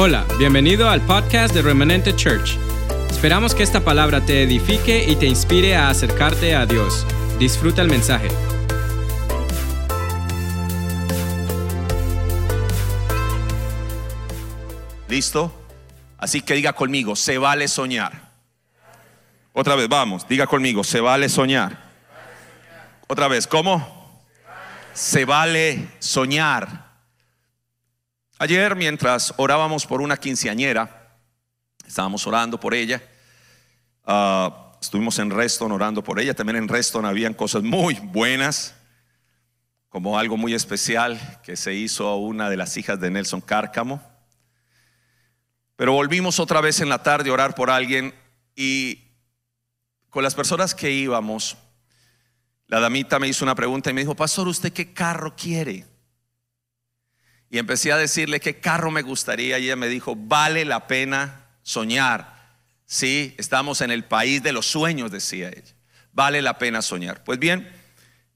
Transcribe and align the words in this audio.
Hola, 0.00 0.24
bienvenido 0.38 0.88
al 0.88 1.00
podcast 1.00 1.52
de 1.52 1.60
Remanente 1.60 2.14
Church. 2.14 2.56
Esperamos 3.10 3.52
que 3.52 3.64
esta 3.64 3.80
palabra 3.80 4.24
te 4.24 4.44
edifique 4.44 5.04
y 5.04 5.16
te 5.16 5.26
inspire 5.26 5.74
a 5.74 5.88
acercarte 5.88 6.54
a 6.54 6.66
Dios. 6.66 7.04
Disfruta 7.40 7.82
el 7.82 7.88
mensaje. 7.88 8.28
¿Listo? 15.08 15.52
Así 16.16 16.42
que 16.42 16.54
diga 16.54 16.74
conmigo, 16.74 17.16
se 17.16 17.36
vale 17.36 17.66
soñar. 17.66 18.30
Otra 19.52 19.74
vez, 19.74 19.88
vamos, 19.88 20.28
diga 20.28 20.46
conmigo, 20.46 20.84
se 20.84 21.00
vale 21.00 21.28
soñar. 21.28 21.76
Otra 23.08 23.26
vez, 23.26 23.48
¿cómo? 23.48 24.22
Se 24.92 25.24
vale 25.24 25.88
soñar. 25.98 26.87
Ayer 28.40 28.76
mientras 28.76 29.34
orábamos 29.36 29.84
por 29.84 30.00
una 30.00 30.16
quinceañera, 30.16 31.18
estábamos 31.84 32.24
orando 32.24 32.60
por 32.60 32.72
ella, 32.72 33.02
ah, 34.04 34.76
estuvimos 34.80 35.18
en 35.18 35.30
Reston 35.30 35.72
orando 35.72 36.04
por 36.04 36.20
ella, 36.20 36.34
también 36.34 36.54
en 36.54 36.68
Reston 36.68 37.04
habían 37.04 37.34
cosas 37.34 37.64
muy 37.64 37.94
buenas, 37.94 38.76
como 39.88 40.16
algo 40.16 40.36
muy 40.36 40.54
especial 40.54 41.40
que 41.42 41.56
se 41.56 41.74
hizo 41.74 42.06
a 42.06 42.16
una 42.16 42.48
de 42.48 42.56
las 42.56 42.76
hijas 42.76 43.00
de 43.00 43.10
Nelson 43.10 43.40
Cárcamo. 43.40 44.00
Pero 45.74 45.94
volvimos 45.94 46.38
otra 46.38 46.60
vez 46.60 46.78
en 46.80 46.88
la 46.88 47.02
tarde 47.02 47.30
a 47.30 47.32
orar 47.32 47.56
por 47.56 47.70
alguien 47.70 48.14
y 48.54 49.02
con 50.10 50.22
las 50.22 50.36
personas 50.36 50.76
que 50.76 50.92
íbamos, 50.92 51.56
la 52.68 52.78
damita 52.78 53.18
me 53.18 53.26
hizo 53.26 53.44
una 53.44 53.56
pregunta 53.56 53.90
y 53.90 53.94
me 53.94 54.02
dijo, 54.02 54.14
pastor, 54.14 54.46
¿usted 54.46 54.72
qué 54.72 54.92
carro 54.92 55.34
quiere? 55.34 55.97
Y 57.50 57.58
empecé 57.58 57.92
a 57.92 57.96
decirle 57.96 58.40
qué 58.40 58.60
carro 58.60 58.90
me 58.90 59.02
gustaría 59.02 59.58
y 59.58 59.64
ella 59.64 59.76
me 59.76 59.88
dijo, 59.88 60.14
vale 60.16 60.64
la 60.64 60.86
pena 60.86 61.46
soñar. 61.62 62.56
Sí, 62.84 63.34
estamos 63.38 63.80
en 63.80 63.90
el 63.90 64.04
país 64.04 64.42
de 64.42 64.52
los 64.52 64.66
sueños, 64.66 65.10
decía 65.10 65.48
ella. 65.48 65.74
Vale 66.12 66.42
la 66.42 66.58
pena 66.58 66.82
soñar. 66.82 67.24
Pues 67.24 67.38
bien, 67.38 67.70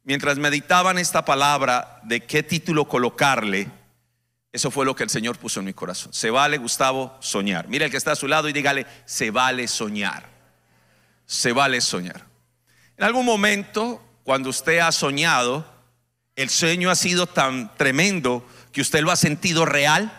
mientras 0.04 0.38
meditaban 0.38 0.98
esta 0.98 1.24
palabra 1.24 2.00
de 2.04 2.20
qué 2.20 2.42
título 2.42 2.86
colocarle, 2.86 3.68
eso 4.52 4.70
fue 4.70 4.84
lo 4.84 4.94
que 4.94 5.04
el 5.04 5.10
Señor 5.10 5.38
puso 5.38 5.60
en 5.60 5.66
mi 5.66 5.72
corazón. 5.72 6.12
Se 6.12 6.30
vale, 6.30 6.58
Gustavo, 6.58 7.16
soñar. 7.20 7.68
Mira 7.68 7.86
el 7.86 7.90
que 7.90 7.96
está 7.96 8.12
a 8.12 8.16
su 8.16 8.28
lado 8.28 8.48
y 8.48 8.52
dígale, 8.52 8.86
se 9.06 9.30
vale 9.30 9.66
soñar. 9.66 10.28
Se 11.24 11.52
vale 11.52 11.80
soñar. 11.80 12.26
En 12.98 13.04
algún 13.04 13.24
momento, 13.24 14.02
cuando 14.24 14.50
usted 14.50 14.80
ha 14.80 14.92
soñado, 14.92 15.66
el 16.36 16.50
sueño 16.50 16.90
ha 16.90 16.94
sido 16.94 17.26
tan 17.26 17.74
tremendo 17.76 18.46
que 18.72 18.80
usted 18.80 19.00
lo 19.00 19.10
ha 19.10 19.16
sentido 19.16 19.64
real, 19.64 20.12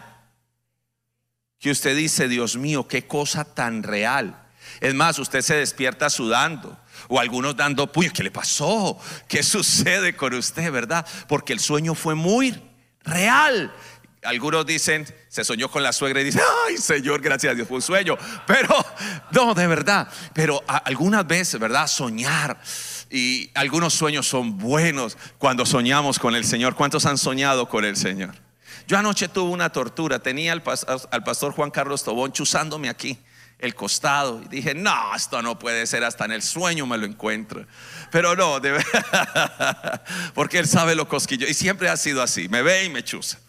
que 1.59 1.71
usted 1.71 1.95
dice, 1.95 2.27
Dios 2.27 2.57
mío, 2.57 2.87
qué 2.87 3.07
cosa 3.07 3.45
tan 3.45 3.83
real. 3.83 4.39
Es 4.81 4.93
más, 4.93 5.17
usted 5.19 5.41
se 5.41 5.55
despierta 5.55 6.09
sudando 6.09 6.77
o 7.07 7.19
algunos 7.19 7.55
dando 7.55 7.91
puño, 7.91 8.11
¿qué 8.13 8.23
le 8.23 8.31
pasó? 8.31 8.99
¿Qué 9.27 9.43
sucede 9.43 10.15
con 10.15 10.33
usted, 10.33 10.71
verdad? 10.71 11.05
Porque 11.27 11.53
el 11.53 11.59
sueño 11.59 11.95
fue 11.95 12.15
muy 12.15 12.61
real. 13.03 13.73
Algunos 14.23 14.65
dicen, 14.65 15.05
se 15.27 15.43
soñó 15.43 15.69
con 15.69 15.83
la 15.83 15.91
suegra 15.91 16.21
y 16.21 16.25
dice, 16.25 16.39
ay 16.67 16.77
Señor, 16.77 17.21
gracias 17.21 17.51
a 17.51 17.55
Dios, 17.55 17.67
fue 17.67 17.75
un 17.75 17.81
sueño. 17.81 18.17
Pero, 18.47 18.73
no, 19.31 19.53
de 19.53 19.67
verdad, 19.67 20.07
pero 20.33 20.63
algunas 20.67 21.27
veces, 21.27 21.59
¿verdad? 21.59 21.87
Soñar. 21.87 22.59
Y 23.09 23.51
algunos 23.53 23.93
sueños 23.93 24.27
son 24.27 24.57
buenos 24.57 25.17
cuando 25.37 25.65
soñamos 25.65 26.19
con 26.19 26.35
el 26.35 26.45
Señor. 26.45 26.75
¿Cuántos 26.75 27.05
han 27.05 27.17
soñado 27.17 27.69
con 27.69 27.85
el 27.85 27.95
Señor? 27.95 28.42
Yo 28.88 28.98
anoche 28.98 29.28
tuve 29.28 29.52
una 29.52 29.72
tortura, 29.72 30.20
tenía 30.20 30.52
al, 30.53 30.62
pastor 30.62 31.53
Juan 31.53 31.72
Carlos 31.72 32.03
Tobón 32.03 32.31
chuzándome 32.31 32.89
aquí 32.89 33.17
el 33.59 33.76
costado 33.76 34.42
y 34.44 34.48
dije, 34.50 34.73
no, 34.73 35.16
esto 35.16 35.42
no 35.42 35.58
puede 35.58 35.86
ser, 35.88 36.03
hasta 36.03 36.26
en 36.26 36.34
el 36.34 36.42
sueño 36.42 36.86
me 36.86 36.98
lo 36.98 37.05
encuentro. 37.05 37.66
Pero 38.11 38.36
no, 38.36 38.60
porque 40.33 40.60
él 40.60 40.67
sabe 40.67 40.95
lo 40.95 41.08
cosquillo 41.08 41.48
y 41.48 41.54
siempre 41.54 41.88
ha 41.89 41.95
sido 41.95 42.22
así, 42.22 42.49
me 42.49 42.61
ve 42.61 42.83
y 42.83 42.89
me 42.89 43.04
chuza. 43.04 43.39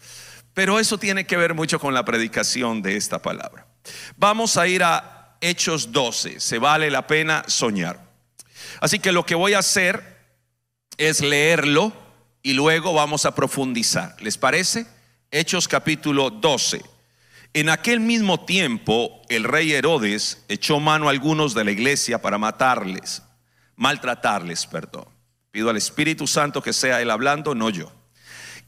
Pero 0.53 0.79
eso 0.79 0.97
tiene 0.97 1.27
que 1.27 1.35
ver 1.35 1.53
mucho 1.53 1.79
con 1.79 1.93
la 1.93 2.05
predicación 2.05 2.81
de 2.81 2.95
esta 2.95 3.21
palabra. 3.21 3.67
Vamos 4.15 4.55
a 4.55 4.67
ir 4.67 4.83
a 4.83 5.37
Hechos 5.41 5.91
12, 5.91 6.39
se 6.39 6.59
vale 6.59 6.89
la 6.89 7.07
pena 7.07 7.43
soñar. 7.47 7.99
Así 8.79 8.99
que 8.99 9.11
lo 9.11 9.25
que 9.25 9.35
voy 9.35 9.53
a 9.53 9.59
hacer 9.59 10.15
es 10.97 11.19
leerlo 11.19 11.91
y 12.41 12.53
luego 12.53 12.93
vamos 12.93 13.25
a 13.25 13.35
profundizar. 13.35 14.15
¿Les 14.21 14.37
parece? 14.37 14.87
Hechos 15.37 15.67
capítulo 15.67 16.29
12. 16.29 16.81
En 17.53 17.67
aquel 17.67 17.99
mismo 17.99 18.45
tiempo 18.45 19.21
el 19.27 19.43
rey 19.43 19.73
Herodes 19.73 20.45
echó 20.47 20.79
mano 20.79 21.07
a 21.07 21.11
algunos 21.11 21.53
de 21.53 21.65
la 21.65 21.71
iglesia 21.71 22.21
para 22.21 22.37
matarles, 22.37 23.21
maltratarles, 23.75 24.65
perdón. 24.65 25.03
Pido 25.51 25.69
al 25.69 25.75
Espíritu 25.75 26.25
Santo 26.25 26.61
que 26.61 26.71
sea 26.71 27.01
él 27.01 27.11
hablando, 27.11 27.53
no 27.53 27.69
yo. 27.69 27.91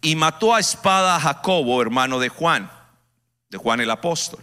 Y 0.01 0.17
mató 0.17 0.53
a 0.53 0.59
espada 0.59 1.15
a 1.15 1.21
Jacobo, 1.21 1.81
hermano 1.81 2.19
de 2.19 2.27
Juan, 2.27 2.69
de 3.49 3.57
Juan 3.57 3.79
el 3.79 3.89
apóstol. 3.89 4.41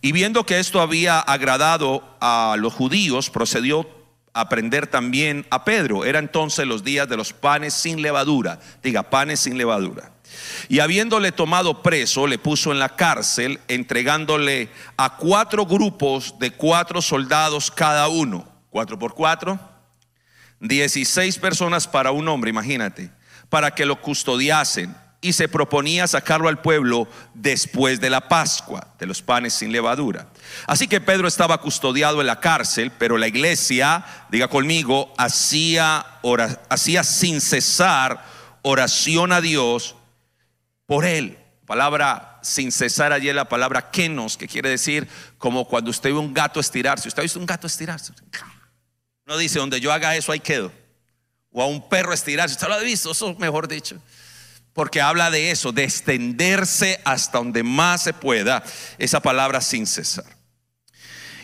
Y 0.00 0.10
viendo 0.10 0.44
que 0.44 0.58
esto 0.58 0.80
había 0.80 1.20
agradado 1.20 2.16
a 2.20 2.56
los 2.58 2.72
judíos, 2.72 3.30
procedió 3.30 3.88
a 4.32 4.48
prender 4.48 4.88
también 4.88 5.46
a 5.48 5.64
Pedro. 5.64 6.04
Era 6.04 6.18
entonces 6.18 6.66
los 6.66 6.82
días 6.82 7.08
de 7.08 7.16
los 7.16 7.32
panes 7.32 7.72
sin 7.72 8.02
levadura. 8.02 8.58
Diga, 8.82 9.04
panes 9.04 9.38
sin 9.38 9.56
levadura. 9.56 10.12
Y 10.68 10.80
habiéndole 10.80 11.32
tomado 11.32 11.82
preso, 11.82 12.26
le 12.26 12.38
puso 12.38 12.72
en 12.72 12.78
la 12.78 12.96
cárcel, 12.96 13.60
entregándole 13.68 14.70
a 14.96 15.16
cuatro 15.16 15.66
grupos 15.66 16.38
de 16.38 16.52
cuatro 16.52 17.02
soldados 17.02 17.70
cada 17.70 18.08
uno. 18.08 18.48
Cuatro 18.70 18.98
por 18.98 19.14
cuatro. 19.14 19.58
Dieciséis 20.60 21.38
personas 21.38 21.88
para 21.88 22.12
un 22.12 22.28
hombre, 22.28 22.50
imagínate, 22.50 23.10
para 23.48 23.74
que 23.74 23.84
lo 23.84 24.00
custodiasen. 24.00 24.96
Y 25.24 25.34
se 25.34 25.48
proponía 25.48 26.08
sacarlo 26.08 26.48
al 26.48 26.60
pueblo 26.62 27.06
después 27.32 28.00
de 28.00 28.10
la 28.10 28.28
Pascua, 28.28 28.88
de 28.98 29.06
los 29.06 29.22
panes 29.22 29.54
sin 29.54 29.70
levadura. 29.70 30.26
Así 30.66 30.88
que 30.88 31.00
Pedro 31.00 31.28
estaba 31.28 31.60
custodiado 31.60 32.20
en 32.20 32.26
la 32.26 32.40
cárcel, 32.40 32.90
pero 32.98 33.18
la 33.18 33.28
iglesia, 33.28 34.04
diga 34.30 34.48
conmigo, 34.48 35.14
hacía, 35.18 36.04
hacía 36.68 37.04
sin 37.04 37.40
cesar 37.40 38.24
oración 38.62 39.32
a 39.32 39.40
Dios 39.40 39.94
por 40.92 41.06
él. 41.06 41.38
Palabra 41.64 42.38
sin 42.42 42.70
cesar 42.70 43.14
allí 43.14 43.32
la 43.32 43.48
palabra 43.48 43.90
kenos, 43.90 44.36
que 44.36 44.46
quiere 44.46 44.68
decir 44.68 45.08
como 45.38 45.66
cuando 45.66 45.90
usted 45.90 46.10
ve 46.10 46.18
un 46.18 46.34
gato 46.34 46.60
estirarse. 46.60 47.08
¿Usted 47.08 47.20
ha 47.20 47.22
visto 47.22 47.38
un 47.38 47.46
gato 47.46 47.66
estirarse? 47.66 48.12
No 49.24 49.38
dice, 49.38 49.58
donde 49.58 49.80
yo 49.80 49.90
haga 49.90 50.14
eso, 50.14 50.32
ahí 50.32 50.40
quedo. 50.40 50.70
O 51.50 51.62
a 51.62 51.66
un 51.66 51.88
perro 51.88 52.12
estirarse. 52.12 52.56
¿Usted 52.56 52.68
lo 52.68 52.74
ha 52.74 52.80
visto? 52.80 53.10
Eso 53.10 53.34
mejor 53.36 53.68
dicho. 53.68 54.02
Porque 54.74 55.00
habla 55.00 55.30
de 55.30 55.50
eso, 55.50 55.72
de 55.72 55.84
extenderse 55.84 57.00
hasta 57.06 57.38
donde 57.38 57.62
más 57.62 58.02
se 58.02 58.12
pueda. 58.12 58.62
Esa 58.98 59.20
palabra 59.20 59.62
sin 59.62 59.86
cesar. 59.86 60.26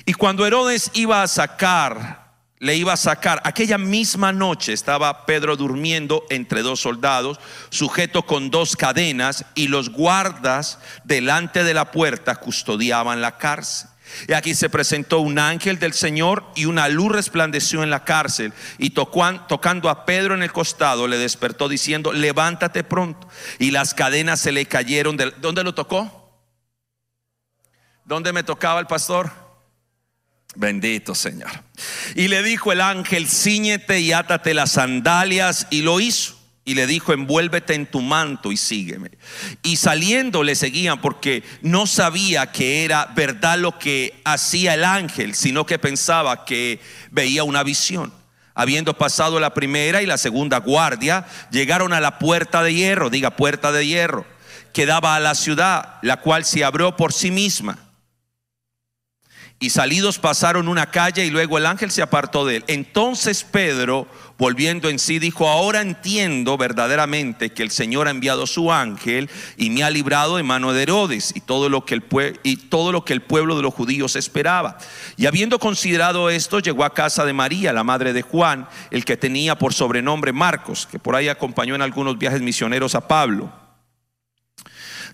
Y 0.05 0.13
cuando 0.13 0.45
Herodes 0.45 0.91
iba 0.93 1.23
a 1.23 1.27
sacar 1.27 2.28
le 2.59 2.77
iba 2.77 2.93
a 2.93 2.97
sacar. 2.97 3.41
Aquella 3.45 3.79
misma 3.79 4.33
noche 4.33 4.73
estaba 4.73 5.27
Pedro 5.27 5.57
durmiendo 5.57 6.25
entre 6.31 6.63
dos 6.63 6.81
soldados, 6.81 7.39
sujeto 7.71 8.25
con 8.25 8.51
dos 8.51 8.77
cadenas, 8.77 9.45
y 9.55 9.69
los 9.69 9.91
guardas 9.91 10.79
delante 11.05 11.65
de 11.65 11.75
la 11.75 11.91
puerta 11.91 12.37
custodiaban 12.37 13.21
la 13.21 13.39
cárcel. 13.39 13.91
Y 14.27 14.33
aquí 14.33 14.55
se 14.55 14.71
presentó 14.71 15.21
un 15.21 15.39
ángel 15.39 15.79
del 15.79 15.93
Señor 15.93 16.45
y 16.55 16.65
una 16.65 16.89
luz 16.89 17.13
resplandeció 17.13 17.83
en 17.83 17.91
la 17.91 18.05
cárcel 18.05 18.55
y 18.79 18.91
tocando 18.91 19.91
a 19.91 20.07
Pedro 20.07 20.35
en 20.35 20.43
el 20.43 20.51
costado 20.51 21.07
le 21.07 21.19
despertó 21.19 21.69
diciendo, 21.69 22.13
levántate 22.13 22.85
pronto. 22.85 23.29
Y 23.59 23.71
las 23.71 23.93
cadenas 23.93 24.41
se 24.41 24.53
le 24.53 24.65
cayeron. 24.67 25.19
De, 25.19 25.31
¿Dónde 25.39 25.63
lo 25.63 25.75
tocó? 25.75 26.33
¿Dónde 28.05 28.33
me 28.33 28.43
tocaba 28.43 28.81
el 28.81 28.87
pastor? 28.87 29.48
Bendito 30.59 31.15
Señor. 31.15 31.51
Y 32.17 32.27
le 32.27 32.43
dijo 32.43 32.73
el 32.73 32.81
ángel, 32.81 33.29
ciñete 33.29 34.01
y 34.01 34.11
átate 34.11 34.55
las 34.55 34.73
sandalias. 34.73 35.69
Y 35.71 35.83
lo 35.83 36.01
hizo. 36.01 36.37
Y 36.65 36.75
le 36.75 36.89
dijo, 36.89 37.13
envuélvete 37.13 37.75
en 37.75 37.87
tu 37.87 38.01
manto 38.01 38.51
y 38.51 38.57
sígueme. 38.57 39.13
Y 39.63 39.77
saliendo 39.77 40.43
le 40.43 40.57
seguían 40.57 41.01
porque 41.01 41.45
no 41.63 41.87
sabía 41.87 42.51
que 42.51 42.85
era 42.85 43.07
verdad 43.15 43.57
lo 43.57 43.79
que 43.79 44.21
hacía 44.25 44.75
el 44.75 44.85
ángel, 44.85 45.37
sino 45.37 45.65
que 45.65 45.79
pensaba 45.79 46.45
que 46.45 46.81
veía 47.13 47.45
una 47.45 47.63
visión. 47.63 48.13
Habiendo 48.53 48.99
pasado 48.99 49.39
la 49.39 49.55
primera 49.55 50.03
y 50.03 50.07
la 50.07 50.19
segunda 50.19 50.59
guardia, 50.59 51.25
llegaron 51.53 51.93
a 51.93 52.01
la 52.01 52.19
puerta 52.19 52.65
de 52.65 52.75
hierro, 52.75 53.11
diga 53.11 53.31
puerta 53.31 53.71
de 53.71 53.87
hierro, 53.87 54.27
que 54.73 54.87
daba 54.87 55.15
a 55.15 55.21
la 55.21 55.37
ciudad, 55.37 55.99
la 56.03 56.17
cual 56.17 56.45
se 56.45 56.65
abrió 56.65 56.97
por 56.97 57.13
sí 57.13 57.31
misma 57.31 57.88
Y 59.61 59.71
salidos 59.71 60.21
pasaron 60.21 60.69
una 60.69 60.93
calle 60.93 61.27
y 61.27 61.31
luego 61.31 61.59
el 61.59 61.67
ángel 61.67 61.91
se 61.91 62.01
apartó 62.01 62.47
de 62.47 62.57
él. 62.57 62.65
Entonces 62.69 63.43
Pedro, 63.43 64.07
volviendo 64.39 64.89
en 64.89 65.01
sí, 65.01 65.19
dijo, 65.19 65.49
ahora 65.49 65.81
entiendo 65.81 66.57
verdaderamente 66.57 67.51
que 67.51 67.65
el 67.65 67.73
Señor 67.73 68.07
ha 68.07 68.13
enviado 68.13 68.47
su 68.47 68.73
ángel 68.73 69.29
y 69.57 69.71
me 69.71 69.83
ha 69.83 69.91
librado 69.91 70.37
de 70.37 70.45
mano 70.45 70.73
de 70.73 70.85
Herodes 70.85 71.33
y 71.35 71.41
todo 71.41 71.69
lo 71.69 71.85
que 71.85 71.95
el, 71.95 72.05
que 72.05 73.21
pueblo 73.21 73.57
de 73.57 73.63
los 73.63 73.75
judíos 73.75 74.15
esperaba. 74.15 74.79
Y 75.17 75.27
habiendo 75.27 75.59
considerado 75.59 76.31
esto, 76.31 76.61
llegó 76.61 76.85
a 76.85 76.95
casa 76.95 77.25
de 77.25 77.33
María, 77.33 77.73
la 77.73 77.83
madre 77.83 78.13
de 78.13 78.23
Juan, 78.23 78.69
el 78.93 79.05
que 79.05 79.17
tenía 79.17 79.59
por 79.59 79.75
sobrenombre 79.75 80.33
Marcos, 80.33 80.87
que 80.89 81.01
por 81.01 81.17
ahí 81.17 81.29
acompañó 81.29 81.75
en 81.75 81.83
algunos 81.83 82.17
viajes 82.17 82.43
misioneros 82.43 82.95
a 82.95 83.09
Pablo, 83.09 83.53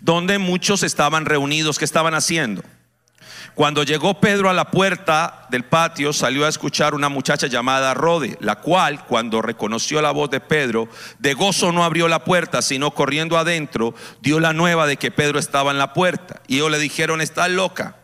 donde 0.03 0.37
muchos 0.37 0.83
estaban 0.83 1.25
reunidos, 1.25 1.79
¿qué 1.79 1.87
estaban 1.87 2.13
haciendo? 2.13 2.63
Cuando 3.55 3.85
llegó 3.85 4.19
Pedro 4.19 4.51
a 4.51 4.53
la 4.53 4.73
puerta 4.73 5.47
del 5.49 5.65
patio, 5.65 6.13
salió 6.13 6.45
a 6.45 6.49
escuchar 6.49 6.93
una 6.93 7.09
muchacha 7.09 7.47
llamada 7.47 7.95
Rode, 7.95 8.37
la 8.41 8.57
cual, 8.57 9.05
cuando 9.07 9.43
reconoció 9.43 10.03
la 10.03 10.11
voz 10.11 10.29
de 10.31 10.41
Pedro, 10.41 10.89
de 11.21 11.35
gozo 11.35 11.71
no 11.71 11.85
abrió 11.85 12.09
la 12.09 12.25
puerta, 12.25 12.63
sino 12.63 12.91
corriendo 12.91 13.39
adentro, 13.39 13.95
dio 14.21 14.41
la 14.41 14.53
nueva 14.53 14.89
de 14.89 14.97
que 14.97 15.13
Pedro 15.13 15.39
estaba 15.39 15.71
en 15.71 15.79
la 15.79 15.93
puerta. 15.93 16.43
Y 16.49 16.57
ellos 16.57 16.71
le 16.73 16.81
dijeron, 16.81 17.21
está 17.21 17.47
loca. 17.47 17.97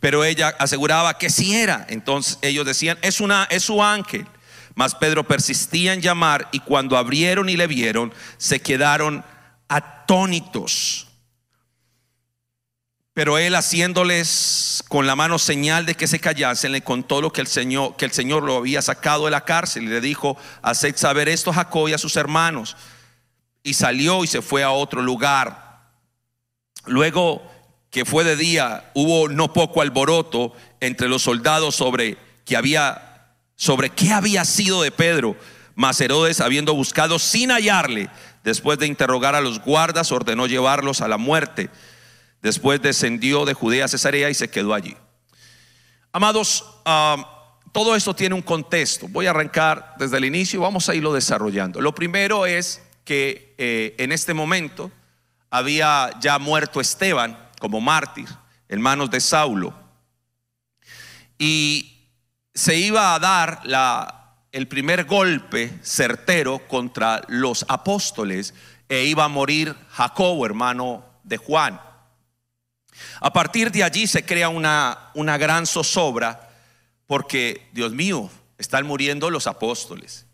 Pero 0.00 0.24
ella 0.24 0.52
aseguraba 0.58 1.16
que 1.16 1.30
sí 1.30 1.54
era. 1.54 1.86
Entonces 1.88 2.40
ellos 2.42 2.66
decían, 2.66 2.98
es, 3.02 3.20
una, 3.20 3.46
es 3.50 3.62
su 3.62 3.84
ángel. 3.84 4.26
Mas 4.74 4.96
Pedro 4.96 5.22
persistía 5.22 5.92
en 5.92 6.00
llamar 6.00 6.48
y 6.50 6.58
cuando 6.58 6.96
abrieron 6.96 7.48
y 7.48 7.56
le 7.56 7.68
vieron, 7.68 8.12
se 8.36 8.60
quedaron 8.60 9.24
atónitos. 9.68 11.11
Pero 13.14 13.36
él 13.36 13.54
haciéndoles 13.54 14.82
con 14.88 15.06
la 15.06 15.14
mano 15.14 15.38
señal 15.38 15.84
de 15.84 15.94
que 15.94 16.06
se 16.06 16.18
callasen, 16.18 16.72
le 16.72 16.80
contó 16.82 17.20
lo 17.20 17.30
que 17.30 17.42
el 17.42 17.46
Señor, 17.46 17.96
que 17.96 18.06
el 18.06 18.12
Señor 18.12 18.42
lo 18.42 18.56
había 18.56 18.80
sacado 18.80 19.26
de 19.26 19.30
la 19.30 19.44
cárcel 19.44 19.84
y 19.84 19.88
le 19.88 20.00
dijo, 20.00 20.36
haced 20.62 20.96
saber 20.96 21.28
esto 21.28 21.50
a 21.50 21.54
Jacob 21.54 21.88
y 21.88 21.92
a 21.92 21.98
sus 21.98 22.16
hermanos. 22.16 22.76
Y 23.62 23.74
salió 23.74 24.24
y 24.24 24.26
se 24.26 24.40
fue 24.40 24.62
a 24.62 24.70
otro 24.70 25.02
lugar. 25.02 25.90
Luego 26.86 27.42
que 27.90 28.06
fue 28.06 28.24
de 28.24 28.36
día, 28.36 28.90
hubo 28.94 29.28
no 29.28 29.52
poco 29.52 29.82
alboroto 29.82 30.54
entre 30.80 31.10
los 31.10 31.22
soldados 31.22 31.76
sobre 31.76 32.16
que 32.46 32.56
había, 32.56 33.34
sobre 33.54 33.90
qué 33.90 34.12
había 34.12 34.46
sido 34.46 34.80
de 34.80 34.90
Pedro. 34.90 35.36
Mas 35.74 36.00
Herodes, 36.00 36.40
habiendo 36.40 36.74
buscado 36.74 37.18
sin 37.18 37.50
hallarle, 37.50 38.08
después 38.42 38.78
de 38.78 38.86
interrogar 38.86 39.34
a 39.34 39.42
los 39.42 39.60
guardas, 39.60 40.10
ordenó 40.10 40.46
llevarlos 40.46 41.02
a 41.02 41.08
la 41.08 41.18
muerte. 41.18 41.68
Después 42.42 42.82
descendió 42.82 43.44
de 43.44 43.54
Judea 43.54 43.84
a 43.84 43.88
Cesarea 43.88 44.28
y 44.28 44.34
se 44.34 44.50
quedó 44.50 44.74
allí. 44.74 44.96
Amados, 46.12 46.64
ah, 46.84 47.58
todo 47.72 47.96
esto 47.96 48.14
tiene 48.14 48.34
un 48.34 48.42
contexto. 48.42 49.08
Voy 49.08 49.26
a 49.26 49.30
arrancar 49.30 49.94
desde 49.98 50.18
el 50.18 50.26
inicio 50.26 50.58
y 50.58 50.62
vamos 50.62 50.88
a 50.88 50.94
irlo 50.94 51.14
desarrollando. 51.14 51.80
Lo 51.80 51.94
primero 51.94 52.44
es 52.44 52.82
que 53.04 53.54
eh, 53.56 53.94
en 53.98 54.12
este 54.12 54.34
momento 54.34 54.90
había 55.50 56.10
ya 56.20 56.38
muerto 56.38 56.80
Esteban 56.80 57.38
como 57.58 57.80
mártir 57.80 58.28
en 58.68 58.80
manos 58.80 59.10
de 59.10 59.20
Saulo. 59.20 59.74
Y 61.38 62.10
se 62.54 62.76
iba 62.76 63.14
a 63.14 63.18
dar 63.18 63.62
el 64.52 64.68
primer 64.68 65.04
golpe 65.04 65.78
certero 65.82 66.66
contra 66.68 67.22
los 67.28 67.64
apóstoles 67.68 68.52
e 68.88 69.04
iba 69.04 69.24
a 69.24 69.28
morir 69.28 69.74
Jacobo, 69.90 70.44
hermano 70.44 71.04
de 71.24 71.38
Juan. 71.38 71.80
A 73.20 73.32
partir 73.32 73.70
de 73.70 73.82
allí 73.82 74.06
se 74.06 74.24
crea 74.24 74.48
una, 74.48 75.10
una 75.14 75.38
gran 75.38 75.66
zozobra 75.66 76.50
porque, 77.06 77.68
Dios 77.72 77.92
mío, 77.92 78.30
están 78.58 78.86
muriendo 78.86 79.30
los 79.30 79.46
apóstoles. 79.46 80.26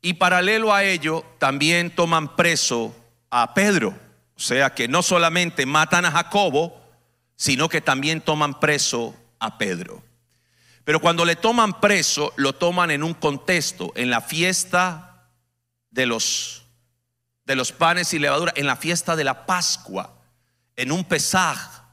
Y 0.00 0.14
paralelo 0.14 0.72
a 0.74 0.84
ello, 0.84 1.24
también 1.38 1.94
toman 1.94 2.36
preso 2.36 2.94
a 3.30 3.54
Pedro. 3.54 3.98
O 4.36 4.40
sea 4.40 4.74
que 4.74 4.88
no 4.88 5.02
solamente 5.02 5.66
matan 5.66 6.04
a 6.04 6.10
Jacobo, 6.10 6.80
sino 7.36 7.68
que 7.68 7.80
también 7.80 8.20
toman 8.20 8.60
preso 8.60 9.14
a 9.38 9.58
Pedro. 9.58 10.02
Pero 10.84 11.00
cuando 11.00 11.24
le 11.24 11.36
toman 11.36 11.80
preso, 11.80 12.32
lo 12.36 12.54
toman 12.54 12.90
en 12.90 13.02
un 13.02 13.14
contexto, 13.14 13.92
en 13.96 14.10
la 14.10 14.20
fiesta 14.20 15.30
de 15.90 16.06
los, 16.06 16.64
de 17.44 17.56
los 17.56 17.72
panes 17.72 18.12
y 18.12 18.18
levadura, 18.18 18.52
en 18.56 18.66
la 18.66 18.76
fiesta 18.76 19.16
de 19.16 19.24
la 19.24 19.46
Pascua, 19.46 20.14
en 20.76 20.92
un 20.92 21.04
pesaj, 21.04 21.83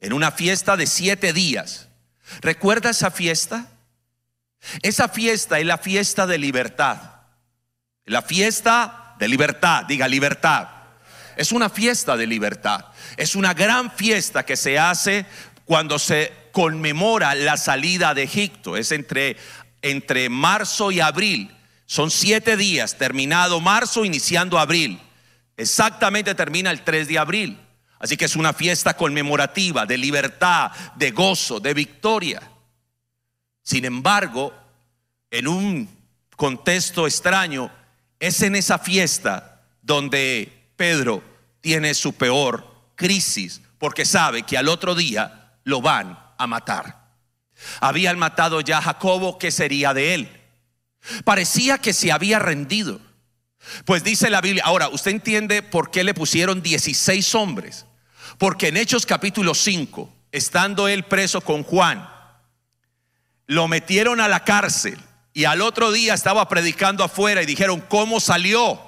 en 0.00 0.12
una 0.12 0.32
fiesta 0.32 0.76
de 0.76 0.86
siete 0.86 1.32
días. 1.32 1.88
¿Recuerda 2.40 2.90
esa 2.90 3.10
fiesta? 3.10 3.66
Esa 4.82 5.08
fiesta 5.08 5.58
es 5.58 5.66
la 5.66 5.78
fiesta 5.78 6.26
de 6.26 6.38
libertad. 6.38 6.98
La 8.04 8.22
fiesta 8.22 9.14
de 9.18 9.28
libertad, 9.28 9.84
diga 9.84 10.08
libertad. 10.08 10.68
Es 11.36 11.52
una 11.52 11.70
fiesta 11.70 12.16
de 12.16 12.26
libertad. 12.26 12.86
Es 13.16 13.34
una 13.34 13.54
gran 13.54 13.90
fiesta 13.90 14.44
que 14.44 14.56
se 14.56 14.78
hace 14.78 15.26
cuando 15.64 15.98
se 15.98 16.32
conmemora 16.52 17.34
la 17.34 17.56
salida 17.56 18.14
de 18.14 18.24
Egipto. 18.24 18.76
Es 18.76 18.92
entre, 18.92 19.36
entre 19.82 20.28
marzo 20.28 20.90
y 20.90 21.00
abril. 21.00 21.54
Son 21.86 22.10
siete 22.10 22.56
días, 22.56 22.98
terminado 22.98 23.60
marzo, 23.60 24.04
iniciando 24.04 24.58
abril. 24.58 25.00
Exactamente 25.56 26.34
termina 26.34 26.70
el 26.70 26.82
3 26.82 27.08
de 27.08 27.18
abril. 27.18 27.58
Así 28.00 28.16
que 28.16 28.24
es 28.24 28.34
una 28.34 28.54
fiesta 28.54 28.94
conmemorativa 28.94 29.84
de 29.84 29.98
libertad, 29.98 30.72
de 30.96 31.10
gozo, 31.10 31.60
de 31.60 31.74
victoria. 31.74 32.42
Sin 33.62 33.84
embargo, 33.84 34.54
en 35.30 35.46
un 35.46 35.88
contexto 36.34 37.06
extraño, 37.06 37.70
es 38.18 38.40
en 38.42 38.56
esa 38.56 38.78
fiesta 38.78 39.62
donde 39.82 40.72
Pedro 40.76 41.22
tiene 41.60 41.92
su 41.92 42.14
peor 42.14 42.66
crisis, 42.96 43.60
porque 43.78 44.06
sabe 44.06 44.44
que 44.44 44.56
al 44.56 44.68
otro 44.68 44.94
día 44.94 45.52
lo 45.64 45.82
van 45.82 46.18
a 46.38 46.46
matar. 46.46 47.00
Habían 47.80 48.18
matado 48.18 48.62
ya 48.62 48.78
a 48.78 48.82
Jacobo, 48.82 49.38
¿qué 49.38 49.50
sería 49.50 49.92
de 49.92 50.14
él? 50.14 50.40
Parecía 51.24 51.76
que 51.76 51.92
se 51.92 52.12
había 52.12 52.38
rendido. 52.38 52.98
Pues 53.84 54.02
dice 54.02 54.30
la 54.30 54.40
Biblia, 54.40 54.62
ahora, 54.64 54.88
¿usted 54.88 55.10
entiende 55.10 55.62
por 55.62 55.90
qué 55.90 56.02
le 56.02 56.14
pusieron 56.14 56.62
16 56.62 57.34
hombres? 57.34 57.84
Porque 58.40 58.68
en 58.68 58.78
Hechos 58.78 59.04
capítulo 59.04 59.54
5, 59.54 60.10
estando 60.32 60.88
él 60.88 61.04
preso 61.04 61.42
con 61.42 61.62
Juan, 61.62 62.08
lo 63.46 63.68
metieron 63.68 64.18
a 64.18 64.28
la 64.28 64.44
cárcel 64.44 64.98
y 65.34 65.44
al 65.44 65.60
otro 65.60 65.92
día 65.92 66.14
estaba 66.14 66.48
predicando 66.48 67.04
afuera 67.04 67.42
y 67.42 67.46
dijeron, 67.46 67.84
¿cómo 67.86 68.18
salió? 68.18 68.80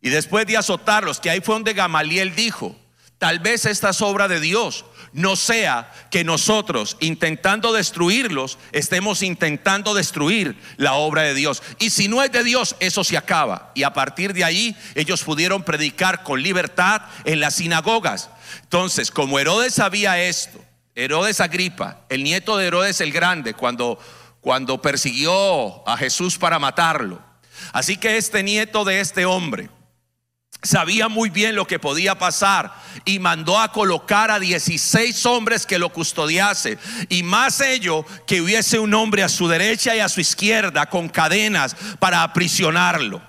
Y 0.00 0.10
después 0.10 0.46
de 0.46 0.56
azotarlos, 0.56 1.18
que 1.18 1.30
ahí 1.30 1.40
fue 1.40 1.56
donde 1.56 1.72
Gamaliel 1.72 2.36
dijo, 2.36 2.76
tal 3.18 3.40
vez 3.40 3.66
esta 3.66 3.90
es 3.90 4.00
obra 4.02 4.28
de 4.28 4.38
Dios, 4.38 4.84
no 5.12 5.36
sea 5.36 5.90
que 6.10 6.24
nosotros 6.24 6.96
intentando 7.00 7.72
destruirlos, 7.72 8.58
estemos 8.72 9.22
intentando 9.22 9.94
destruir 9.94 10.56
la 10.76 10.94
obra 10.94 11.22
de 11.22 11.34
Dios. 11.34 11.62
Y 11.78 11.90
si 11.90 12.08
no 12.08 12.22
es 12.22 12.30
de 12.30 12.44
Dios, 12.44 12.76
eso 12.80 13.02
se 13.02 13.16
acaba. 13.16 13.72
Y 13.74 13.82
a 13.82 13.92
partir 13.92 14.32
de 14.32 14.44
ahí 14.44 14.76
ellos 14.94 15.24
pudieron 15.24 15.62
predicar 15.62 16.22
con 16.22 16.42
libertad 16.42 17.02
en 17.24 17.40
las 17.40 17.56
sinagogas. 17.56 18.30
Entonces, 18.62 19.10
como 19.10 19.38
Herodes 19.38 19.74
sabía 19.74 20.20
esto, 20.22 20.64
Herodes 20.94 21.40
Agripa, 21.40 22.04
el 22.08 22.22
nieto 22.22 22.56
de 22.56 22.66
Herodes 22.66 23.00
el 23.00 23.12
Grande, 23.12 23.54
cuando, 23.54 23.98
cuando 24.40 24.80
persiguió 24.80 25.88
a 25.88 25.96
Jesús 25.96 26.38
para 26.38 26.58
matarlo. 26.58 27.20
Así 27.72 27.96
que 27.96 28.16
este 28.16 28.42
nieto 28.42 28.84
de 28.84 29.00
este 29.00 29.24
hombre 29.24 29.70
sabía 30.62 31.08
muy 31.08 31.30
bien 31.30 31.54
lo 31.54 31.66
que 31.66 31.78
podía 31.78 32.18
pasar 32.18 32.74
y 33.04 33.18
mandó 33.18 33.58
a 33.58 33.72
colocar 33.72 34.30
a 34.30 34.38
16 34.38 35.24
hombres 35.26 35.66
que 35.66 35.78
lo 35.78 35.90
custodiase 35.90 36.78
y 37.08 37.22
más 37.22 37.60
ello 37.60 38.04
que 38.26 38.40
hubiese 38.40 38.78
un 38.78 38.94
hombre 38.94 39.22
a 39.22 39.28
su 39.28 39.48
derecha 39.48 39.94
y 39.96 40.00
a 40.00 40.08
su 40.08 40.20
izquierda 40.20 40.86
con 40.86 41.08
cadenas 41.08 41.76
para 41.98 42.22
aprisionarlo. 42.22 43.22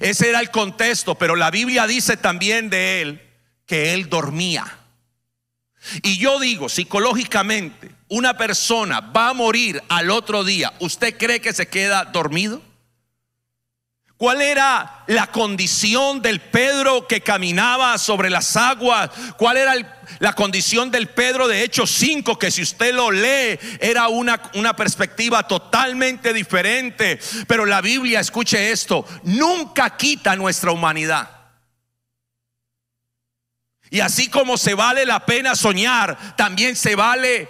Ese 0.00 0.30
era 0.30 0.40
el 0.40 0.50
contexto, 0.50 1.16
pero 1.16 1.36
la 1.36 1.50
Biblia 1.50 1.86
dice 1.86 2.16
también 2.16 2.70
de 2.70 3.02
él 3.02 3.22
que 3.66 3.92
él 3.92 4.08
dormía. 4.08 4.78
Y 6.02 6.16
yo 6.16 6.40
digo, 6.40 6.70
psicológicamente, 6.70 7.90
una 8.08 8.38
persona 8.38 9.00
va 9.00 9.30
a 9.30 9.34
morir 9.34 9.82
al 9.88 10.10
otro 10.10 10.42
día. 10.42 10.72
¿Usted 10.80 11.16
cree 11.18 11.40
que 11.40 11.52
se 11.52 11.68
queda 11.68 12.06
dormido? 12.06 12.62
¿Cuál 14.16 14.42
era 14.42 15.02
la 15.08 15.26
condición 15.26 16.22
del 16.22 16.40
Pedro 16.40 17.08
que 17.08 17.20
caminaba 17.20 17.98
sobre 17.98 18.30
las 18.30 18.56
aguas? 18.56 19.10
¿Cuál 19.36 19.56
era 19.56 19.74
la 20.20 20.32
condición 20.34 20.92
del 20.92 21.08
Pedro 21.08 21.48
de 21.48 21.64
Hechos 21.64 21.90
5? 21.90 22.38
Que 22.38 22.52
si 22.52 22.62
usted 22.62 22.94
lo 22.94 23.10
lee, 23.10 23.58
era 23.80 24.06
una, 24.06 24.40
una 24.54 24.76
perspectiva 24.76 25.48
totalmente 25.48 26.32
diferente. 26.32 27.18
Pero 27.48 27.66
la 27.66 27.80
Biblia, 27.80 28.20
escuche 28.20 28.70
esto, 28.70 29.04
nunca 29.24 29.96
quita 29.96 30.36
nuestra 30.36 30.70
humanidad. 30.70 31.30
Y 33.90 33.98
así 33.98 34.28
como 34.28 34.56
se 34.56 34.74
vale 34.74 35.04
la 35.06 35.26
pena 35.26 35.56
soñar, 35.56 36.36
también 36.36 36.76
se 36.76 36.94
vale 36.94 37.48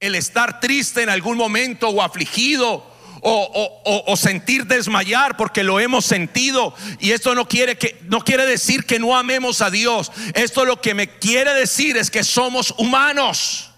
el 0.00 0.14
estar 0.14 0.60
triste 0.60 1.02
en 1.02 1.08
algún 1.08 1.38
momento 1.38 1.88
o 1.88 2.02
afligido 2.02 2.93
o, 3.26 4.16
sentir 4.16 4.66
desmayar 4.66 5.36
porque 5.36 5.62
lo 5.62 5.80
hemos 5.80 6.04
sentido 6.04 6.74
y 7.00 7.12
esto 7.12 7.34
no 7.34 7.48
quiere 7.48 7.78
que 7.78 7.98
no 8.04 8.20
quiere 8.20 8.44
decir 8.44 8.84
que 8.84 8.98
no 8.98 9.16
amemos 9.16 9.62
a 9.62 9.70
Dios. 9.70 10.12
Esto 10.34 10.64
lo 10.64 10.80
que 10.80 10.94
me 10.94 11.08
quiere 11.08 11.54
decir 11.54 11.96
es 11.96 12.10
que 12.10 12.22
somos 12.22 12.74
humanos. 12.76 13.70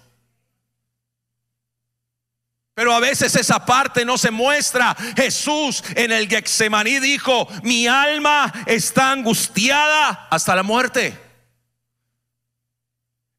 Pero 2.73 2.93
a 2.93 2.99
veces 2.99 3.35
esa 3.35 3.65
parte 3.65 4.05
no 4.05 4.17
se 4.19 4.29
muestra. 4.29 4.95
Jesús 5.15 5.83
en 5.95 6.11
el 6.11 6.27
Getsemaní 6.27 6.99
dijo, 6.99 7.47
mi 7.63 7.87
alma 7.87 8.53
está 8.67 9.11
angustiada 9.11 10.27
hasta 10.29 10.55
la 10.55 10.61
muerte. 10.61 11.26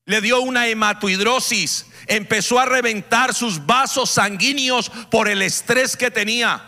Le 0.08 0.22
dio 0.22 0.40
una 0.40 0.66
hematoidrosis, 0.66 1.84
empezó 2.06 2.58
a 2.58 2.64
reventar 2.64 3.34
sus 3.34 3.66
vasos 3.66 4.08
sanguíneos 4.08 4.88
por 5.10 5.28
el 5.28 5.42
estrés 5.42 5.98
que 5.98 6.10
tenía. 6.10 6.64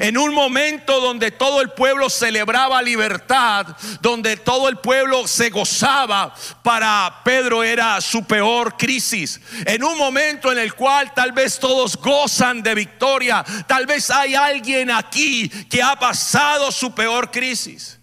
En 0.00 0.18
un 0.18 0.34
momento 0.34 1.00
donde 1.00 1.30
todo 1.30 1.62
el 1.62 1.70
pueblo 1.70 2.10
celebraba 2.10 2.82
libertad, 2.82 3.68
donde 4.02 4.36
todo 4.36 4.68
el 4.68 4.76
pueblo 4.80 5.26
se 5.26 5.48
gozaba, 5.48 6.34
para 6.62 7.22
Pedro 7.24 7.64
era 7.64 8.02
su 8.02 8.26
peor 8.26 8.76
crisis. 8.76 9.40
En 9.64 9.82
un 9.82 9.96
momento 9.96 10.52
en 10.52 10.58
el 10.58 10.74
cual 10.74 11.14
tal 11.14 11.32
vez 11.32 11.58
todos 11.58 11.96
gozan 11.96 12.62
de 12.62 12.74
victoria, 12.74 13.42
tal 13.66 13.86
vez 13.86 14.10
hay 14.10 14.34
alguien 14.34 14.90
aquí 14.90 15.48
que 15.70 15.82
ha 15.82 15.98
pasado 15.98 16.70
su 16.70 16.94
peor 16.94 17.30
crisis, 17.30 17.98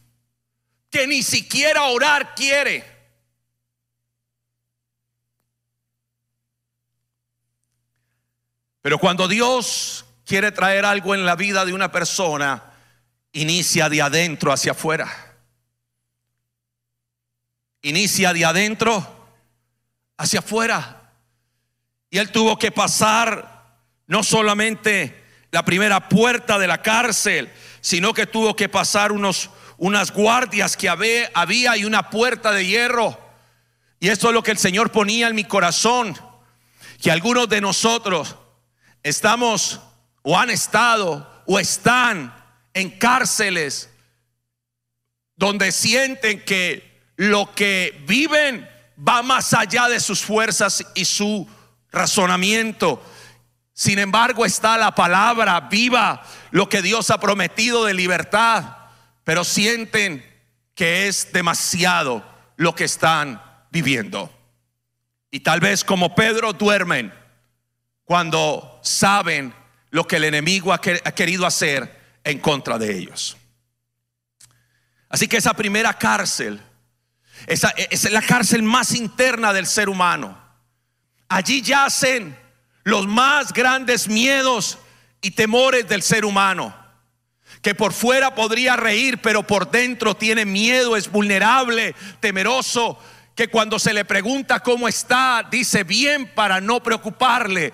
que 0.89 1.05
ni 1.05 1.21
siquiera 1.21 1.83
orar 1.83 2.33
quiere. 2.33 2.94
Pero 8.85 8.99
cuando 8.99 9.27
Dios 9.27 10.05
quiere 10.27 10.51
traer 10.51 10.85
algo 10.85 11.15
en 11.15 11.25
la 11.25 11.35
vida 11.35 11.65
de 11.65 11.73
una 11.73 11.91
persona, 11.91 12.61
inicia 13.31 13.89
de 13.89 14.03
adentro 14.03 14.51
hacia 14.51 14.73
afuera. 14.73 15.11
Inicia 17.81 18.31
de 18.31 18.45
adentro 18.45 19.27
hacia 20.17 20.37
afuera. 20.37 21.13
Y 22.11 22.19
él 22.19 22.31
tuvo 22.31 22.59
que 22.59 22.71
pasar 22.71 23.79
no 24.05 24.21
solamente 24.21 25.19
la 25.49 25.65
primera 25.65 26.07
puerta 26.07 26.59
de 26.59 26.67
la 26.67 26.83
cárcel, 26.83 27.51
sino 27.81 28.13
que 28.13 28.27
tuvo 28.27 28.55
que 28.55 28.69
pasar 28.69 29.11
unos, 29.11 29.49
unas 29.77 30.11
guardias 30.11 30.77
que 30.77 30.89
había, 30.89 31.31
había 31.33 31.75
y 31.75 31.85
una 31.85 32.11
puerta 32.11 32.51
de 32.51 32.67
hierro. 32.67 33.19
Y 33.99 34.09
esto 34.09 34.27
es 34.27 34.35
lo 34.35 34.43
que 34.43 34.51
el 34.51 34.59
Señor 34.59 34.91
ponía 34.91 35.27
en 35.27 35.33
mi 35.33 35.45
corazón, 35.45 36.15
que 37.01 37.09
algunos 37.09 37.49
de 37.49 37.61
nosotros 37.61 38.35
estamos 39.05 39.79
o 40.23 40.37
han 40.37 40.49
estado 40.49 41.43
o 41.45 41.59
están 41.59 42.33
en 42.73 42.89
cárceles 42.89 43.87
donde 45.35 45.71
sienten 45.71 46.43
que 46.43 47.01
lo 47.15 47.53
que 47.53 48.03
viven 48.07 48.67
va 48.97 49.21
más 49.21 49.53
allá 49.53 49.87
de 49.89 49.99
sus 49.99 50.23
fuerzas 50.23 50.83
y 50.95 51.05
su 51.05 51.47
razonamiento. 51.91 53.03
Sin 53.73 53.99
embargo, 53.99 54.43
está 54.43 54.75
la 54.75 54.95
palabra 54.95 55.59
viva, 55.61 56.23
lo 56.49 56.67
que 56.67 56.81
Dios 56.81 57.11
ha 57.11 57.19
prometido 57.19 57.85
de 57.85 57.93
libertad, 57.93 58.75
pero 59.23 59.43
sienten 59.43 60.25
que 60.73 61.07
es 61.07 61.31
demasiado 61.31 62.25
lo 62.55 62.73
que 62.73 62.85
están 62.85 63.39
viviendo. 63.69 64.31
Y 65.29 65.41
tal 65.41 65.59
vez 65.59 65.83
como 65.83 66.15
Pedro 66.15 66.53
duermen 66.53 67.13
cuando 68.05 68.79
saben 68.83 69.53
lo 69.89 70.07
que 70.07 70.17
el 70.17 70.23
enemigo 70.23 70.71
ha 70.71 70.79
querido 70.79 71.45
hacer 71.45 72.19
en 72.23 72.39
contra 72.39 72.77
de 72.77 72.97
ellos. 72.97 73.37
Así 75.09 75.27
que 75.27 75.37
esa 75.37 75.53
primera 75.53 75.93
cárcel, 75.93 76.61
esa, 77.47 77.69
es 77.69 78.09
la 78.11 78.21
cárcel 78.21 78.63
más 78.63 78.93
interna 78.93 79.53
del 79.53 79.65
ser 79.65 79.89
humano. 79.89 80.37
Allí 81.27 81.61
yacen 81.61 82.37
los 82.83 83.07
más 83.07 83.53
grandes 83.53 84.07
miedos 84.07 84.77
y 85.21 85.31
temores 85.31 85.87
del 85.87 86.01
ser 86.01 86.25
humano. 86.25 86.75
Que 87.61 87.73
por 87.73 87.93
fuera 87.93 88.35
podría 88.35 88.75
reír, 88.75 89.19
pero 89.21 89.43
por 89.43 89.71
dentro 89.71 90.15
tiene 90.15 90.45
miedo, 90.45 90.95
es 90.95 91.09
vulnerable, 91.09 91.95
temeroso. 92.19 92.99
Que 93.35 93.49
cuando 93.49 93.77
se 93.79 93.93
le 93.93 94.05
pregunta 94.05 94.61
cómo 94.61 94.87
está, 94.87 95.45
dice 95.51 95.83
bien 95.83 96.31
para 96.33 96.61
no 96.61 96.81
preocuparle 96.81 97.73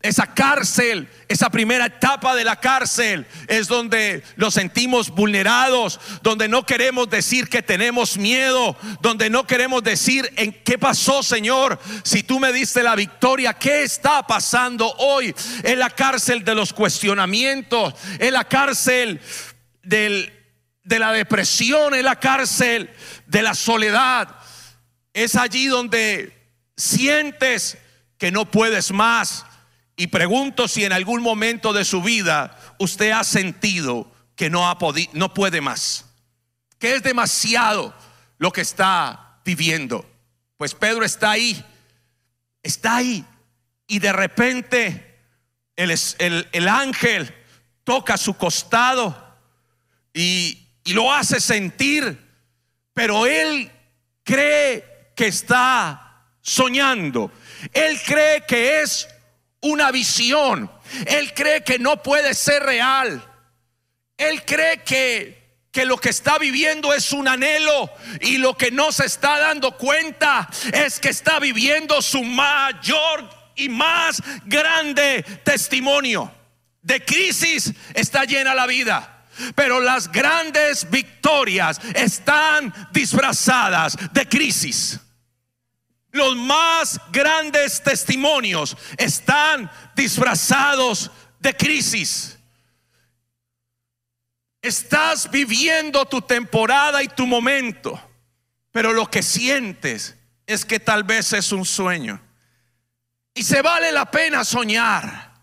esa 0.00 0.32
cárcel, 0.32 1.08
esa 1.26 1.50
primera 1.50 1.86
etapa 1.86 2.36
de 2.36 2.44
la 2.44 2.60
cárcel 2.60 3.26
es 3.48 3.66
donde 3.66 4.22
nos 4.36 4.54
sentimos 4.54 5.10
vulnerados, 5.10 5.98
donde 6.22 6.46
no 6.46 6.64
queremos 6.64 7.10
decir 7.10 7.48
que 7.48 7.62
tenemos 7.62 8.16
miedo, 8.16 8.76
donde 9.00 9.28
no 9.28 9.44
queremos 9.44 9.82
decir 9.82 10.30
en 10.36 10.52
qué 10.52 10.78
pasó, 10.78 11.24
Señor, 11.24 11.80
si 12.04 12.22
tú 12.22 12.38
me 12.38 12.52
diste 12.52 12.84
la 12.84 12.94
victoria, 12.94 13.54
¿qué 13.54 13.82
está 13.82 14.24
pasando 14.24 14.88
hoy? 14.98 15.34
En 15.64 15.80
la 15.80 15.90
cárcel 15.90 16.44
de 16.44 16.54
los 16.54 16.72
cuestionamientos, 16.72 17.94
en 18.20 18.34
la 18.34 18.44
cárcel 18.44 19.20
del, 19.82 20.32
de 20.84 20.98
la 21.00 21.12
depresión, 21.12 21.94
en 21.94 22.04
la 22.04 22.20
cárcel 22.20 22.88
de 23.26 23.42
la 23.42 23.54
soledad. 23.54 24.37
Es 25.18 25.34
allí 25.34 25.66
donde 25.66 26.32
sientes 26.76 27.76
que 28.18 28.30
no 28.30 28.48
puedes 28.48 28.92
más 28.92 29.44
y 29.96 30.06
pregunto 30.06 30.68
si 30.68 30.84
en 30.84 30.92
algún 30.92 31.22
momento 31.22 31.72
de 31.72 31.84
su 31.84 32.02
vida 32.02 32.56
usted 32.78 33.10
ha 33.10 33.24
sentido 33.24 34.12
que 34.36 34.48
no, 34.48 34.70
ha 34.70 34.78
no 35.14 35.34
puede 35.34 35.60
más, 35.60 36.04
que 36.78 36.94
es 36.94 37.02
demasiado 37.02 37.92
lo 38.38 38.52
que 38.52 38.60
está 38.60 39.40
viviendo. 39.44 40.08
Pues 40.56 40.76
Pedro 40.76 41.04
está 41.04 41.32
ahí, 41.32 41.64
está 42.62 42.98
ahí. 42.98 43.24
Y 43.88 43.98
de 43.98 44.12
repente 44.12 45.18
el, 45.74 45.98
el, 46.52 46.68
ángel 46.68 47.34
toca 47.82 48.16
su 48.16 48.34
costado 48.34 49.36
y 50.14 50.64
lo 50.84 51.12
hace 51.12 51.40
sentir, 51.40 52.24
pero 52.94 53.26
él 53.26 53.68
cree 54.22 54.97
que 55.18 55.26
está 55.26 56.28
soñando. 56.40 57.32
Él 57.72 58.00
cree 58.06 58.46
que 58.46 58.82
es 58.82 59.08
una 59.60 59.90
visión. 59.90 60.70
Él 61.06 61.34
cree 61.34 61.64
que 61.64 61.80
no 61.80 62.00
puede 62.04 62.34
ser 62.34 62.62
real. 62.62 63.20
Él 64.16 64.44
cree 64.44 64.84
que, 64.84 65.56
que 65.72 65.84
lo 65.86 65.96
que 65.96 66.10
está 66.10 66.38
viviendo 66.38 66.94
es 66.94 67.10
un 67.10 67.26
anhelo 67.26 67.90
y 68.20 68.38
lo 68.38 68.56
que 68.56 68.70
no 68.70 68.92
se 68.92 69.06
está 69.06 69.40
dando 69.40 69.76
cuenta 69.76 70.48
es 70.72 71.00
que 71.00 71.08
está 71.08 71.40
viviendo 71.40 72.00
su 72.00 72.22
mayor 72.22 73.28
y 73.56 73.68
más 73.68 74.22
grande 74.44 75.24
testimonio. 75.42 76.32
De 76.80 77.04
crisis 77.04 77.72
está 77.92 78.24
llena 78.24 78.54
la 78.54 78.68
vida. 78.68 79.24
Pero 79.56 79.80
las 79.80 80.12
grandes 80.12 80.88
victorias 80.88 81.80
están 81.94 82.72
disfrazadas 82.92 83.96
de 84.12 84.28
crisis. 84.28 85.00
Los 86.10 86.36
más 86.36 87.00
grandes 87.12 87.82
testimonios 87.82 88.76
están 88.96 89.70
disfrazados 89.94 91.10
de 91.38 91.54
crisis. 91.54 92.38
Estás 94.62 95.30
viviendo 95.30 96.04
tu 96.06 96.20
temporada 96.22 97.02
y 97.02 97.08
tu 97.08 97.26
momento, 97.26 98.00
pero 98.72 98.92
lo 98.92 99.10
que 99.10 99.22
sientes 99.22 100.16
es 100.46 100.64
que 100.64 100.80
tal 100.80 101.04
vez 101.04 101.32
es 101.32 101.52
un 101.52 101.64
sueño. 101.64 102.20
Y 103.34 103.44
se 103.44 103.62
vale 103.62 103.92
la 103.92 104.10
pena 104.10 104.44
soñar, 104.44 105.34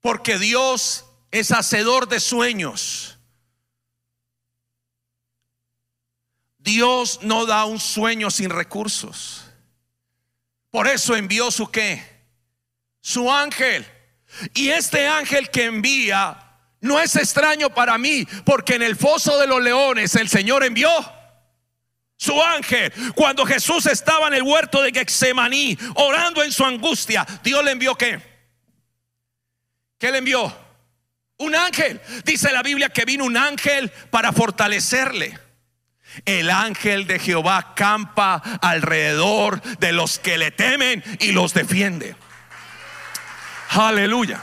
porque 0.00 0.38
Dios 0.38 1.04
es 1.30 1.52
hacedor 1.52 2.08
de 2.08 2.18
sueños. 2.18 3.18
Dios 6.58 7.20
no 7.22 7.46
da 7.46 7.64
un 7.64 7.78
sueño 7.78 8.30
sin 8.30 8.50
recursos. 8.50 9.45
Por 10.76 10.88
eso 10.88 11.16
envió 11.16 11.50
su 11.50 11.70
qué? 11.70 12.02
Su 13.00 13.32
ángel. 13.32 13.86
Y 14.52 14.68
este 14.68 15.08
ángel 15.08 15.48
que 15.48 15.64
envía 15.64 16.38
no 16.82 17.00
es 17.00 17.16
extraño 17.16 17.70
para 17.70 17.96
mí, 17.96 18.28
porque 18.44 18.74
en 18.74 18.82
el 18.82 18.94
foso 18.94 19.38
de 19.38 19.46
los 19.46 19.62
leones 19.62 20.14
el 20.16 20.28
Señor 20.28 20.62
envió 20.62 20.90
su 22.18 22.42
ángel. 22.42 22.92
Cuando 23.14 23.46
Jesús 23.46 23.86
estaba 23.86 24.28
en 24.28 24.34
el 24.34 24.42
huerto 24.42 24.82
de 24.82 24.92
Getsemaní, 24.92 25.78
orando 25.94 26.44
en 26.44 26.52
su 26.52 26.62
angustia, 26.62 27.26
Dios 27.42 27.64
le 27.64 27.70
envió 27.70 27.94
qué? 27.94 28.20
¿Qué 29.96 30.12
le 30.12 30.18
envió? 30.18 30.54
Un 31.38 31.54
ángel. 31.54 32.02
Dice 32.22 32.52
la 32.52 32.62
Biblia 32.62 32.90
que 32.90 33.06
vino 33.06 33.24
un 33.24 33.38
ángel 33.38 33.90
para 34.10 34.30
fortalecerle. 34.30 35.45
El 36.24 36.50
ángel 36.50 37.06
de 37.06 37.18
Jehová 37.18 37.74
campa 37.74 38.36
alrededor 38.62 39.60
de 39.78 39.92
los 39.92 40.18
que 40.18 40.38
le 40.38 40.50
temen 40.50 41.02
y 41.20 41.32
los 41.32 41.54
defiende. 41.54 42.16
Aleluya. 43.70 44.40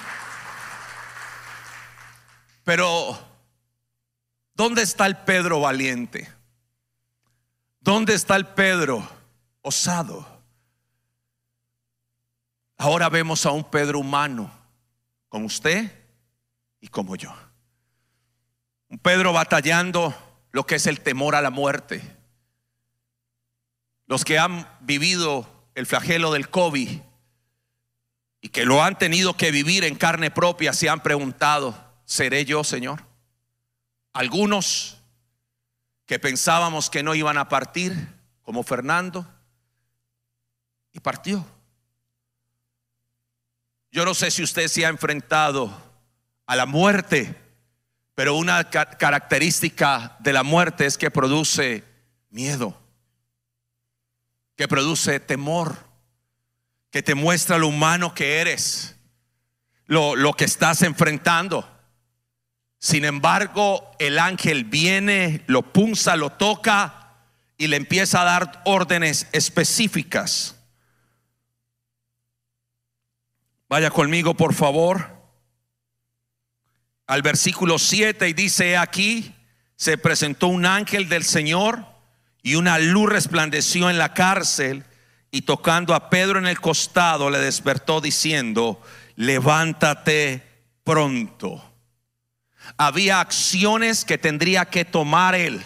Pero, 2.63 3.20
¿dónde 4.53 4.84
está 4.84 5.06
el 5.06 5.18
Pedro 5.18 5.60
valiente? 5.60 6.32
¿Dónde 7.80 8.13
está 8.13 8.36
el 8.36 8.46
Pedro 8.48 9.08
osado? 9.62 10.25
Ahora 12.77 13.10
vemos 13.10 13.46
a 13.46 13.51
un 13.51 13.63
Pedro 13.63 14.00
humano, 14.00 14.51
como 15.30 15.46
usted 15.46 15.92
y 16.80 16.88
como 16.88 17.15
yo. 17.15 17.34
Un 18.89 19.00
Pedro 19.00 19.34
batallando 19.34 20.13
lo 20.53 20.65
que 20.65 20.75
es 20.75 20.88
el 20.88 21.01
temor 21.01 21.36
a 21.36 21.41
la 21.41 21.50
muerte. 21.50 22.01
Los 24.05 24.24
que 24.24 24.39
han 24.39 24.69
vivido 24.81 25.67
el 25.75 25.88
flagelo 25.88 26.31
del 26.31 26.50
COVID 26.50 27.01
y 28.39 28.50
que 28.50 28.65
lo 28.65 28.83
han 28.83 28.98
tenido 28.98 29.36
que 29.36 29.51
vivir 29.51 29.83
en 29.83 29.95
carne 29.95 30.29
propia 30.29 30.72
se 30.72 30.89
han 30.89 31.01
preguntado, 31.01 31.75
¿seré 32.05 32.45
yo, 32.45 32.63
Señor? 32.63 33.03
Algunos 34.13 35.01
que 36.05 36.19
pensábamos 36.19 36.91
que 36.91 37.01
no 37.01 37.15
iban 37.15 37.39
a 37.39 37.50
partir, 37.50 38.10
como 38.43 38.62
Fernando, 38.62 39.27
y 40.91 41.00
partió. 41.00 41.43
Yo 43.91 44.05
no 44.05 44.13
sé 44.13 44.29
si 44.29 44.43
usted 44.43 44.67
se 44.67 44.86
ha 44.86 44.89
enfrentado 44.89 45.75
a 46.45 46.55
la 46.55 46.67
muerte, 46.67 47.42
pero 48.15 48.36
una 48.36 48.70
característica 48.70 50.17
de 50.20 50.34
la 50.34 50.43
muerte 50.43 50.86
es 50.86 50.98
que 50.98 51.10
produce 51.10 51.84
miedo, 52.29 52.79
que 54.55 54.67
produce 54.67 55.20
temor, 55.20 55.77
que 56.91 57.01
te 57.01 57.15
muestra 57.15 57.58
lo 57.58 57.67
humano 57.67 58.13
que 58.13 58.39
eres, 58.39 58.96
lo, 59.86 60.15
lo 60.15 60.34
que 60.34 60.46
estás 60.46 60.84
enfrentando. 60.84 61.70
Sin 62.77 63.05
embargo, 63.05 63.91
el 63.98 64.20
ángel 64.20 64.65
viene, 64.65 65.43
lo 65.48 65.74
punza, 65.74 66.15
lo 66.15 66.32
toca 66.32 67.15
y 67.58 67.67
le 67.67 67.77
empieza 67.77 68.22
a 68.22 68.25
dar 68.25 68.62
órdenes 68.65 69.27
específicas. 69.32 70.55
Vaya 73.70 73.89
conmigo, 73.89 74.36
por 74.36 74.53
favor, 74.53 75.12
al 77.07 77.22
versículo 77.22 77.79
7 77.79 78.29
y 78.29 78.33
dice, 78.33 78.77
aquí 78.77 79.36
se 79.75 79.98
presentó 79.98 80.48
un 80.48 80.65
ángel 80.65 81.10
del 81.10 81.24
Señor 81.24 81.86
y 82.41 82.55
una 82.55 82.79
luz 82.79 83.10
resplandeció 83.10 83.89
en 83.89 83.98
la 83.98 84.13
cárcel 84.13 84.86
y 85.31 85.41
tocando 85.41 85.95
a 85.95 86.10
Pedro 86.10 86.39
en 86.39 86.48
el 86.48 86.62
costado 86.62 87.29
le 87.29 87.39
despertó 87.39 88.01
diciendo, 88.01 88.81
levántate 89.15 90.43
pronto. 90.83 91.63
Había 92.77 93.19
acciones 93.19 94.05
que 94.05 94.17
tendría 94.17 94.65
que 94.65 94.86
tomar 94.86 95.36
él. 95.36 95.62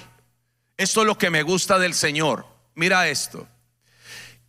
Esto 0.78 1.02
es 1.02 1.08
lo 1.08 1.18
que 1.18 1.30
me 1.30 1.44
gusta 1.44 1.80
del 1.80 1.94
Señor. 1.94 2.48
Mira 2.76 3.08
esto. 3.08 3.48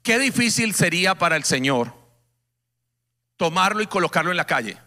Qué 0.02 0.18
difícil 0.18 0.74
sería 0.74 1.16
para 1.16 1.36
el 1.36 1.44
Señor 1.44 1.94
tomarlo 3.36 3.82
y 3.82 3.86
colocarlo 3.86 4.30
en 4.30 4.36
la 4.36 4.46
calle. 4.46 4.78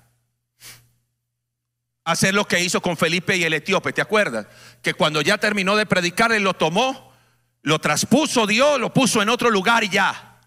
Hacer 2.12 2.34
lo 2.34 2.46
que 2.46 2.62
hizo 2.62 2.82
con 2.82 2.98
Felipe 2.98 3.38
y 3.38 3.44
el 3.44 3.54
etíope, 3.54 3.94
¿te 3.94 4.02
acuerdas? 4.02 4.48
Que 4.82 4.94
cuando 4.94 5.22
ya 5.22 5.38
terminó 5.38 5.78
de 5.78 5.86
predicar, 5.86 6.34
él 6.34 6.44
lo 6.44 6.54
tomó, 6.54 7.14
lo 7.62 7.80
traspuso 7.80 8.46
Dios, 8.46 8.82
lo 8.82 8.94
puso 8.94 9.22
en 9.22 9.30
otro 9.30 9.50
lugar 9.50 9.86
y 9.86 9.90
ya. 9.90 10.42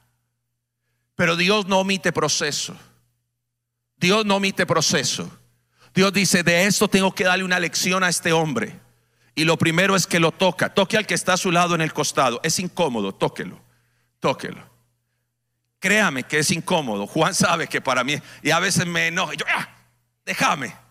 Pero 1.15 1.37
Dios 1.37 1.67
no 1.67 1.79
omite 1.81 2.13
proceso. 2.13 2.77
Dios 3.97 4.27
no 4.27 4.37
omite 4.37 4.67
proceso. 4.67 5.31
Dios 5.95 6.13
dice, 6.13 6.43
de 6.43 6.67
esto 6.67 6.87
tengo 6.89 7.15
que 7.15 7.25
darle 7.25 7.45
una 7.45 7.59
lección 7.59 8.05
a 8.05 8.11
este 8.11 8.33
hombre. 8.33 8.79
Y 9.35 9.45
lo 9.45 9.57
primero 9.57 9.97
es 9.97 10.07
que 10.07 10.21
lo 10.21 10.33
toca. 10.33 10.75
Toque 10.75 10.99
al 10.99 11.07
que 11.07 11.15
está 11.15 11.33
a 11.33 11.39
su 11.39 11.51
lado 11.51 11.75
en 11.75 11.81
el 11.81 11.95
costado. 11.95 12.41
Es 12.43 12.59
incómodo, 12.59 13.15
tóquelo, 13.15 13.59
tóquelo. 14.21 14.69
Créame 15.79 16.25
que 16.25 16.41
es 16.41 16.51
incómodo. 16.51 17.07
Juan 17.07 17.35
sabe 17.35 17.69
que 17.69 17.81
para 17.81 18.05
mí, 18.05 18.21
y 18.43 18.51
a 18.51 18.59
veces 18.59 18.87
me 18.87 19.07
enoja. 19.07 19.33
Yo, 19.35 19.47
ah, 19.49 19.69
déjame. 20.27 20.84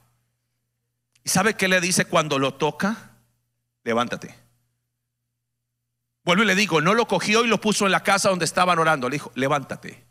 ¿Y 1.24 1.30
sabe 1.30 1.56
qué 1.56 1.68
le 1.68 1.80
dice 1.80 2.06
cuando 2.06 2.40
lo 2.40 2.56
toca? 2.56 3.12
Levántate. 3.84 4.36
Vuelvo 6.24 6.44
y 6.44 6.48
le 6.48 6.56
digo, 6.56 6.82
no 6.82 6.94
lo 6.94 7.08
cogió 7.08 7.44
y 7.44 7.48
lo 7.48 7.60
puso 7.60 7.86
en 7.86 7.92
la 7.92 8.04
casa 8.04 8.30
donde 8.30 8.46
estaban 8.46 8.80
orando. 8.80 9.10
Le 9.10 9.16
dijo, 9.16 9.32
levántate. 9.36 10.06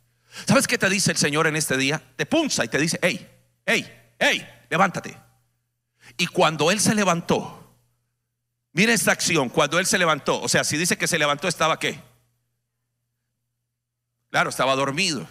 ¿Sabes 0.46 0.66
qué 0.66 0.78
te 0.78 0.88
dice 0.88 1.10
el 1.10 1.16
Señor 1.16 1.46
en 1.46 1.56
este 1.56 1.76
día? 1.76 2.02
Te 2.16 2.26
punza 2.26 2.64
y 2.64 2.68
te 2.68 2.78
dice, 2.78 2.98
hey, 3.02 3.28
hey, 3.66 4.14
hey, 4.18 4.46
levántate. 4.70 5.18
Y 6.16 6.26
cuando 6.26 6.70
él 6.70 6.80
se 6.80 6.94
levantó, 6.94 7.76
mira 8.72 8.92
esta 8.92 9.12
acción, 9.12 9.48
cuando 9.48 9.78
él 9.78 9.86
se 9.86 9.98
levantó, 9.98 10.40
o 10.40 10.48
sea, 10.48 10.64
si 10.64 10.76
dice 10.76 10.96
que 10.96 11.06
se 11.06 11.18
levantó, 11.18 11.48
estaba 11.48 11.78
qué? 11.78 12.00
Claro, 14.30 14.50
estaba 14.50 14.74
dormido. 14.74 15.28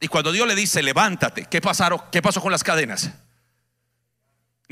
Y 0.00 0.08
cuando 0.08 0.32
Dios 0.32 0.46
le 0.48 0.56
dice, 0.56 0.82
levántate, 0.82 1.46
¿qué, 1.46 1.60
pasaron, 1.60 2.02
¿qué 2.10 2.20
pasó 2.20 2.40
con 2.40 2.50
las 2.50 2.64
cadenas? 2.64 3.10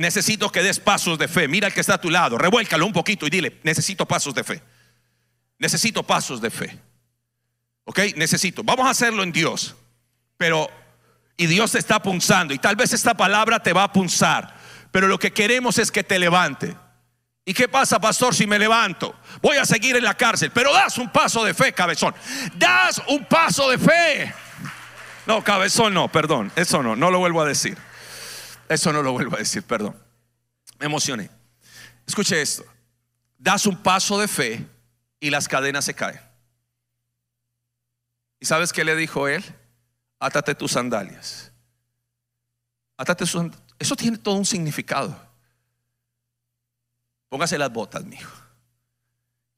Necesito 0.00 0.50
que 0.50 0.62
des 0.62 0.80
pasos 0.80 1.18
de 1.18 1.28
fe. 1.28 1.46
Mira 1.46 1.66
el 1.66 1.74
que 1.74 1.82
está 1.82 1.96
a 1.96 2.00
tu 2.00 2.08
lado, 2.08 2.38
revuélcalo 2.38 2.86
un 2.86 2.92
poquito 2.94 3.26
y 3.26 3.30
dile, 3.30 3.60
necesito 3.64 4.06
pasos 4.06 4.34
de 4.34 4.42
fe. 4.42 4.62
Necesito 5.58 6.02
pasos 6.02 6.40
de 6.40 6.48
fe. 6.48 6.78
¿Ok? 7.84 7.98
Necesito. 8.16 8.62
Vamos 8.64 8.86
a 8.86 8.90
hacerlo 8.92 9.22
en 9.22 9.30
Dios. 9.30 9.76
Pero, 10.38 10.70
y 11.36 11.46
Dios 11.46 11.72
te 11.72 11.78
está 11.78 12.00
punzando. 12.00 12.54
Y 12.54 12.58
tal 12.58 12.76
vez 12.76 12.94
esta 12.94 13.12
palabra 13.12 13.62
te 13.62 13.74
va 13.74 13.82
a 13.82 13.92
punzar. 13.92 14.56
Pero 14.90 15.06
lo 15.06 15.18
que 15.18 15.34
queremos 15.34 15.76
es 15.76 15.90
que 15.90 16.02
te 16.02 16.18
levante. 16.18 16.74
¿Y 17.44 17.52
qué 17.52 17.68
pasa, 17.68 18.00
pastor, 18.00 18.34
si 18.34 18.46
me 18.46 18.58
levanto? 18.58 19.14
Voy 19.42 19.58
a 19.58 19.66
seguir 19.66 19.96
en 19.96 20.04
la 20.04 20.16
cárcel, 20.16 20.50
pero 20.50 20.72
das 20.72 20.96
un 20.96 21.12
paso 21.12 21.44
de 21.44 21.52
fe, 21.52 21.74
cabezón. 21.74 22.14
Das 22.54 23.02
un 23.06 23.26
paso 23.26 23.68
de 23.68 23.76
fe. 23.76 24.32
No, 25.26 25.44
cabezón 25.44 25.92
no, 25.92 26.08
perdón. 26.08 26.50
Eso 26.56 26.82
no, 26.82 26.96
no 26.96 27.10
lo 27.10 27.18
vuelvo 27.18 27.42
a 27.42 27.44
decir. 27.44 27.76
Eso 28.70 28.92
no 28.92 29.02
lo 29.02 29.10
vuelvo 29.10 29.34
a 29.34 29.40
decir, 29.40 29.64
perdón. 29.64 30.00
Me 30.78 30.86
emocioné. 30.86 31.28
Escuche 32.06 32.40
esto. 32.40 32.64
Das 33.36 33.66
un 33.66 33.76
paso 33.76 34.16
de 34.16 34.28
fe 34.28 34.64
y 35.18 35.28
las 35.28 35.48
cadenas 35.48 35.84
se 35.84 35.92
caen. 35.92 36.20
¿Y 38.38 38.46
sabes 38.46 38.72
qué 38.72 38.84
le 38.84 38.94
dijo 38.94 39.26
él? 39.26 39.42
Átate 40.20 40.54
tus 40.54 40.70
sandalias. 40.70 41.50
Átate 42.96 43.26
sus 43.26 43.50
Eso 43.76 43.96
tiene 43.96 44.18
todo 44.18 44.36
un 44.36 44.46
significado. 44.46 45.20
Póngase 47.28 47.58
las 47.58 47.72
botas, 47.72 48.04
mijo. 48.04 48.30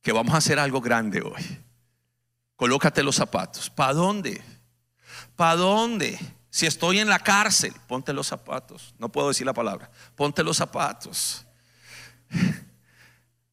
Que 0.00 0.12
vamos 0.12 0.32
a 0.32 0.38
hacer 0.38 0.58
algo 0.58 0.80
grande 0.80 1.20
hoy. 1.20 1.60
Colócate 2.56 3.02
los 3.02 3.16
zapatos. 3.16 3.68
¿Para 3.68 3.92
dónde? 3.92 4.42
¿Para 5.36 5.56
dónde? 5.56 6.18
Si 6.52 6.66
estoy 6.66 6.98
en 6.98 7.08
la 7.08 7.18
cárcel, 7.18 7.72
ponte 7.88 8.12
los 8.12 8.26
zapatos. 8.26 8.94
No 8.98 9.10
puedo 9.10 9.28
decir 9.28 9.46
la 9.46 9.54
palabra. 9.54 9.90
Ponte 10.14 10.44
los 10.44 10.58
zapatos. 10.58 11.46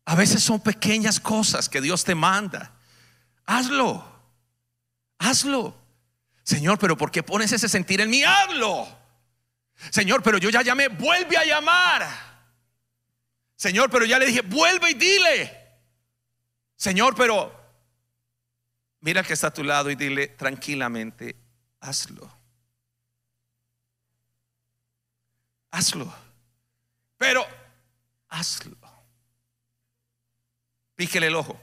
A 0.04 0.16
veces 0.16 0.44
son 0.44 0.60
pequeñas 0.60 1.18
cosas 1.18 1.70
que 1.70 1.80
Dios 1.80 2.04
te 2.04 2.14
manda. 2.14 2.74
Hazlo. 3.46 4.06
Hazlo. 5.18 5.74
Señor, 6.44 6.78
pero 6.78 6.98
¿por 6.98 7.10
qué 7.10 7.24
pones 7.24 7.54
ese 7.54 7.70
sentir 7.70 8.02
en 8.02 8.10
mí? 8.10 8.22
Hazlo. 8.22 8.86
Señor, 9.92 10.22
pero 10.22 10.38
yo 10.38 10.50
ya 10.50 10.62
llamé. 10.62 10.90
Vuelve 10.90 11.38
a 11.38 11.46
llamar. 11.46 12.06
Señor, 13.56 13.90
pero 13.90 14.04
ya 14.04 14.20
le 14.20 14.26
dije, 14.26 14.42
vuelve 14.42 14.92
y 14.92 14.96
dile. 14.96 15.58
Señor, 16.76 17.16
pero 17.16 17.50
mira 19.00 19.24
que 19.24 19.32
está 19.32 19.48
a 19.48 19.54
tu 19.54 19.64
lado 19.64 19.90
y 19.90 19.96
dile 19.96 20.28
tranquilamente, 20.28 21.38
hazlo. 21.80 22.39
Hazlo. 25.72 26.14
Pero 27.18 27.46
hazlo. 28.30 28.78
Píquele 30.96 31.28
el 31.28 31.36
ojo. 31.36 31.60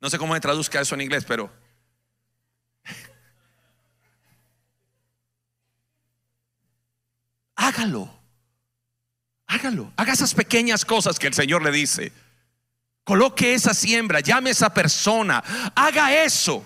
No 0.00 0.08
sé 0.08 0.18
cómo 0.18 0.34
se 0.34 0.40
traduzca 0.40 0.80
eso 0.80 0.94
en 0.94 1.00
inglés, 1.00 1.24
pero 1.24 1.50
hágalo. 7.56 8.08
Hágalo. 9.46 9.92
Haga 9.96 10.12
esas 10.12 10.34
pequeñas 10.34 10.84
cosas 10.84 11.18
que 11.18 11.26
el 11.26 11.34
Señor 11.34 11.62
le 11.62 11.72
dice. 11.72 12.12
Coloque 13.02 13.54
esa 13.54 13.72
siembra, 13.72 14.20
llame 14.20 14.50
a 14.50 14.52
esa 14.52 14.72
persona, 14.72 15.42
haga 15.74 16.22
eso. 16.22 16.64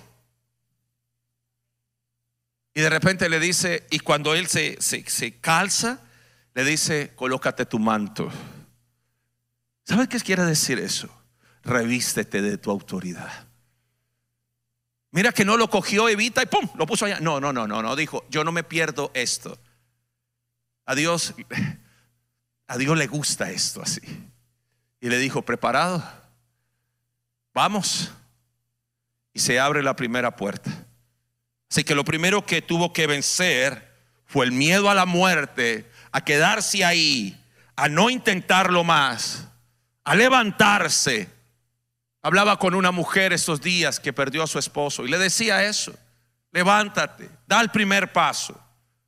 Y 2.75 2.81
de 2.81 2.91
repente 2.91 3.29
le 3.29 3.39
dice, 3.39 3.87
y 3.91 3.99
cuando 3.99 4.35
él 4.35 4.47
se, 4.47 4.81
se, 4.81 5.41
calza, 5.41 6.01
le 6.55 6.65
dice, 6.65 7.13
colócate 7.15 7.67
tu 7.67 7.79
manto. 7.79 8.31
¿Sabes 9.85 10.09
qué 10.09 10.19
quiere 10.21 10.45
decir 10.45 10.79
eso? 10.79 11.11
revístete 11.65 12.43
de 12.43 12.59
tu 12.59 12.71
autoridad. 12.71 13.47
Mira 15.11 15.33
que 15.33 15.45
no 15.45 15.57
lo 15.57 15.69
cogió 15.69 16.09
Evita 16.09 16.43
y 16.43 16.47
pum, 16.47 16.69
lo 16.77 16.87
puso 16.87 17.05
allá. 17.05 17.21
No, 17.21 17.41
no, 17.41 17.53
no, 17.53 17.67
no, 17.67 17.83
no, 17.83 17.97
dijo, 17.97 18.25
yo 18.31 18.45
no 18.45 18.53
me 18.53 18.65
pierdo 18.65 19.11
esto. 19.15 19.59
A 20.87 20.95
Dios, 20.95 21.35
a 22.67 22.79
Dios 22.79 22.97
le 22.97 23.07
gusta 23.07 23.51
esto 23.51 23.83
así. 23.83 24.01
Y 25.01 25.09
le 25.09 25.19
dijo, 25.19 25.43
preparado, 25.43 26.03
vamos. 27.53 28.11
Y 29.35 29.41
se 29.41 29.61
abre 29.61 29.83
la 29.83 29.97
primera 29.97 30.35
puerta. 30.35 30.87
Así 31.73 31.85
que 31.85 31.95
lo 31.95 32.05
primero 32.05 32.45
que 32.45 32.61
tuvo 32.61 32.93
que 32.93 33.07
vencer 33.07 33.97
fue 34.27 34.45
el 34.45 34.53
miedo 34.53 34.91
a 34.91 34.95
la 34.95 35.07
muerte, 35.07 35.91
a 36.11 36.23
quedarse 36.23 36.85
ahí, 36.85 37.43
a 37.77 37.89
no 37.89 38.11
intentarlo 38.11 38.85
más, 38.85 39.49
a 40.05 40.15
levantarse. 40.15 41.31
Hablaba 42.21 42.59
con 42.59 42.75
una 42.75 42.91
mujer 42.91 43.33
estos 43.33 43.63
días 43.63 43.99
que 44.01 44.13
perdió 44.13 44.43
a 44.43 44.47
su 44.47 44.59
esposo 44.59 45.07
y 45.07 45.09
le 45.09 45.17
decía 45.17 45.65
eso, 45.65 45.99
levántate, 46.51 47.31
da 47.47 47.63
el 47.63 47.71
primer 47.71 48.13
paso. 48.13 48.55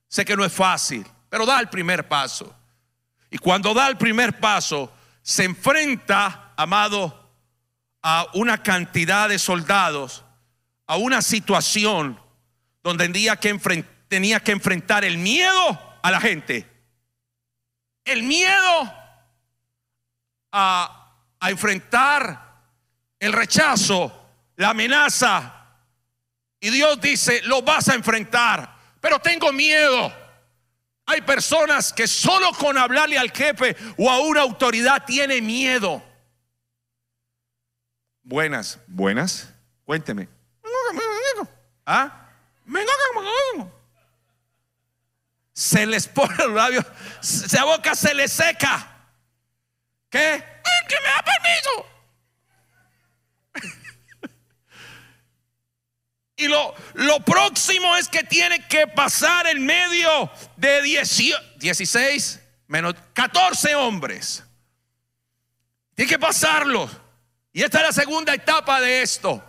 Sé 0.08 0.24
que 0.24 0.34
no 0.34 0.42
es 0.42 0.52
fácil, 0.54 1.04
pero 1.28 1.44
da 1.44 1.60
el 1.60 1.68
primer 1.68 2.08
paso. 2.08 2.50
Y 3.30 3.36
cuando 3.36 3.74
da 3.74 3.88
el 3.88 3.98
primer 3.98 4.40
paso, 4.40 4.90
se 5.20 5.44
enfrenta, 5.44 6.54
amado, 6.56 7.30
a 8.02 8.26
una 8.32 8.62
cantidad 8.62 9.28
de 9.28 9.38
soldados, 9.38 10.24
a 10.86 10.96
una 10.96 11.20
situación 11.20 12.23
donde 12.84 13.08
tenía 13.08 13.34
que, 13.34 13.84
tenía 14.06 14.38
que 14.38 14.52
enfrentar 14.52 15.04
el 15.04 15.18
miedo 15.18 15.98
a 16.00 16.10
la 16.12 16.20
gente 16.20 16.72
el 18.04 18.22
miedo 18.22 18.92
a, 20.52 21.00
enfrentar 21.46 22.62
el 23.18 23.32
rechazo, 23.32 24.30
la 24.56 24.70
amenaza. 24.70 25.52
Y 26.58 26.70
Dios 26.70 26.98
dice, 27.00 27.42
lo 27.42 27.60
vas 27.60 27.88
a 27.90 27.94
enfrentar, 27.94 28.74
pero 29.00 29.18
tengo 29.18 29.52
miedo. 29.52 30.12
Hay 31.06 31.20
personas 31.20 31.92
que 31.92 32.06
solo 32.06 32.50
con 32.52 32.78
hablarle 32.78 33.18
al 33.18 33.30
jefe 33.30 33.76
o 33.98 34.10
a 34.10 34.20
una 34.20 34.40
autoridad 34.40 35.04
tiene 35.04 35.42
miedo. 35.42 36.02
Buenas, 38.22 38.78
buenas, 38.86 39.52
cuénteme. 39.84 40.28
¿Ah? 41.84 42.23
Se 45.52 45.86
les 45.86 46.06
pone 46.08 46.36
los 46.36 46.50
labios, 46.50 46.84
esa 47.20 47.64
boca 47.64 47.94
se 47.94 48.12
les 48.14 48.32
seca. 48.32 48.90
¿Qué? 50.10 50.44
Que 50.88 50.96
me 51.00 51.08
da 51.08 51.24
permiso. 51.24 51.86
Y 56.36 56.48
lo, 56.48 56.74
lo, 56.94 57.20
próximo 57.20 57.94
es 57.94 58.08
que 58.08 58.24
tiene 58.24 58.66
que 58.66 58.88
pasar 58.88 59.46
en 59.46 59.64
medio 59.64 60.28
de 60.56 60.82
16 60.82 62.40
menos 62.66 62.96
14 63.12 63.76
hombres. 63.76 64.42
Tiene 65.94 66.08
que 66.08 66.18
pasarlo. 66.18 66.90
Y 67.52 67.62
esta 67.62 67.78
es 67.78 67.84
la 67.84 67.92
segunda 67.92 68.34
etapa 68.34 68.80
de 68.80 69.02
esto. 69.02 69.42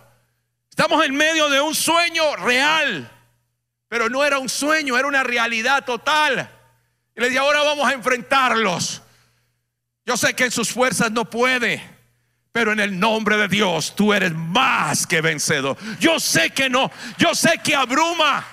Estamos 0.76 1.06
en 1.06 1.16
medio 1.16 1.48
de 1.48 1.58
un 1.58 1.74
sueño 1.74 2.36
real. 2.36 3.10
Pero 3.88 4.10
no 4.10 4.22
era 4.22 4.38
un 4.38 4.50
sueño, 4.50 4.98
era 4.98 5.08
una 5.08 5.22
realidad 5.22 5.86
total. 5.86 6.50
Y 7.16 7.20
le 7.22 7.28
dije, 7.28 7.38
ahora 7.38 7.62
vamos 7.62 7.88
a 7.88 7.94
enfrentarlos. 7.94 9.00
Yo 10.04 10.18
sé 10.18 10.34
que 10.34 10.44
en 10.44 10.50
sus 10.50 10.70
fuerzas 10.70 11.10
no 11.10 11.30
puede, 11.30 11.82
pero 12.52 12.72
en 12.72 12.80
el 12.80 13.00
nombre 13.00 13.38
de 13.38 13.48
Dios 13.48 13.96
tú 13.96 14.12
eres 14.12 14.32
más 14.34 15.06
que 15.06 15.22
vencedor. 15.22 15.78
Yo 15.98 16.20
sé 16.20 16.50
que 16.50 16.68
no, 16.68 16.90
yo 17.16 17.34
sé 17.34 17.58
que 17.64 17.74
abruma. 17.74 18.46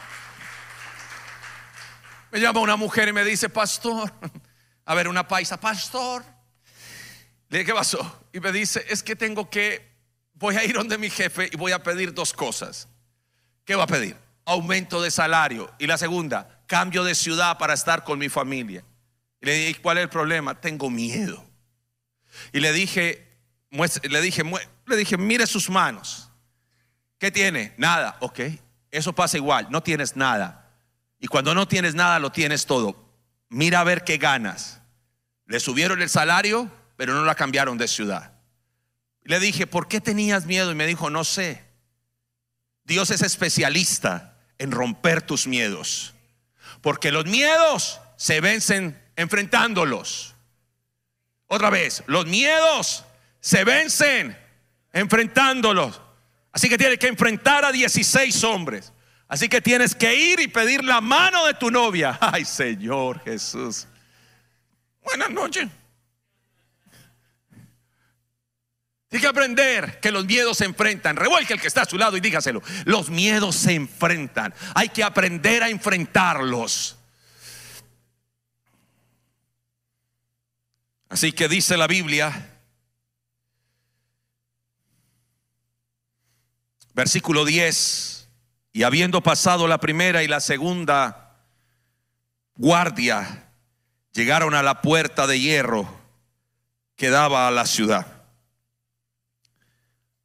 Me 2.31 2.39
llama 2.39 2.61
una 2.61 2.77
mujer 2.77 3.09
y 3.09 3.11
me 3.11 3.25
dice, 3.25 3.49
pastor, 3.49 4.13
a 4.85 4.95
ver, 4.95 5.09
una 5.09 5.27
paisa, 5.27 5.59
pastor. 5.59 6.23
Le 7.49 7.57
dije, 7.57 7.65
¿qué 7.65 7.73
pasó? 7.73 8.27
Y 8.31 8.39
me 8.39 8.53
dice, 8.53 8.85
es 8.87 9.03
que 9.03 9.17
tengo 9.17 9.49
que, 9.49 9.92
voy 10.43 10.55
a 10.57 10.63
ir 10.63 10.75
donde 10.75 10.97
mi 10.97 11.09
jefe 11.09 11.49
y 11.51 11.57
voy 11.57 11.71
a 11.71 11.81
pedir 11.81 12.13
dos 12.13 12.33
cosas. 12.33 12.87
¿Qué 13.65 13.75
va 13.75 13.83
a 13.83 13.87
pedir? 13.87 14.17
aumento 14.45 15.01
de 15.01 15.11
salario. 15.11 15.71
Y 15.79 15.87
la 15.87 15.97
segunda, 15.97 16.63
cambio 16.67 17.03
de 17.03 17.15
ciudad 17.15 17.57
para 17.57 17.73
estar 17.73 18.03
con 18.03 18.19
mi 18.19 18.29
familia. 18.29 18.83
Y 19.41 19.45
le 19.45 19.53
dije, 19.53 19.81
¿cuál 19.81 19.97
es 19.97 20.03
el 20.03 20.09
problema? 20.09 20.59
Tengo 20.59 20.89
miedo. 20.89 21.43
Y 22.51 22.59
le 22.59 22.71
dije, 22.73 23.27
le 23.71 24.21
dije, 24.21 24.43
le 24.85 24.95
dije, 24.95 25.17
mire 25.17 25.47
sus 25.47 25.69
manos. 25.69 26.29
¿Qué 27.17 27.31
tiene? 27.31 27.73
Nada. 27.77 28.17
Ok, 28.19 28.41
eso 28.91 29.13
pasa 29.13 29.37
igual. 29.37 29.67
No 29.69 29.81
tienes 29.81 30.15
nada. 30.15 30.71
Y 31.19 31.27
cuando 31.27 31.53
no 31.53 31.67
tienes 31.67 31.95
nada, 31.95 32.19
lo 32.19 32.31
tienes 32.31 32.65
todo. 32.65 33.09
Mira 33.49 33.79
a 33.79 33.83
ver 33.83 34.03
qué 34.03 34.17
ganas. 34.17 34.81
Le 35.45 35.59
subieron 35.59 36.01
el 36.01 36.09
salario, 36.09 36.69
pero 36.97 37.13
no 37.13 37.23
la 37.23 37.35
cambiaron 37.35 37.77
de 37.77 37.87
ciudad. 37.87 38.32
Le 39.23 39.39
dije, 39.39 39.67
¿por 39.67 39.87
qué 39.87 40.01
tenías 40.01 40.45
miedo? 40.45 40.71
Y 40.71 40.75
me 40.75 40.85
dijo, 40.85 41.09
no 41.09 41.23
sé. 41.23 41.63
Dios 42.83 43.09
es 43.11 43.21
especialista 43.21 44.37
en 44.57 44.71
romper 44.71 45.21
tus 45.21 45.47
miedos. 45.47 46.13
Porque 46.81 47.11
los 47.11 47.25
miedos 47.25 48.01
se 48.17 48.41
vencen 48.41 49.01
enfrentándolos. 49.15 50.35
Otra 51.47 51.69
vez, 51.69 52.03
los 52.07 52.25
miedos 52.25 53.05
se 53.39 53.63
vencen 53.63 54.37
enfrentándolos. 54.91 56.01
Así 56.51 56.69
que 56.69 56.77
tienes 56.77 56.99
que 56.99 57.07
enfrentar 57.07 57.65
a 57.65 57.71
16 57.71 58.43
hombres. 58.43 58.91
Así 59.27 59.49
que 59.49 59.61
tienes 59.61 59.95
que 59.95 60.15
ir 60.15 60.39
y 60.39 60.47
pedir 60.47 60.83
la 60.83 61.01
mano 61.01 61.45
de 61.45 61.53
tu 61.53 61.71
novia. 61.71 62.17
Ay, 62.21 62.45
Señor 62.45 63.23
Jesús. 63.23 63.87
Buenas 65.03 65.31
noches. 65.31 65.67
Hay 69.13 69.19
que 69.19 69.27
aprender 69.27 69.99
que 69.99 70.11
los 70.11 70.25
miedos 70.25 70.57
se 70.57 70.65
enfrentan. 70.65 71.15
Revuelque 71.15 71.53
el 71.53 71.61
que 71.61 71.67
está 71.67 71.83
a 71.83 71.85
su 71.85 71.99
lado 71.99 72.17
y 72.17 72.19
dígaselo. 72.19 72.63
Los 72.85 73.11
miedos 73.11 73.55
se 73.55 73.75
enfrentan. 73.75 74.55
Hay 74.73 74.89
que 74.89 75.03
aprender 75.03 75.61
a 75.61 75.69
enfrentarlos. 75.69 76.97
Así 81.09 81.31
que 81.31 81.47
dice 81.47 81.77
la 81.77 81.85
Biblia, 81.85 82.49
versículo 86.95 87.45
10, 87.45 88.29
y 88.71 88.81
habiendo 88.81 89.21
pasado 89.21 89.67
la 89.67 89.77
primera 89.77 90.23
y 90.23 90.27
la 90.27 90.39
segunda 90.39 91.37
guardia, 92.55 93.47
llegaron 94.11 94.55
a 94.55 94.63
la 94.63 94.81
puerta 94.81 95.27
de 95.27 95.39
hierro 95.39 95.87
que 96.95 97.11
daba 97.11 97.47
a 97.47 97.51
la 97.51 97.67
ciudad 97.67 98.22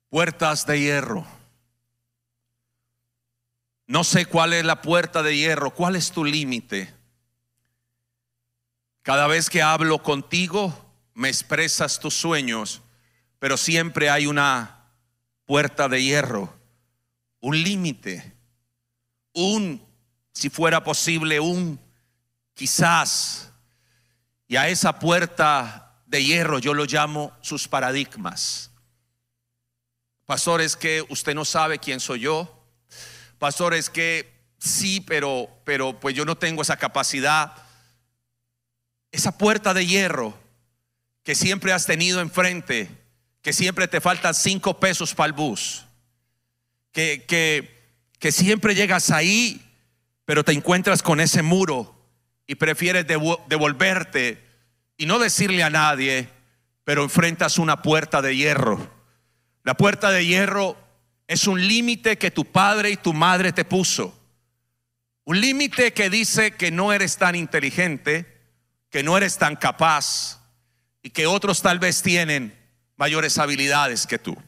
puertas 0.09 0.67
de 0.67 0.81
hierro. 0.81 1.27
No 3.87 4.05
sé 4.05 4.27
cuál 4.27 4.53
es 4.53 4.65
la 4.65 4.83
puerta 4.83 5.23
de 5.23 5.37
hierro, 5.37 5.75
cuál 5.75 5.97
es 5.97 6.11
tu 6.11 6.25
límite. 6.25 6.95
Cada 9.03 9.27
vez 9.27 9.49
que 9.49 9.63
hablo 9.63 10.03
contigo, 10.03 10.93
me 11.15 11.29
expresas 11.29 11.99
tus 11.99 12.15
sueños, 12.15 12.83
pero 13.39 13.57
siempre 13.57 14.11
hay 14.11 14.27
una 14.27 14.85
puerta 15.47 15.89
de 15.89 16.03
hierro, 16.03 16.55
un 17.41 17.63
límite, 17.63 18.35
un, 19.33 19.83
si 20.33 20.51
fuera 20.51 20.85
posible, 20.85 21.41
un 21.41 21.81
quizás. 22.53 23.51
Y 24.47 24.57
a 24.57 24.69
esa 24.69 24.99
puerta 24.99 26.03
de 26.07 26.25
hierro 26.25 26.59
yo 26.59 26.75
lo 26.75 26.85
llamo 26.85 27.33
sus 27.41 27.67
paradigmas. 27.69 28.68
Pastor, 30.29 30.61
es 30.61 30.77
que 30.77 31.03
usted 31.09 31.35
no 31.35 31.47
sabe 31.47 31.79
quién 31.79 32.01
soy 32.01 32.21
yo. 32.21 32.63
Pastor, 33.39 33.73
es 33.73 33.89
que 33.89 34.31
sí, 34.59 35.01
pero, 35.01 35.49
pero 35.65 35.99
pues 35.99 36.15
yo 36.15 36.27
no 36.27 36.37
tengo 36.37 36.61
esa 36.61 36.77
capacidad. 36.77 37.55
Esa 39.11 39.39
puerta 39.39 39.73
de 39.73 39.87
hierro 39.87 40.39
que 41.23 41.35
siempre 41.35 41.73
has 41.73 41.87
tenido 41.87 42.21
enfrente, 42.21 42.91
que 43.41 43.55
siempre 43.55 43.89
te 43.89 44.03
faltan 44.03 44.35
cinco 44.35 44.79
pesos 44.79 45.15
para 45.15 45.29
el 45.29 45.33
bus, 45.33 45.87
que, 46.93 47.25
que, 47.27 47.83
que 48.19 48.31
siempre 48.31 48.75
llegas 48.75 49.11
ahí, 49.11 49.67
pero 50.27 50.45
te 50.45 50.53
encuentras 50.53 51.03
con 51.03 51.21
ese 51.21 51.41
muro 51.41 51.99
y 52.47 52.57
prefieres 52.57 53.07
devolverte 53.07 54.45
y 54.99 55.07
no 55.07 55.19
decirle 55.19 55.63
a 55.63 55.71
nadie, 55.71 56.29
pero 56.85 57.03
enfrentas 57.03 57.57
una 57.57 57.81
puerta 57.81 58.21
de 58.21 58.37
hierro 58.37 58.98
la 59.69 59.75
puerta 59.75 60.11
de 60.11 60.25
hierro 60.25 60.79
es 61.27 61.47
un 61.47 61.61
límite 61.61 62.17
que 62.17 62.31
tu 62.31 62.47
padre 62.47 62.91
y 62.91 62.97
tu 62.97 63.13
madre 63.13 63.53
te 63.53 63.67
puso. 63.67 64.19
Un 65.25 65.43
límite 65.43 65.93
que 65.93 66.09
dice 66.09 66.53
que 66.53 66.71
no 66.71 66.91
eres 66.91 67.19
tan 67.19 67.35
inteligente, 67.35 68.49
que 68.89 69.03
no 69.03 69.15
eres 69.19 69.37
tan 69.37 69.57
capaz 69.57 70.41
y 71.03 71.11
que 71.11 71.27
otros 71.27 71.61
tal 71.61 71.79
vez 71.79 72.01
tienen, 72.01 72.59
mayores 72.97 73.37
habilidades 73.37 74.07
que 74.07 74.19
tú. 74.19 74.39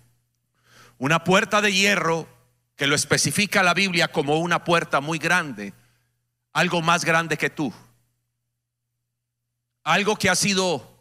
Una 0.97 1.23
puerta 1.23 1.61
de 1.61 1.75
hierro 1.75 2.27
que 2.75 2.87
lo 2.87 2.95
especifica 2.95 3.63
la 3.63 3.75
Biblia 3.75 4.09
como 4.09 4.39
una 4.39 4.65
puerta 4.65 5.03
muy 5.03 5.19
grande, 5.19 5.75
algo 6.55 6.81
más 6.81 7.05
grande 7.05 7.37
que 7.37 7.51
tú. 7.51 7.75
Algo 9.85 10.17
que 10.17 10.31
ha 10.31 10.35
sido 10.35 10.99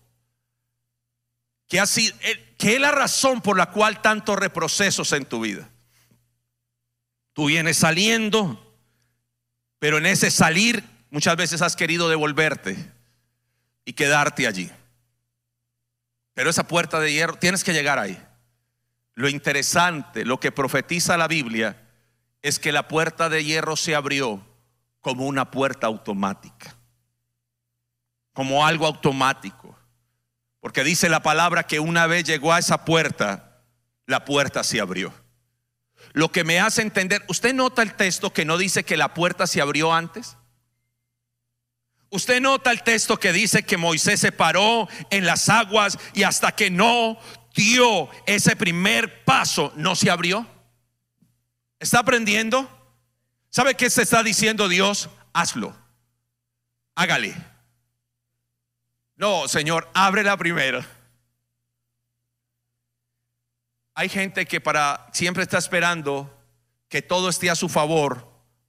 que 1.70 1.80
ha 1.80 1.86
sido 1.86 2.18
que 2.60 2.76
es 2.76 2.82
la 2.82 2.92
razón 2.92 3.40
por 3.40 3.58
la 3.58 3.68
cual 3.68 4.02
tantos 4.02 4.38
reprocesos 4.38 5.14
en 5.14 5.24
tu 5.24 5.40
vida. 5.40 5.70
Tú 7.32 7.46
vienes 7.46 7.78
saliendo, 7.78 8.76
pero 9.80 9.98
en 9.98 10.06
ese 10.06 10.30
salir 10.30 10.84
muchas 11.10 11.38
veces 11.38 11.62
has 11.62 11.78
querido 11.78 12.10
devolverte 12.10 12.92
y 13.86 13.94
quedarte 13.94 14.46
allí. 14.46 14.70
Pero 16.34 16.50
esa 16.50 16.68
puerta 16.68 17.00
de 17.00 17.14
hierro, 17.14 17.38
tienes 17.38 17.64
que 17.64 17.72
llegar 17.72 17.98
ahí. 17.98 18.22
Lo 19.16 19.30
interesante, 19.30 20.26
lo 20.26 20.42
que 20.42 20.52
profetiza 20.52 21.16
la 21.16 21.30
Biblia, 21.30 21.82
es 22.42 22.60
que 22.60 22.74
la 22.74 22.90
puerta 22.90 23.30
de 23.30 23.46
hierro 23.46 23.78
se 23.78 23.96
abrió 23.96 24.46
como 25.00 25.26
una 25.28 25.50
puerta 25.50 25.88
automática, 25.88 26.76
como 28.34 28.66
algo 28.66 28.86
automático. 28.86 29.59
Porque 30.60 30.84
dice 30.84 31.10
la 31.10 31.22
palabra 31.22 31.64
que 31.64 31.80
una 31.80 32.08
vez 32.08 32.24
llegó 32.26 32.54
a 32.54 32.60
esa 32.60 32.86
puerta, 32.86 33.64
la 34.06 34.26
puerta 34.26 34.64
se 34.64 34.82
abrió. 34.82 35.14
Lo 36.14 36.32
que 36.32 36.44
me 36.44 36.60
hace 36.60 36.82
entender, 36.82 37.24
¿usted 37.28 37.54
nota 37.54 37.82
el 37.82 37.94
texto 37.94 38.34
que 38.34 38.46
no 38.46 38.58
dice 38.58 38.84
que 38.84 38.98
la 38.98 39.14
puerta 39.14 39.48
se 39.48 39.62
abrió 39.62 39.94
antes? 39.94 40.38
Usted 42.10 42.42
nota 42.42 42.72
el 42.72 42.82
texto 42.82 43.18
que 43.18 43.32
dice 43.32 43.64
que 43.64 43.78
Moisés 43.78 44.20
se 44.20 44.32
paró 44.32 44.88
en 45.12 45.26
las 45.26 45.48
aguas 45.48 45.98
y 46.14 46.24
hasta 46.24 46.54
que 46.54 46.72
no 46.72 47.20
dio 47.54 48.10
ese 48.26 48.56
primer 48.56 49.24
paso, 49.26 49.72
no 49.76 49.96
se 49.96 50.10
abrió. 50.10 50.48
¿Está 51.80 52.00
aprendiendo? 52.00 52.68
¿Sabe 53.50 53.76
qué 53.76 53.90
se 53.90 54.02
está 54.02 54.24
diciendo 54.24 54.68
Dios? 54.68 55.10
Hazlo. 55.34 55.76
Hágale. 56.96 57.36
No, 59.20 59.50
Señor, 59.50 59.90
abre 59.94 60.24
la 60.24 60.38
primera. 60.38 60.88
Hay 63.94 64.08
gente 64.08 64.46
que 64.46 64.62
para 64.62 65.10
siempre 65.12 65.44
está 65.44 65.58
esperando 65.58 66.34
que 66.88 67.02
todo 67.02 67.28
esté 67.28 67.50
a 67.50 67.56
su 67.56 67.68
favor 67.68 68.26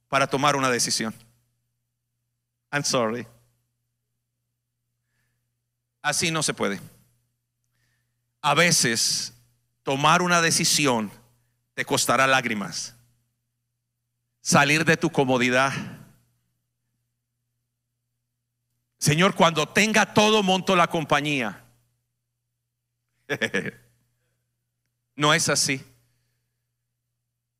para 0.09 0.27
tomar 0.27 0.57
una 0.57 0.69
decisión. 0.69 1.15
I'm 2.69 2.83
sorry. 2.83 3.25
Así 6.01 6.31
no 6.31 6.43
se 6.43 6.53
puede. 6.53 6.81
A 8.41 8.53
veces 8.53 9.33
tomar 9.83 10.21
una 10.21 10.41
decisión 10.41 11.13
te 11.75 11.85
costará 11.85 12.27
lágrimas. 12.27 12.93
Salir 14.41 14.83
de 14.83 14.97
tu 14.97 15.13
comodidad. 15.13 15.71
Señor, 19.01 19.33
cuando 19.33 19.67
tenga 19.67 20.13
todo, 20.13 20.43
monto 20.43 20.75
la 20.75 20.85
compañía. 20.85 21.65
no 25.15 25.33
es 25.33 25.49
así. 25.49 25.83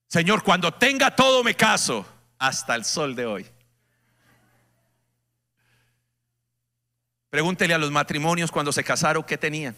Señor, 0.07 0.43
cuando 0.43 0.71
tenga 0.71 1.15
todo, 1.15 1.43
me 1.43 1.55
caso. 1.55 2.05
Hasta 2.37 2.75
el 2.75 2.85
sol 2.85 3.15
de 3.15 3.25
hoy. 3.25 3.47
Pregúntele 7.31 7.73
a 7.73 7.79
los 7.79 7.89
matrimonios 7.89 8.51
cuando 8.51 8.71
se 8.71 8.83
casaron 8.83 9.23
qué 9.23 9.37
tenían. 9.37 9.75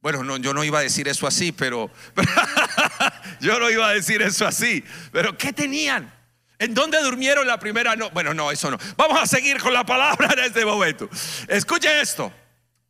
Bueno, 0.00 0.22
no, 0.22 0.36
yo 0.36 0.54
no 0.54 0.62
iba 0.62 0.78
a 0.78 0.82
decir 0.82 1.08
eso 1.08 1.26
así, 1.26 1.50
pero 1.50 1.90
yo 3.40 3.58
no 3.58 3.70
iba 3.70 3.88
a 3.88 3.92
decir 3.94 4.22
eso 4.22 4.46
así, 4.46 4.84
pero 5.10 5.36
¿qué 5.36 5.52
tenían? 5.52 6.17
¿En 6.58 6.74
dónde 6.74 7.00
durmieron 7.02 7.46
la 7.46 7.58
primera 7.58 7.94
noche? 7.94 8.10
Bueno, 8.12 8.34
no, 8.34 8.50
eso 8.50 8.70
no. 8.70 8.78
Vamos 8.96 9.20
a 9.20 9.26
seguir 9.26 9.60
con 9.60 9.72
la 9.72 9.84
palabra 9.84 10.32
en 10.32 10.40
este 10.40 10.64
momento. 10.64 11.08
Escuche 11.46 12.00
esto. 12.00 12.32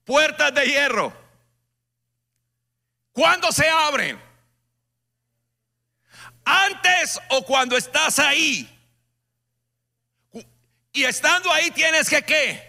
Puertas 0.04 0.54
de 0.54 0.66
hierro. 0.66 1.12
¿Cuándo 3.12 3.52
se 3.52 3.68
abren? 3.68 4.18
¿Antes 6.44 7.20
o 7.28 7.44
cuando 7.44 7.76
estás 7.76 8.18
ahí? 8.18 8.74
Y 10.92 11.04
estando 11.04 11.52
ahí 11.52 11.70
tienes 11.70 12.08
que 12.08 12.22
qué? 12.22 12.68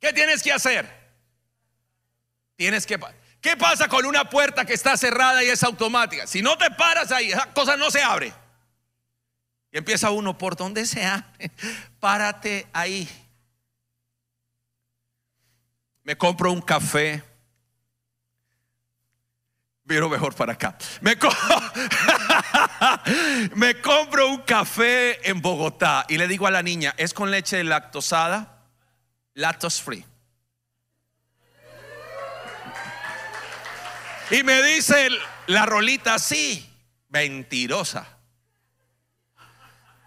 ¿Qué 0.00 0.12
tienes 0.12 0.42
que 0.42 0.52
hacer? 0.52 1.02
Tienes 2.56 2.84
que 2.84 2.98
¿Qué 3.40 3.56
pasa 3.56 3.86
con 3.88 4.06
una 4.06 4.28
puerta 4.28 4.64
que 4.64 4.74
está 4.74 4.96
cerrada 4.96 5.44
y 5.44 5.48
es 5.48 5.62
automática? 5.62 6.26
Si 6.26 6.42
no 6.42 6.58
te 6.58 6.70
paras 6.72 7.12
ahí, 7.12 7.30
esa 7.30 7.52
cosa 7.52 7.76
no 7.76 7.90
se 7.90 8.02
abre. 8.02 8.32
Y 9.72 9.78
empieza 9.78 10.10
uno, 10.10 10.36
¿por 10.36 10.54
dónde 10.54 10.84
se 10.84 11.04
abre? 11.04 11.50
Párate 11.98 12.66
ahí. 12.74 13.08
Me 16.02 16.16
compro 16.16 16.52
un 16.52 16.60
café. 16.60 17.24
Viro 19.84 20.10
mejor 20.10 20.34
para 20.34 20.52
acá. 20.52 20.76
Me, 21.00 21.16
me 23.56 23.80
compro 23.80 24.28
un 24.28 24.42
café 24.42 25.28
en 25.28 25.40
Bogotá 25.40 26.04
y 26.08 26.18
le 26.18 26.28
digo 26.28 26.46
a 26.46 26.50
la 26.50 26.62
niña, 26.62 26.94
¿es 26.98 27.14
con 27.14 27.30
leche 27.30 27.64
lactosada? 27.64 28.66
Lactose 29.34 29.82
free. 29.82 30.04
Y 34.30 34.42
me 34.44 34.62
dice 34.62 35.08
la 35.46 35.64
rolita 35.64 36.14
así, 36.14 36.70
mentirosa. 37.08 38.21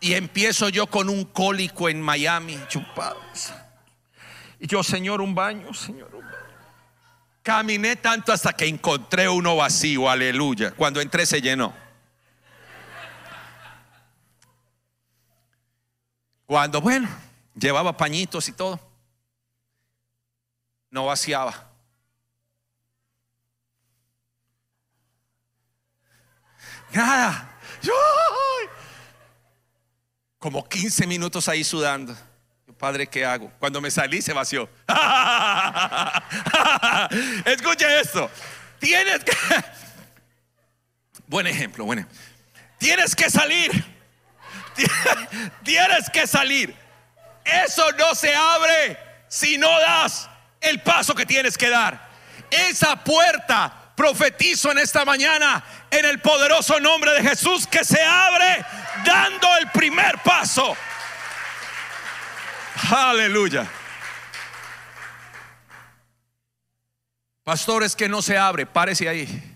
Y 0.06 0.14
empiezo 0.14 0.70
yo 0.70 0.86
con 0.86 1.10
un 1.10 1.26
cólico 1.26 1.90
en 1.90 2.00
Miami, 2.00 2.60
chupados. 2.68 3.52
Y 4.60 4.68
yo, 4.68 4.84
Señor, 4.84 5.20
un 5.20 5.34
baño, 5.34 5.74
Señor, 5.74 6.14
un 6.14 6.22
baño. 6.22 6.38
Caminé 7.42 7.96
tanto 7.96 8.32
hasta 8.32 8.54
que 8.54 8.68
encontré 8.68 9.28
uno 9.28 9.56
vacío, 9.56 10.08
aleluya. 10.08 10.76
Cuando 10.76 11.02
entré 11.02 11.26
se 11.26 11.42
llenó. 11.42 11.74
Cuando, 16.46 16.82
bueno, 16.82 17.10
llevaba 17.56 17.98
pañitos 17.98 18.48
y 18.48 18.52
todo, 18.52 18.80
no 20.92 21.08
vaciaba. 21.08 21.72
Nada. 26.94 27.54
Como 30.46 30.70
15 30.70 31.08
minutos 31.08 31.50
ahí 31.50 31.64
sudando. 31.64 32.16
Padre, 32.78 33.08
¿qué 33.08 33.26
hago? 33.26 33.52
Cuando 33.58 33.82
me 33.82 33.90
salí 33.90 34.22
se 34.22 34.32
vació. 34.32 34.70
Escuche 37.46 38.00
esto. 38.00 38.30
Tienes 38.78 39.24
que... 39.24 39.32
Buen 41.26 41.48
ejemplo, 41.48 41.86
bueno. 41.86 42.08
Tienes 42.78 43.16
que 43.16 43.28
salir. 43.28 43.72
Tienes 45.64 46.12
que 46.12 46.28
salir. 46.28 46.76
Eso 47.44 47.92
no 47.94 48.14
se 48.14 48.36
abre 48.36 49.00
si 49.28 49.58
no 49.58 49.80
das 49.80 50.30
el 50.62 50.80
paso 50.84 51.16
que 51.16 51.26
tienes 51.26 51.58
que 51.58 51.72
dar. 51.72 52.08
Esa 52.52 53.04
puerta 53.04 53.94
profetizo 53.96 54.72
en 54.72 54.78
esta 54.78 55.06
mañana 55.06 55.64
en 55.90 56.06
el 56.06 56.22
poderoso 56.22 56.80
nombre 56.80 57.14
de 57.14 57.30
Jesús 57.30 57.66
que 57.66 57.84
se 57.84 58.04
abre 58.04 58.64
dando 59.06 59.48
el 59.58 59.70
primer 59.72 60.22
paso. 60.24 60.76
Aleluya. 62.92 63.66
Pastores 67.44 67.96
que 67.96 68.10
no 68.10 68.22
se 68.22 68.38
abre, 68.38 68.66
párese 68.66 69.08
ahí. 69.08 69.56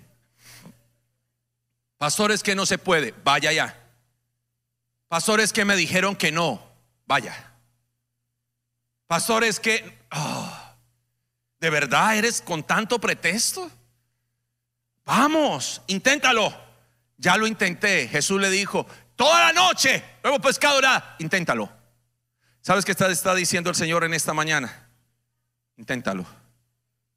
Pastores 1.97 2.43
que 2.43 2.55
no 2.55 2.65
se 2.65 2.77
puede, 2.77 3.13
vaya 3.23 3.49
allá. 3.49 3.75
Pastores 5.07 5.51
que 5.51 5.65
me 5.65 5.75
dijeron 5.75 6.15
que 6.15 6.31
no, 6.31 6.63
vaya. 7.07 7.51
Pastores 9.07 9.59
que, 9.59 9.97
ah, 10.11 10.75
¿de 11.59 11.69
verdad 11.71 12.15
eres 12.15 12.41
con 12.41 12.63
tanto 12.63 12.99
pretexto? 12.99 13.69
Vamos, 15.03 15.81
inténtalo. 15.87 16.55
Ya 17.17 17.35
lo 17.35 17.47
intenté. 17.47 18.07
Jesús 18.07 18.39
le 18.39 18.51
dijo, 18.51 18.85
toda 19.19 19.51
la 19.51 19.53
noche 19.53 20.03
luego 20.23 20.39
pescado 20.39 20.81
nada. 20.81 21.15
Inténtalo. 21.19 21.69
¿Sabes 22.61 22.85
qué 22.85 22.91
está, 22.91 23.11
está 23.11 23.35
diciendo 23.35 23.69
el 23.69 23.75
Señor 23.75 24.03
en 24.05 24.13
esta 24.13 24.33
mañana? 24.33 24.89
Inténtalo. 25.75 26.25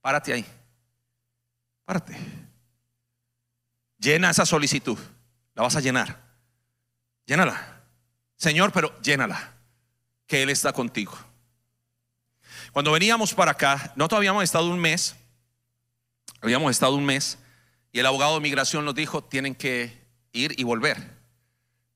Párate 0.00 0.32
ahí. 0.32 0.44
Párate. 1.84 2.16
Llena 3.98 4.30
esa 4.30 4.44
solicitud. 4.44 4.98
La 5.54 5.62
vas 5.62 5.76
a 5.76 5.80
llenar. 5.80 6.18
Llénala. 7.24 7.84
Señor, 8.36 8.72
pero 8.72 9.00
llénala. 9.00 9.54
Que 10.26 10.42
Él 10.42 10.50
está 10.50 10.72
contigo. 10.72 11.16
Cuando 12.72 12.90
veníamos 12.90 13.32
para 13.32 13.52
acá, 13.52 13.92
no 13.94 14.08
todavía 14.08 14.30
habíamos 14.30 14.44
estado 14.44 14.68
un 14.68 14.80
mes 14.80 15.16
Habíamos 16.42 16.72
estado 16.72 16.96
un 16.96 17.04
mes 17.04 17.38
y 17.92 18.00
el 18.00 18.06
abogado 18.06 18.34
de 18.34 18.40
migración 18.40 18.84
nos 18.84 18.96
dijo, 18.96 19.22
tienen 19.22 19.54
que 19.54 19.96
ir 20.32 20.58
y 20.58 20.64
volver, 20.64 21.21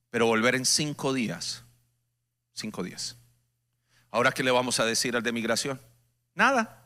pero 0.09 0.25
volver 0.25 0.55
en 0.55 0.65
cinco 0.65 1.13
días. 1.13 1.63
Cinco 2.53 2.83
días. 2.83 3.17
Ahora, 4.09 4.31
¿qué 4.31 4.43
le 4.43 4.51
vamos 4.51 4.79
a 4.79 4.85
decir 4.85 5.15
al 5.15 5.23
de 5.23 5.31
migración? 5.31 5.79
Nada. 6.33 6.83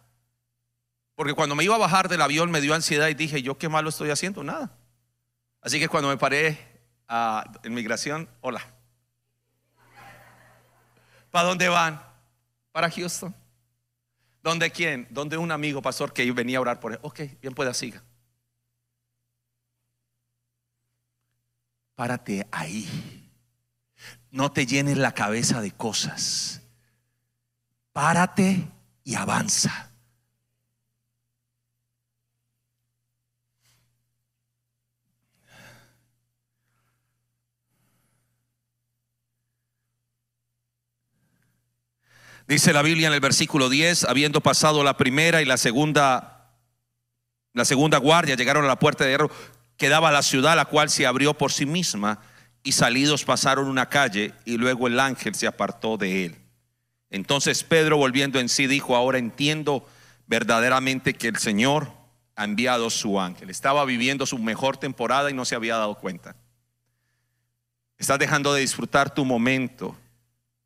Porque 1.16 1.34
cuando 1.34 1.56
me 1.56 1.64
iba 1.64 1.76
a 1.76 1.80
bajar 1.80 2.10
del 2.10 2.22
avión 2.22 2.52
me 2.52 2.62
dio 2.62 2.74
ansiedad 2.74 3.08
y 3.08 3.14
dije, 3.14 3.42
¿yo 3.42 3.58
qué 3.58 3.70
malo 3.70 3.90
estoy 3.90 4.10
haciendo? 4.10 4.44
Nada. 4.44 4.78
Así 5.62 5.80
que 5.80 5.88
cuando 5.88 6.10
me 6.10 6.18
paré 6.18 6.58
a, 7.08 7.52
en 7.64 7.74
migración, 7.74 8.28
hola. 8.42 8.62
¿Para 11.30 11.48
dónde 11.48 11.70
van? 11.70 12.02
Para 12.72 12.90
Houston. 12.90 13.36
¿Dónde 14.44 14.72
quién? 14.72 15.08
¿Dónde 15.12 15.38
un 15.38 15.52
amigo 15.52 15.82
pastor 15.82 16.12
que 16.14 16.30
venía 16.32 16.58
a 16.58 16.62
orar 16.62 16.80
por 16.80 16.94
él? 16.94 17.00
Ok, 17.04 17.22
bien 17.42 17.54
pueda 17.54 17.74
siga. 17.74 18.04
Párate 22.02 22.48
ahí. 22.52 22.90
No 24.32 24.52
te 24.52 24.66
llenes 24.66 24.98
la 24.98 25.14
cabeza 25.14 25.62
de 25.62 25.70
cosas. 25.70 26.64
Párate 27.94 28.68
y 29.04 29.14
avanza. 29.14 29.92
Dice 42.48 42.74
la 42.74 42.82
Biblia 42.82 43.10
en 43.10 43.14
el 43.14 43.20
versículo 43.20 43.70
10, 43.70 44.06
habiendo 44.06 44.42
pasado 44.42 44.84
la 44.84 44.98
primera 44.98 45.44
y 45.44 45.46
la 45.46 45.58
segunda 45.58 46.42
la 47.54 47.66
segunda 47.66 47.98
guardia 47.98 48.36
llegaron 48.36 48.64
a 48.64 48.68
la 48.68 48.80
puerta 48.80 49.04
de 49.04 49.12
hierro 49.12 49.30
que 49.78 49.90
daba 49.90 50.10
a 50.10 50.12
la 50.12 50.22
ciudad, 50.22 50.56
la 50.56 50.66
cual 50.66 50.90
se 50.90 51.06
abrió 51.06 51.34
por 51.34 51.52
sí 51.52 51.66
misma, 51.66 52.20
y 52.64 52.74
salidos 52.74 53.24
pasaron 53.24 53.68
una 53.68 53.90
calle, 53.90 54.34
y 54.46 54.58
luego 54.58 54.88
el 54.88 55.00
ángel 55.00 55.36
se 55.36 55.48
apartó 55.48 55.98
de 55.98 56.26
él. 56.26 56.36
Entonces 57.10 57.64
Pedro, 57.64 57.98
volviendo 57.98 58.40
en 58.40 58.50
sí, 58.50 58.68
dijo, 58.68 58.96
ahora 58.96 59.18
entiendo 59.18 59.86
verdaderamente 60.28 61.14
que 61.14 61.28
el 61.28 61.38
Señor 61.38 61.92
ha 62.36 62.46
enviado 62.46 62.90
su 62.90 63.20
ángel. 63.20 63.50
Estaba 63.50 63.84
viviendo 63.86 64.26
su 64.26 64.38
mejor 64.38 64.78
temporada 64.78 65.30
y 65.30 65.34
no 65.34 65.46
se 65.46 65.56
había 65.56 65.76
dado 65.76 65.96
cuenta. 65.96 66.36
Estás 67.98 68.18
dejando 68.18 68.54
de 68.54 68.62
disfrutar 68.62 69.14
tu 69.14 69.26
momento 69.26 69.96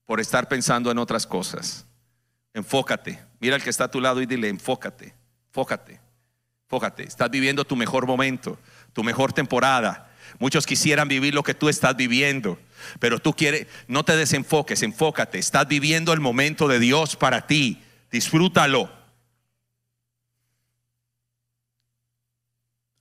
por 0.06 0.20
estar 0.20 0.48
pensando 0.48 0.91
en 0.91 1.00
otras 1.00 1.26
cosas. 1.26 1.86
Enfócate. 2.54 3.20
Mira 3.39 3.56
al 3.56 3.63
que 3.63 3.70
está 3.70 3.86
a 3.86 3.91
tu 3.91 4.00
lado 4.00 4.22
y 4.22 4.26
dile, 4.26 4.48
enfócate, 4.48 5.13
enfócate, 5.48 6.00
enfócate. 6.63 7.04
Estás 7.04 7.30
viviendo 7.30 7.65
tu 7.65 7.76
mejor 7.76 8.08
momento, 8.08 8.58
tu 8.96 9.04
mejor 9.04 9.34
temporada. 9.34 10.10
Muchos 10.40 10.66
quisieran 10.66 11.10
vivir 11.10 11.36
lo 11.36 11.44
que 11.44 11.54
tú 11.54 11.68
estás 11.68 11.98
viviendo, 11.98 12.58
pero 13.00 13.20
tú 13.20 13.34
quieres, 13.34 13.68
no 13.90 14.06
te 14.06 14.16
desenfoques, 14.16 14.84
enfócate. 14.84 15.38
Estás 15.38 15.68
viviendo 15.68 16.14
el 16.14 16.22
momento 16.22 16.70
de 16.70 16.80
Dios 16.80 17.18
para 17.18 17.46
ti. 17.46 17.84
Disfrútalo. 18.10 18.90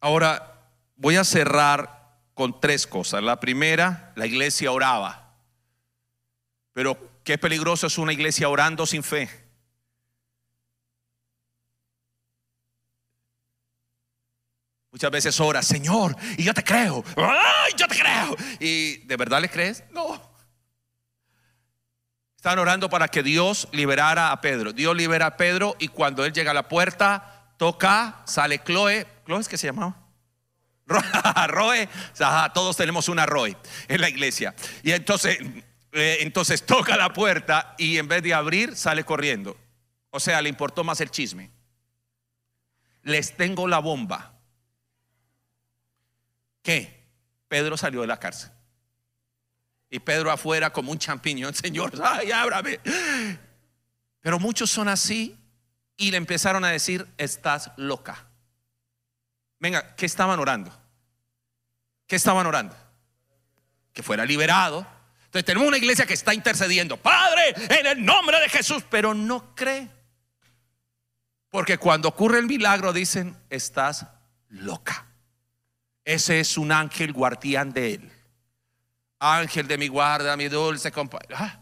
Ahora 0.00 0.68
voy 0.96 1.14
a 1.14 1.22
cerrar 1.22 2.18
con 2.34 2.60
tres 2.60 2.88
cosas. 2.88 3.22
La 3.22 3.38
primera, 3.38 4.12
la 4.16 4.26
iglesia 4.26 4.72
oraba. 4.72 5.36
Pero 6.72 7.20
qué 7.22 7.38
peligroso 7.38 7.86
es 7.86 7.98
una 7.98 8.12
iglesia 8.12 8.48
orando 8.48 8.84
sin 8.84 9.04
fe. 9.04 9.43
Muchas 14.94 15.10
veces 15.10 15.40
ora, 15.40 15.60
Señor, 15.60 16.16
y 16.38 16.44
yo 16.44 16.54
te 16.54 16.62
creo. 16.62 17.02
¡Ay, 17.16 17.72
yo 17.76 17.88
te 17.88 17.98
creo! 17.98 18.36
¿Y 18.60 18.98
de 18.98 19.16
verdad 19.16 19.40
le 19.40 19.48
crees? 19.48 19.82
No. 19.90 20.22
Están 22.36 22.60
orando 22.60 22.88
para 22.88 23.08
que 23.08 23.24
Dios 23.24 23.66
liberara 23.72 24.30
a 24.30 24.40
Pedro. 24.40 24.72
Dios 24.72 24.94
libera 24.94 25.26
a 25.26 25.36
Pedro 25.36 25.74
y 25.80 25.88
cuando 25.88 26.24
él 26.24 26.32
llega 26.32 26.52
a 26.52 26.54
la 26.54 26.68
puerta, 26.68 27.54
toca, 27.56 28.22
sale 28.24 28.62
Chloe. 28.62 29.04
¿Chloe 29.26 29.40
es 29.40 29.48
que 29.48 29.58
se 29.58 29.66
llamaba? 29.66 29.96
Roe. 31.48 31.88
todos 32.54 32.76
tenemos 32.76 33.08
una 33.08 33.26
Roe 33.26 33.56
en 33.88 34.00
la 34.00 34.08
iglesia. 34.08 34.54
Y 34.84 34.92
entonces 34.92 35.40
eh, 35.90 36.18
entonces 36.20 36.64
toca 36.64 36.96
la 36.96 37.12
puerta 37.12 37.74
y 37.78 37.98
en 37.98 38.06
vez 38.06 38.22
de 38.22 38.32
abrir 38.32 38.76
sale 38.76 39.02
corriendo. 39.02 39.56
O 40.10 40.20
sea, 40.20 40.40
le 40.40 40.50
importó 40.50 40.84
más 40.84 41.00
el 41.00 41.10
chisme. 41.10 41.50
Les 43.02 43.36
tengo 43.36 43.66
la 43.66 43.80
bomba. 43.80 44.33
¿Qué? 46.64 47.06
Pedro 47.46 47.76
salió 47.76 48.00
de 48.00 48.08
la 48.08 48.18
cárcel. 48.18 48.50
Y 49.88 50.00
Pedro 50.00 50.32
afuera 50.32 50.72
como 50.72 50.90
un 50.90 50.98
champiñón, 50.98 51.54
Señor, 51.54 51.92
ay, 52.02 52.32
ábrame. 52.32 52.80
Pero 54.20 54.40
muchos 54.40 54.68
son 54.70 54.88
así 54.88 55.38
y 55.96 56.10
le 56.10 56.16
empezaron 56.16 56.64
a 56.64 56.70
decir, 56.70 57.06
estás 57.18 57.70
loca. 57.76 58.26
Venga, 59.60 59.94
¿qué 59.94 60.06
estaban 60.06 60.40
orando? 60.40 60.76
¿Qué 62.08 62.16
estaban 62.16 62.46
orando? 62.46 62.76
Que 63.92 64.02
fuera 64.02 64.24
liberado, 64.24 64.84
entonces 65.34 65.46
tenemos 65.46 65.66
una 65.66 65.78
iglesia 65.78 66.06
que 66.06 66.14
está 66.14 66.32
intercediendo, 66.32 66.96
Padre, 66.96 67.54
en 67.56 67.86
el 67.86 68.04
nombre 68.04 68.38
de 68.38 68.48
Jesús, 68.48 68.84
pero 68.88 69.14
no 69.14 69.52
cree. 69.56 69.90
Porque 71.50 71.76
cuando 71.76 72.08
ocurre 72.08 72.38
el 72.38 72.46
milagro 72.46 72.92
dicen, 72.92 73.36
estás 73.50 74.06
loca. 74.48 75.08
Ese 76.04 76.40
es 76.40 76.58
un 76.58 76.70
ángel 76.70 77.12
guardián 77.12 77.72
de 77.72 77.94
él. 77.94 78.12
Ángel 79.18 79.66
de 79.66 79.78
mi 79.78 79.88
guarda, 79.88 80.36
mi 80.36 80.48
dulce 80.48 80.92
compañero. 80.92 81.36
Ah. 81.38 81.60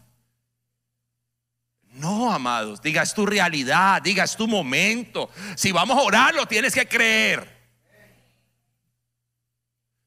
No, 1.93 2.33
amados, 2.33 2.81
diga, 2.81 3.03
es 3.03 3.13
tu 3.13 3.25
realidad, 3.25 4.01
diga, 4.01 4.23
es 4.23 4.35
tu 4.35 4.47
momento. 4.47 5.29
Si 5.55 5.71
vamos 5.71 5.97
a 5.97 6.01
orar, 6.01 6.33
lo 6.33 6.47
tienes 6.47 6.73
que 6.73 6.87
creer. 6.87 7.53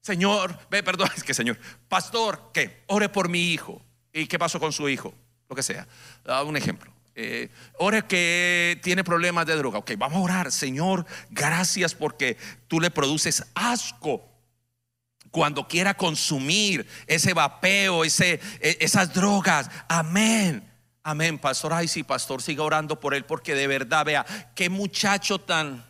Señor, 0.01 0.57
ve, 0.69 0.83
perdón, 0.83 1.09
es 1.15 1.23
que 1.23 1.33
Señor, 1.33 1.57
pastor, 1.87 2.51
¿qué? 2.53 2.83
Ore 2.87 3.09
por 3.09 3.29
mi 3.29 3.51
hijo. 3.51 3.81
¿Y 4.13 4.27
qué 4.27 4.37
pasó 4.37 4.59
con 4.59 4.71
su 4.71 4.87
hijo? 4.89 5.13
Lo 5.49 5.55
que 5.55 5.63
sea. 5.63 5.87
un 6.45 6.57
ejemplo. 6.57 6.96
Eh, 7.19 7.49
que 8.07 8.79
tiene 8.83 9.03
problemas 9.03 9.47
de 9.47 9.55
droga. 9.55 9.79
Ok, 9.79 9.93
vamos 9.97 10.19
a 10.19 10.21
orar. 10.21 10.51
Señor, 10.51 11.03
gracias 11.31 11.95
porque 11.95 12.37
tú 12.67 12.79
le 12.79 12.91
produces 12.91 13.43
asco 13.55 14.23
cuando 15.31 15.67
quiera 15.67 15.95
consumir 15.95 16.87
ese 17.07 17.33
vapeo, 17.33 18.03
ese, 18.03 18.39
e, 18.61 18.77
esas 18.81 19.15
drogas. 19.15 19.67
Amén. 19.89 20.71
Amén, 21.01 21.39
pastor. 21.39 21.73
Ay, 21.73 21.87
sí, 21.87 22.03
pastor, 22.03 22.39
siga 22.39 22.61
orando 22.61 22.99
por 22.99 23.15
él 23.15 23.25
porque 23.25 23.55
de 23.55 23.65
verdad, 23.65 24.05
vea, 24.05 24.23
qué 24.53 24.69
muchacho 24.69 25.39
tan... 25.39 25.83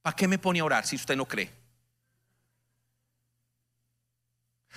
¿Para 0.00 0.16
qué 0.16 0.26
me 0.26 0.38
pone 0.38 0.60
a 0.60 0.64
orar 0.64 0.86
si 0.86 0.96
usted 0.96 1.16
no 1.16 1.26
cree? 1.26 1.59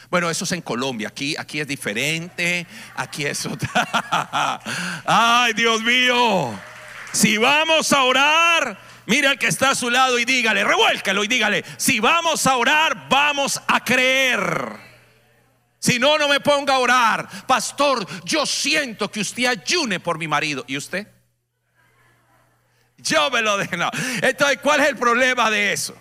Bueno, 0.09 0.29
eso 0.29 0.45
es 0.45 0.51
en 0.51 0.61
Colombia. 0.61 1.07
Aquí, 1.09 1.35
aquí 1.37 1.59
es 1.59 1.67
diferente. 1.67 2.65
Aquí 2.95 3.25
es 3.25 3.45
otra. 3.45 4.59
Ay, 5.05 5.53
Dios 5.53 5.81
mío. 5.81 6.59
Si 7.11 7.37
vamos 7.37 7.93
a 7.93 8.03
orar, 8.03 8.77
mira 9.05 9.31
al 9.31 9.39
que 9.39 9.47
está 9.47 9.71
a 9.71 9.75
su 9.75 9.89
lado 9.89 10.17
y 10.17 10.25
dígale, 10.25 10.63
revuélcalo 10.63 11.23
y 11.23 11.27
dígale, 11.27 11.63
si 11.77 11.99
vamos 11.99 12.47
a 12.47 12.57
orar, 12.57 13.07
vamos 13.07 13.61
a 13.67 13.83
creer. 13.83 14.93
Si 15.77 15.99
no, 15.99 16.17
no 16.17 16.27
me 16.27 16.39
ponga 16.39 16.75
a 16.75 16.79
orar. 16.79 17.27
Pastor, 17.45 18.07
yo 18.23 18.45
siento 18.45 19.11
que 19.11 19.19
usted 19.19 19.45
ayune 19.45 19.99
por 19.99 20.17
mi 20.17 20.27
marido. 20.27 20.63
¿Y 20.67 20.77
usted? 20.77 21.07
Yo 22.97 23.29
me 23.29 23.41
lo 23.41 23.57
dejo. 23.57 23.75
Entonces, 24.21 24.59
¿cuál 24.61 24.79
es 24.79 24.87
el 24.87 24.95
problema 24.95 25.51
de 25.51 25.73
eso? 25.73 25.95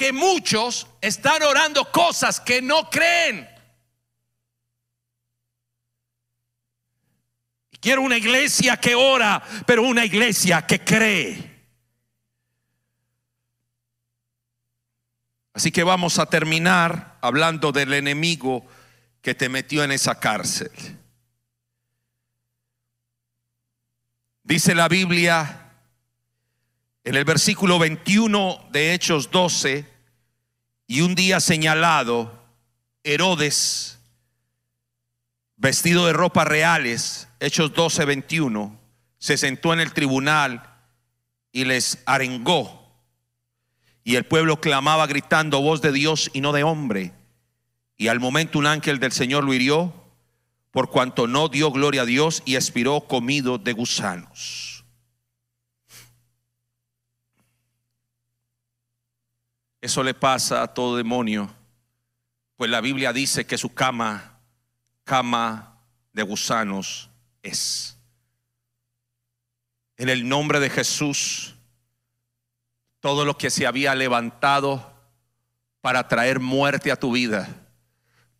Que 0.00 0.14
muchos 0.14 0.86
están 1.02 1.42
orando 1.42 1.92
cosas 1.92 2.40
que 2.40 2.62
no 2.62 2.88
creen. 2.88 3.46
Quiero 7.78 8.00
una 8.00 8.16
iglesia 8.16 8.78
que 8.78 8.94
ora, 8.94 9.42
pero 9.66 9.82
una 9.82 10.02
iglesia 10.02 10.66
que 10.66 10.82
cree. 10.82 11.66
Así 15.52 15.70
que 15.70 15.82
vamos 15.82 16.18
a 16.18 16.24
terminar 16.24 17.18
hablando 17.20 17.70
del 17.70 17.92
enemigo 17.92 18.66
que 19.20 19.34
te 19.34 19.50
metió 19.50 19.84
en 19.84 19.92
esa 19.92 20.18
cárcel. 20.18 20.70
Dice 24.44 24.74
la 24.74 24.88
Biblia 24.88 25.69
en 27.04 27.14
el 27.14 27.24
versículo 27.24 27.78
21 27.78 28.68
de 28.72 28.94
Hechos 28.94 29.30
12, 29.30 29.86
y 30.86 31.00
un 31.02 31.14
día 31.14 31.40
señalado, 31.40 32.44
Herodes, 33.04 34.00
vestido 35.56 36.06
de 36.06 36.12
ropas 36.12 36.46
reales, 36.46 37.28
Hechos 37.38 37.72
12, 37.72 38.04
21, 38.04 38.78
se 39.18 39.36
sentó 39.36 39.72
en 39.72 39.80
el 39.80 39.92
tribunal 39.92 40.78
y 41.52 41.64
les 41.64 42.02
arengó. 42.06 42.80
Y 44.02 44.16
el 44.16 44.24
pueblo 44.24 44.60
clamaba 44.60 45.06
gritando 45.06 45.60
voz 45.60 45.82
de 45.82 45.92
Dios 45.92 46.30
y 46.32 46.40
no 46.40 46.52
de 46.52 46.64
hombre. 46.64 47.12
Y 47.96 48.08
al 48.08 48.18
momento 48.18 48.58
un 48.58 48.66
ángel 48.66 48.98
del 48.98 49.12
Señor 49.12 49.44
lo 49.44 49.54
hirió 49.54 49.94
por 50.70 50.90
cuanto 50.90 51.26
no 51.26 51.48
dio 51.48 51.70
gloria 51.70 52.02
a 52.02 52.06
Dios 52.06 52.42
y 52.44 52.54
expiró 52.56 53.02
comido 53.02 53.58
de 53.58 53.72
gusanos. 53.72 54.69
Eso 59.80 60.02
le 60.02 60.14
pasa 60.14 60.62
a 60.62 60.74
todo 60.74 60.96
demonio, 60.96 61.54
pues 62.56 62.70
la 62.70 62.82
Biblia 62.82 63.12
dice 63.12 63.46
que 63.46 63.56
su 63.56 63.72
cama, 63.72 64.40
cama 65.04 65.78
de 66.12 66.22
gusanos 66.22 67.08
es. 67.42 67.96
En 69.96 70.10
el 70.10 70.28
nombre 70.28 70.60
de 70.60 70.68
Jesús, 70.68 71.54
todo 73.00 73.24
lo 73.24 73.38
que 73.38 73.48
se 73.48 73.66
había 73.66 73.94
levantado 73.94 74.92
para 75.80 76.08
traer 76.08 76.40
muerte 76.40 76.92
a 76.92 76.96
tu 76.96 77.12
vida, 77.12 77.48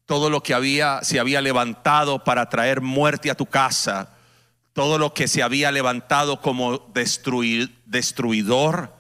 todo 0.05 0.29
lo 0.29 0.43
que 0.43 0.53
había 0.53 1.03
se 1.03 1.19
había 1.19 1.41
levantado 1.41 2.23
para 2.25 2.51
traer 2.51 2.83
muerte 2.83 3.31
a 3.31 3.35
tu 3.35 3.47
casa, 3.47 4.15
todo 4.75 4.99
lo 4.99 5.15
que 5.15 5.29
se 5.29 5.43
había 5.43 5.73
levantado 5.73 6.43
como 6.43 6.91
destruidor, 6.93 9.00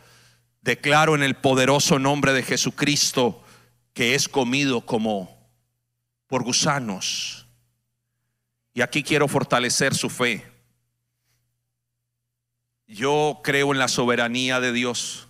declaro 0.62 1.14
en 1.14 1.22
el 1.22 1.36
poderoso 1.36 1.98
nombre 1.98 2.32
de 2.32 2.42
Jesucristo 2.42 3.42
que 3.92 4.14
es 4.14 4.28
comido 4.28 4.86
como 4.86 5.36
por 6.26 6.42
gusanos. 6.42 7.46
Y 8.72 8.82
aquí 8.82 9.02
quiero 9.02 9.26
fortalecer 9.28 9.94
su 9.94 10.08
fe. 10.08 10.46
Yo 12.86 13.40
creo 13.42 13.72
en 13.72 13.78
la 13.78 13.88
soberanía 13.88 14.60
de 14.60 14.72
Dios. 14.72 15.28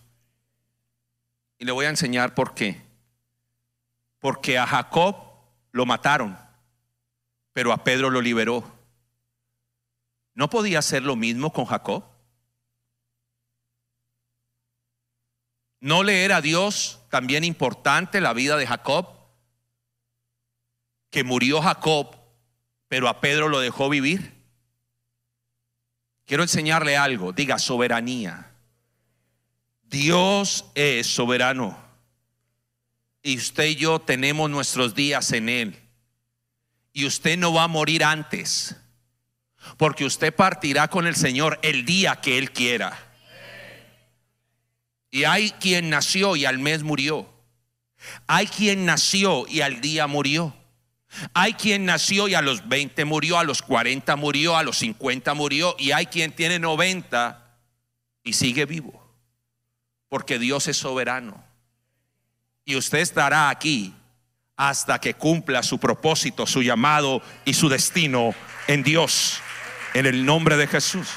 Y 1.58 1.64
le 1.64 1.72
voy 1.72 1.86
a 1.86 1.90
enseñar 1.90 2.34
por 2.34 2.54
qué. 2.54 2.82
Porque 4.18 4.58
a 4.58 4.66
Jacob 4.66 5.16
lo 5.72 5.86
mataron, 5.86 6.38
pero 7.52 7.72
a 7.72 7.82
Pedro 7.84 8.10
lo 8.10 8.20
liberó. 8.20 8.64
¿No 10.34 10.50
podía 10.50 10.78
hacer 10.78 11.02
lo 11.02 11.16
mismo 11.16 11.52
con 11.52 11.64
Jacob? 11.64 12.04
¿No 15.80 16.04
le 16.04 16.24
era 16.24 16.36
a 16.36 16.40
Dios 16.42 17.00
también 17.08 17.42
importante 17.42 18.20
la 18.20 18.34
vida 18.34 18.56
de 18.56 18.66
Jacob? 18.66 19.08
Que 21.10 21.24
murió 21.24 21.62
Jacob, 21.62 22.14
pero 22.88 23.08
a 23.08 23.20
Pedro 23.20 23.48
lo 23.48 23.60
dejó 23.60 23.88
vivir. 23.88 24.34
Quiero 26.26 26.42
enseñarle 26.42 26.96
algo, 26.96 27.32
diga 27.32 27.58
soberanía. 27.58 28.52
Dios 29.82 30.66
es 30.74 31.06
soberano. 31.06 31.76
Y 33.22 33.36
usted 33.36 33.64
y 33.64 33.76
yo 33.76 33.98
tenemos 34.00 34.48
nuestros 34.48 34.94
días 34.94 35.32
en 35.32 35.48
Él. 35.48 35.76
Y 36.92 37.06
usted 37.06 37.36
no 37.36 37.52
va 37.52 37.64
a 37.64 37.68
morir 37.68 38.04
antes. 38.04 38.76
Porque 39.76 40.04
usted 40.04 40.34
partirá 40.34 40.88
con 40.88 41.06
el 41.06 41.16
Señor 41.16 41.58
el 41.62 41.84
día 41.84 42.20
que 42.20 42.38
Él 42.38 42.52
quiera. 42.52 43.09
Y 45.10 45.24
hay 45.24 45.50
quien 45.52 45.90
nació 45.90 46.36
y 46.36 46.44
al 46.44 46.58
mes 46.58 46.82
murió. 46.82 47.28
Hay 48.26 48.46
quien 48.46 48.86
nació 48.86 49.46
y 49.48 49.60
al 49.60 49.80
día 49.80 50.06
murió. 50.06 50.54
Hay 51.34 51.54
quien 51.54 51.84
nació 51.84 52.28
y 52.28 52.34
a 52.34 52.42
los 52.42 52.68
20 52.68 53.04
murió, 53.04 53.38
a 53.38 53.44
los 53.44 53.62
40 53.62 54.14
murió, 54.16 54.56
a 54.56 54.62
los 54.62 54.78
50 54.78 55.34
murió. 55.34 55.74
Y 55.78 55.92
hay 55.92 56.06
quien 56.06 56.32
tiene 56.32 56.58
90 56.58 57.56
y 58.22 58.32
sigue 58.34 58.66
vivo 58.66 59.00
porque 60.10 60.38
Dios 60.38 60.68
es 60.68 60.76
soberano. 60.76 61.42
Y 62.66 62.76
usted 62.76 62.98
estará 62.98 63.48
aquí 63.48 63.94
hasta 64.56 65.00
que 65.00 65.14
cumpla 65.14 65.62
su 65.62 65.78
propósito, 65.78 66.46
su 66.46 66.62
llamado 66.62 67.22
y 67.46 67.54
su 67.54 67.70
destino 67.70 68.34
en 68.66 68.82
Dios, 68.82 69.40
en 69.94 70.04
el 70.04 70.26
nombre 70.26 70.58
de 70.58 70.66
Jesús. 70.66 71.08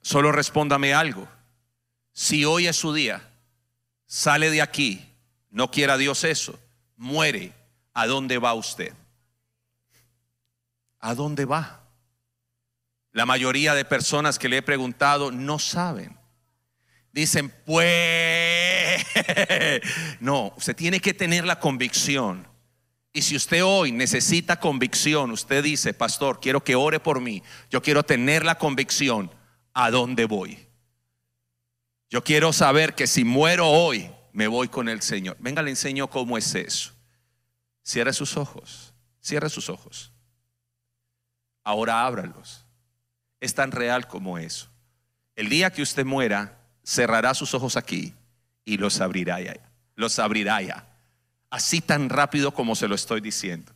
Solo 0.00 0.32
respóndame 0.32 0.94
algo. 0.94 1.28
Si 2.14 2.44
hoy 2.44 2.68
es 2.68 2.76
su 2.76 2.94
día, 2.94 3.28
sale 4.06 4.50
de 4.50 4.62
aquí, 4.62 5.04
no 5.50 5.70
quiera 5.70 5.98
Dios 5.98 6.22
eso, 6.22 6.58
muere, 6.96 7.52
¿a 7.92 8.06
dónde 8.06 8.38
va 8.38 8.54
usted? 8.54 8.94
¿A 11.00 11.14
dónde 11.16 11.44
va? 11.44 11.82
La 13.10 13.26
mayoría 13.26 13.74
de 13.74 13.84
personas 13.84 14.38
que 14.38 14.48
le 14.48 14.58
he 14.58 14.62
preguntado 14.62 15.32
no 15.32 15.58
saben 15.58 16.16
dicen, 17.10 17.52
pues, 17.64 19.04
no, 20.20 20.52
usted 20.56 20.76
tiene 20.76 21.00
que 21.00 21.14
tener 21.14 21.44
la 21.44 21.58
convicción. 21.58 22.46
Y 23.12 23.22
si 23.22 23.36
usted 23.36 23.64
hoy 23.64 23.90
necesita 23.90 24.58
convicción, 24.58 25.32
usted 25.32 25.62
dice, 25.62 25.94
pastor, 25.94 26.40
quiero 26.40 26.62
que 26.62 26.74
ore 26.76 27.00
por 27.00 27.20
mí, 27.20 27.42
yo 27.70 27.82
quiero 27.82 28.04
tener 28.04 28.44
la 28.44 28.56
convicción, 28.56 29.32
¿a 29.72 29.90
dónde 29.90 30.24
voy? 30.26 30.73
Yo 32.10 32.22
quiero 32.22 32.52
saber 32.52 32.94
que 32.94 33.06
si 33.06 33.24
muero 33.24 33.68
hoy, 33.68 34.10
me 34.32 34.48
voy 34.48 34.68
con 34.68 34.88
el 34.88 35.00
Señor. 35.00 35.36
Venga, 35.38 35.62
le 35.62 35.70
enseño 35.70 36.10
cómo 36.10 36.36
es 36.36 36.54
eso. 36.54 36.92
Cierre 37.84 38.12
sus 38.12 38.36
ojos, 38.36 38.92
cierre 39.20 39.48
sus 39.48 39.68
ojos. 39.68 40.12
Ahora 41.62 42.04
ábralos. 42.04 42.66
Es 43.40 43.54
tan 43.54 43.70
real 43.70 44.08
como 44.08 44.38
eso. 44.38 44.70
El 45.36 45.48
día 45.48 45.70
que 45.70 45.82
usted 45.82 46.04
muera, 46.04 46.58
cerrará 46.82 47.32
sus 47.34 47.54
ojos 47.54 47.76
aquí 47.76 48.14
y 48.64 48.76
los 48.76 49.00
abrirá 49.00 49.40
ya. 49.40 49.54
Los 49.94 50.18
abrirá 50.18 50.60
ya. 50.62 50.88
Así 51.50 51.80
tan 51.80 52.08
rápido 52.08 52.52
como 52.52 52.74
se 52.74 52.88
lo 52.88 52.96
estoy 52.96 53.20
diciendo. 53.20 53.72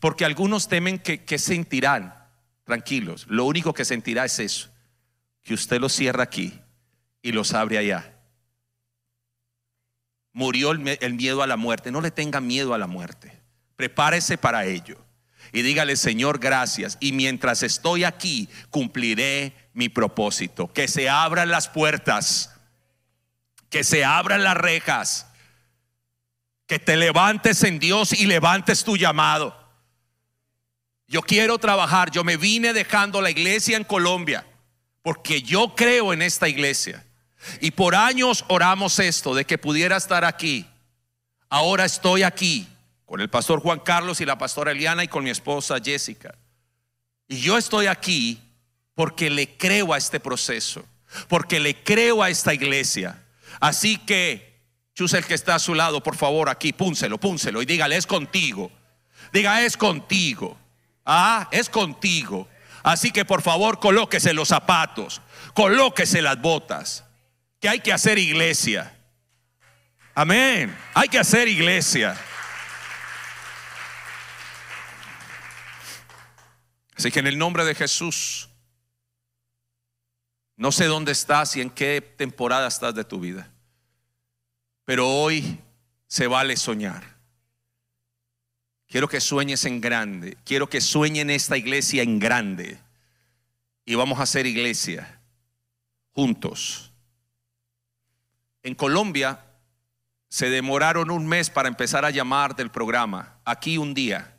Porque 0.00 0.24
algunos 0.24 0.68
temen 0.68 0.98
que, 0.98 1.24
que 1.24 1.38
sentirán. 1.38 2.18
Tranquilos, 2.64 3.26
lo 3.28 3.44
único 3.44 3.74
que 3.74 3.84
sentirá 3.84 4.24
es 4.24 4.38
eso. 4.38 4.70
Que 5.42 5.52
usted 5.52 5.80
los 5.80 5.92
cierra 5.92 6.22
aquí 6.22 6.61
y 7.22 7.32
los 7.32 7.54
abre 7.54 7.78
allá. 7.78 8.14
Murió 10.32 10.72
el, 10.72 10.98
el 11.00 11.14
miedo 11.14 11.42
a 11.42 11.46
la 11.46 11.56
muerte. 11.56 11.92
No 11.92 12.00
le 12.00 12.10
tenga 12.10 12.40
miedo 12.40 12.74
a 12.74 12.78
la 12.78 12.86
muerte. 12.86 13.40
Prepárese 13.76 14.36
para 14.36 14.66
ello. 14.66 14.98
Y 15.52 15.62
dígale, 15.62 15.96
Señor, 15.96 16.38
gracias. 16.38 16.96
Y 17.00 17.12
mientras 17.12 17.62
estoy 17.62 18.04
aquí, 18.04 18.48
cumpliré 18.70 19.54
mi 19.72 19.88
propósito. 19.88 20.72
Que 20.72 20.88
se 20.88 21.08
abran 21.08 21.50
las 21.50 21.68
puertas, 21.68 22.54
que 23.68 23.84
se 23.84 24.04
abran 24.04 24.42
las 24.42 24.56
rejas, 24.56 25.28
que 26.66 26.78
te 26.78 26.96
levantes 26.96 27.62
en 27.64 27.78
Dios 27.78 28.12
y 28.12 28.26
levantes 28.26 28.82
tu 28.82 28.96
llamado. 28.96 29.58
Yo 31.06 31.20
quiero 31.20 31.58
trabajar, 31.58 32.10
yo 32.10 32.24
me 32.24 32.38
vine 32.38 32.72
dejando 32.72 33.20
la 33.20 33.30
iglesia 33.30 33.76
en 33.76 33.84
Colombia 33.84 34.46
porque 35.02 35.42
yo 35.42 35.74
creo 35.74 36.12
en 36.12 36.22
esta 36.22 36.48
iglesia. 36.48 37.04
Y 37.60 37.72
por 37.72 37.94
años 37.94 38.44
oramos 38.48 38.98
esto 38.98 39.34
de 39.34 39.44
que 39.44 39.58
pudiera 39.58 39.96
estar 39.96 40.24
aquí. 40.24 40.66
Ahora 41.48 41.84
estoy 41.84 42.22
aquí 42.22 42.66
con 43.04 43.20
el 43.20 43.28
pastor 43.28 43.60
Juan 43.60 43.80
Carlos 43.80 44.20
y 44.20 44.24
la 44.24 44.38
pastora 44.38 44.72
Eliana 44.72 45.04
y 45.04 45.08
con 45.08 45.24
mi 45.24 45.30
esposa 45.30 45.76
Jessica. 45.82 46.34
Y 47.28 47.40
yo 47.40 47.58
estoy 47.58 47.86
aquí 47.86 48.40
porque 48.94 49.30
le 49.30 49.56
creo 49.56 49.92
a 49.92 49.98
este 49.98 50.20
proceso, 50.20 50.84
porque 51.28 51.60
le 51.60 51.82
creo 51.82 52.22
a 52.22 52.30
esta 52.30 52.54
iglesia. 52.54 53.22
Así 53.60 53.98
que, 53.98 54.60
chuse 54.94 55.18
el 55.18 55.24
que 55.24 55.34
está 55.34 55.54
a 55.54 55.58
su 55.58 55.74
lado, 55.74 56.02
por 56.02 56.16
favor, 56.16 56.48
aquí, 56.48 56.72
púnselo, 56.72 57.18
púnselo 57.18 57.62
y 57.62 57.66
dígale, 57.66 57.96
es 57.96 58.06
contigo. 58.06 58.70
Diga, 59.32 59.62
es 59.62 59.76
contigo. 59.76 60.58
Ah, 61.04 61.48
es 61.50 61.68
contigo. 61.68 62.48
Así 62.82 63.12
que 63.12 63.24
por 63.24 63.42
favor, 63.42 63.78
colóquese 63.78 64.32
los 64.32 64.48
zapatos, 64.48 65.20
colóquese 65.54 66.20
las 66.20 66.40
botas, 66.40 67.04
que 67.62 67.68
hay 67.68 67.78
que 67.78 67.92
hacer 67.92 68.18
iglesia. 68.18 68.92
Amén. 70.16 70.76
Hay 70.94 71.08
que 71.08 71.20
hacer 71.20 71.46
iglesia. 71.46 72.20
Así 76.96 77.12
que 77.12 77.20
en 77.20 77.28
el 77.28 77.38
nombre 77.38 77.64
de 77.64 77.76
Jesús, 77.76 78.48
no 80.56 80.72
sé 80.72 80.86
dónde 80.86 81.12
estás 81.12 81.54
y 81.54 81.60
en 81.60 81.70
qué 81.70 82.00
temporada 82.00 82.66
estás 82.66 82.96
de 82.96 83.04
tu 83.04 83.20
vida, 83.20 83.48
pero 84.84 85.08
hoy 85.08 85.60
se 86.08 86.26
vale 86.26 86.56
soñar. 86.56 87.16
Quiero 88.88 89.08
que 89.08 89.20
sueñes 89.20 89.64
en 89.66 89.80
grande, 89.80 90.36
quiero 90.44 90.68
que 90.68 90.80
sueñen 90.80 91.30
esta 91.30 91.56
iglesia 91.56 92.02
en 92.02 92.18
grande 92.18 92.80
y 93.84 93.94
vamos 93.94 94.18
a 94.18 94.24
hacer 94.24 94.46
iglesia 94.46 95.22
juntos. 96.10 96.91
En 98.62 98.74
Colombia 98.74 99.44
se 100.28 100.48
demoraron 100.50 101.10
un 101.10 101.26
mes 101.26 101.50
para 101.50 101.68
empezar 101.68 102.04
a 102.04 102.10
llamar 102.10 102.56
del 102.56 102.70
programa, 102.70 103.38
aquí 103.44 103.76
un 103.76 103.92
día, 103.92 104.36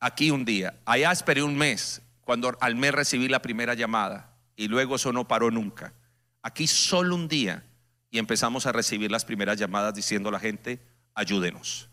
aquí 0.00 0.30
un 0.30 0.44
día, 0.44 0.78
allá 0.84 1.12
esperé 1.12 1.42
un 1.42 1.56
mes 1.56 2.02
cuando 2.22 2.56
al 2.60 2.74
mes 2.74 2.92
recibí 2.92 3.28
la 3.28 3.40
primera 3.40 3.74
llamada 3.74 4.36
y 4.56 4.68
luego 4.68 4.96
eso 4.96 5.12
no 5.12 5.28
paró 5.28 5.50
nunca. 5.50 5.94
Aquí 6.42 6.66
solo 6.66 7.14
un 7.14 7.28
día 7.28 7.64
y 8.10 8.18
empezamos 8.18 8.66
a 8.66 8.72
recibir 8.72 9.10
las 9.10 9.24
primeras 9.24 9.58
llamadas 9.58 9.94
diciendo 9.94 10.28
a 10.28 10.32
la 10.32 10.40
gente, 10.40 10.80
ayúdenos. 11.14 11.88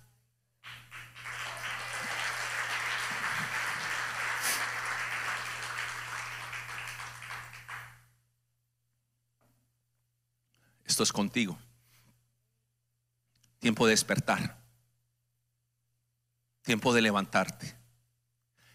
Esto 10.94 11.02
es 11.02 11.12
contigo. 11.12 11.58
Tiempo 13.58 13.88
de 13.88 13.94
despertar. 13.94 14.62
Tiempo 16.62 16.94
de 16.94 17.02
levantarte. 17.02 17.76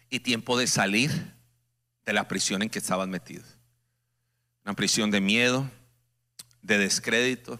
Y 0.09 0.19
tiempo 0.19 0.57
de 0.57 0.67
salir 0.67 1.33
de 2.03 2.11
la 2.11 2.27
prisión 2.27 2.61
en 2.61 2.69
que 2.69 2.79
estabas 2.79 3.07
metido. 3.07 3.45
Una 4.65 4.73
prisión 4.73 5.11
de 5.11 5.21
miedo, 5.21 5.71
de 6.61 6.77
descrédito, 6.77 7.57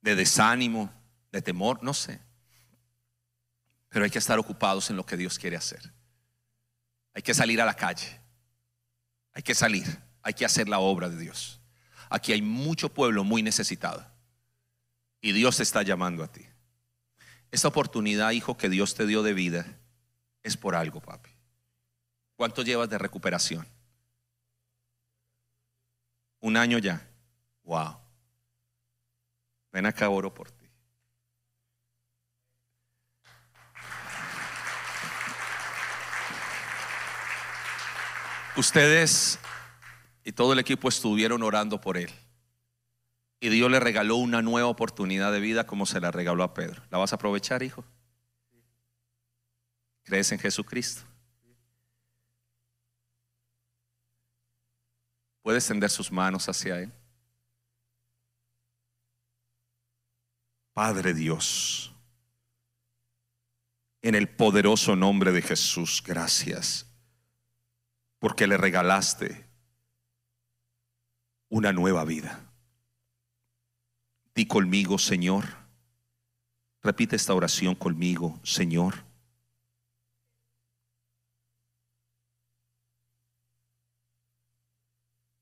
de 0.00 0.14
desánimo, 0.14 0.88
de 1.32 1.42
temor, 1.42 1.82
no 1.82 1.92
sé. 1.92 2.20
Pero 3.88 4.04
hay 4.04 4.12
que 4.12 4.20
estar 4.20 4.38
ocupados 4.38 4.90
en 4.90 4.96
lo 4.96 5.04
que 5.04 5.16
Dios 5.16 5.40
quiere 5.40 5.56
hacer. 5.56 5.92
Hay 7.14 7.22
que 7.22 7.34
salir 7.34 7.60
a 7.60 7.64
la 7.64 7.74
calle. 7.74 8.20
Hay 9.32 9.42
que 9.42 9.56
salir. 9.56 10.00
Hay 10.22 10.34
que 10.34 10.44
hacer 10.44 10.68
la 10.68 10.78
obra 10.78 11.08
de 11.08 11.18
Dios. 11.18 11.59
Aquí 12.10 12.32
hay 12.32 12.42
mucho 12.42 12.92
pueblo 12.92 13.22
muy 13.22 13.42
necesitado. 13.42 14.04
Y 15.20 15.32
Dios 15.32 15.56
te 15.56 15.62
está 15.62 15.82
llamando 15.82 16.24
a 16.24 16.28
ti. 16.28 16.44
Esta 17.52 17.68
oportunidad, 17.68 18.32
hijo, 18.32 18.56
que 18.56 18.68
Dios 18.68 18.94
te 18.94 19.06
dio 19.06 19.22
de 19.22 19.32
vida, 19.32 19.78
es 20.42 20.56
por 20.56 20.74
algo, 20.74 21.00
papi. 21.00 21.30
¿Cuánto 22.36 22.62
llevas 22.62 22.90
de 22.90 22.98
recuperación? 22.98 23.66
Un 26.40 26.56
año 26.56 26.78
ya. 26.78 27.06
Wow. 27.64 27.96
Ven 29.72 29.86
acá, 29.86 30.08
oro 30.08 30.34
por 30.34 30.50
ti. 30.50 30.66
Ustedes 38.56 39.38
y 40.24 40.32
todo 40.32 40.52
el 40.52 40.58
equipo 40.58 40.88
estuvieron 40.88 41.42
orando 41.42 41.80
por 41.80 41.96
él. 41.96 42.10
Y 43.40 43.48
Dios 43.48 43.70
le 43.70 43.80
regaló 43.80 44.16
una 44.16 44.42
nueva 44.42 44.68
oportunidad 44.68 45.32
de 45.32 45.40
vida 45.40 45.66
como 45.66 45.86
se 45.86 46.00
la 46.00 46.10
regaló 46.10 46.42
a 46.42 46.52
Pedro. 46.52 46.82
¿La 46.90 46.98
vas 46.98 47.12
a 47.12 47.16
aprovechar, 47.16 47.62
hijo? 47.62 47.84
¿Crees 50.02 50.30
en 50.32 50.38
Jesucristo? 50.38 51.02
Puede 55.42 55.58
extender 55.58 55.88
sus 55.88 56.12
manos 56.12 56.48
hacia 56.48 56.80
Él. 56.80 56.92
Padre 60.74 61.14
Dios, 61.14 61.92
en 64.02 64.14
el 64.14 64.28
poderoso 64.28 64.96
nombre 64.96 65.32
de 65.32 65.42
Jesús, 65.42 66.02
gracias 66.06 66.86
porque 68.20 68.46
le 68.46 68.56
regalaste 68.56 69.49
una 71.50 71.72
nueva 71.72 72.04
vida. 72.04 72.40
Di 74.34 74.46
conmigo, 74.46 74.96
Señor. 74.96 75.44
Repite 76.82 77.16
esta 77.16 77.34
oración 77.34 77.74
conmigo, 77.74 78.40
Señor. 78.42 79.04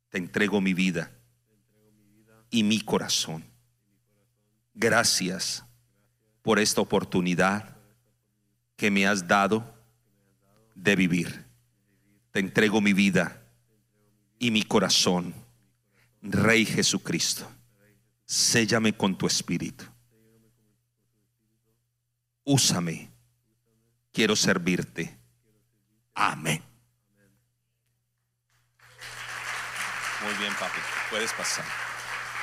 Te 0.09 0.19
entrego 0.19 0.61
mi 0.61 0.75
vida 0.75 1.13
y 2.51 2.65
mi 2.65 2.81
corazón. 2.81 3.45
Gracias 4.75 5.65
por 6.43 6.59
esta 6.59 6.81
oportunidad 6.81 7.77
que 8.77 8.91
me 8.91 9.07
has 9.07 9.29
dado 9.29 9.79
de 10.75 10.97
vivir. 10.97 11.45
Te 12.33 12.41
entrego 12.41 12.81
mi 12.81 12.95
vida 12.95 13.43
y 14.39 14.51
mi 14.51 14.63
corazón, 14.63 15.35
Rey 16.23 16.64
Jesucristo. 16.64 17.51
Séllame 18.25 18.93
con 18.93 19.16
tu 19.16 19.27
espíritu. 19.27 19.85
Úsame. 22.45 23.11
Quiero 24.12 24.37
servirte. 24.37 25.19
Amén. 26.14 26.62
Muy 30.25 30.35
bien, 30.39 30.53
papi. 30.55 30.81
Puedes 31.11 31.33
pasar. 31.33 31.64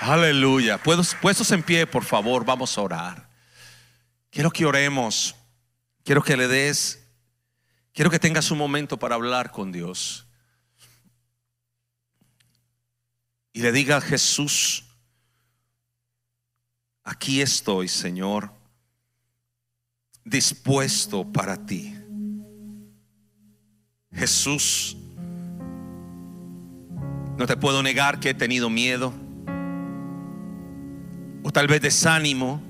Aleluya. 0.02 0.78
Puestos 0.78 1.52
en 1.52 1.64
pie, 1.64 1.86
por 1.86 2.04
favor, 2.04 2.46
vamos 2.46 2.78
a 2.78 2.82
orar. 2.82 3.30
Quiero 4.30 4.52
que 4.52 4.66
oremos. 4.66 5.36
Quiero 6.04 6.24
que 6.24 6.38
le 6.38 6.48
des 6.48 7.06
Quiero 7.96 8.12
que 8.12 8.20
tengas 8.20 8.52
un 8.52 8.58
momento 8.58 9.00
para 9.00 9.16
hablar 9.16 9.52
con 9.52 9.72
Dios. 9.72 10.25
Y 13.56 13.62
le 13.62 13.72
diga 13.72 13.96
a 13.96 14.02
Jesús, 14.02 14.84
aquí 17.06 17.40
estoy, 17.40 17.88
Señor, 17.88 18.52
dispuesto 20.26 21.24
para 21.32 21.66
ti. 21.66 21.96
Jesús, 24.12 24.98
no 27.38 27.48
te 27.48 27.56
puedo 27.56 27.82
negar 27.82 28.20
que 28.20 28.32
he 28.32 28.34
tenido 28.34 28.70
miedo 28.70 29.14
o 31.42 31.50
tal 31.50 31.68
vez 31.68 31.80
desánimo 31.80 32.62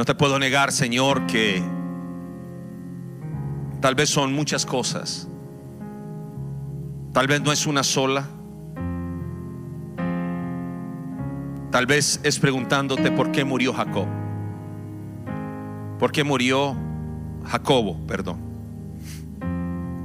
No 0.00 0.06
te 0.06 0.14
puedo 0.14 0.38
negar, 0.38 0.72
Señor, 0.72 1.26
que 1.26 1.62
tal 3.82 3.94
vez 3.94 4.08
son 4.08 4.32
muchas 4.32 4.64
cosas. 4.64 5.28
Tal 7.12 7.26
vez 7.26 7.40
no 7.40 7.50
es 7.50 7.66
una 7.66 7.82
sola. 7.82 8.26
Tal 11.72 11.86
vez 11.86 12.20
es 12.22 12.38
preguntándote 12.38 13.10
por 13.10 13.32
qué 13.32 13.44
murió 13.44 13.72
Jacob. 13.72 14.06
¿Por 15.98 16.12
qué 16.12 16.22
murió 16.22 16.76
Jacobo? 17.44 17.96
Perdón. 18.06 18.38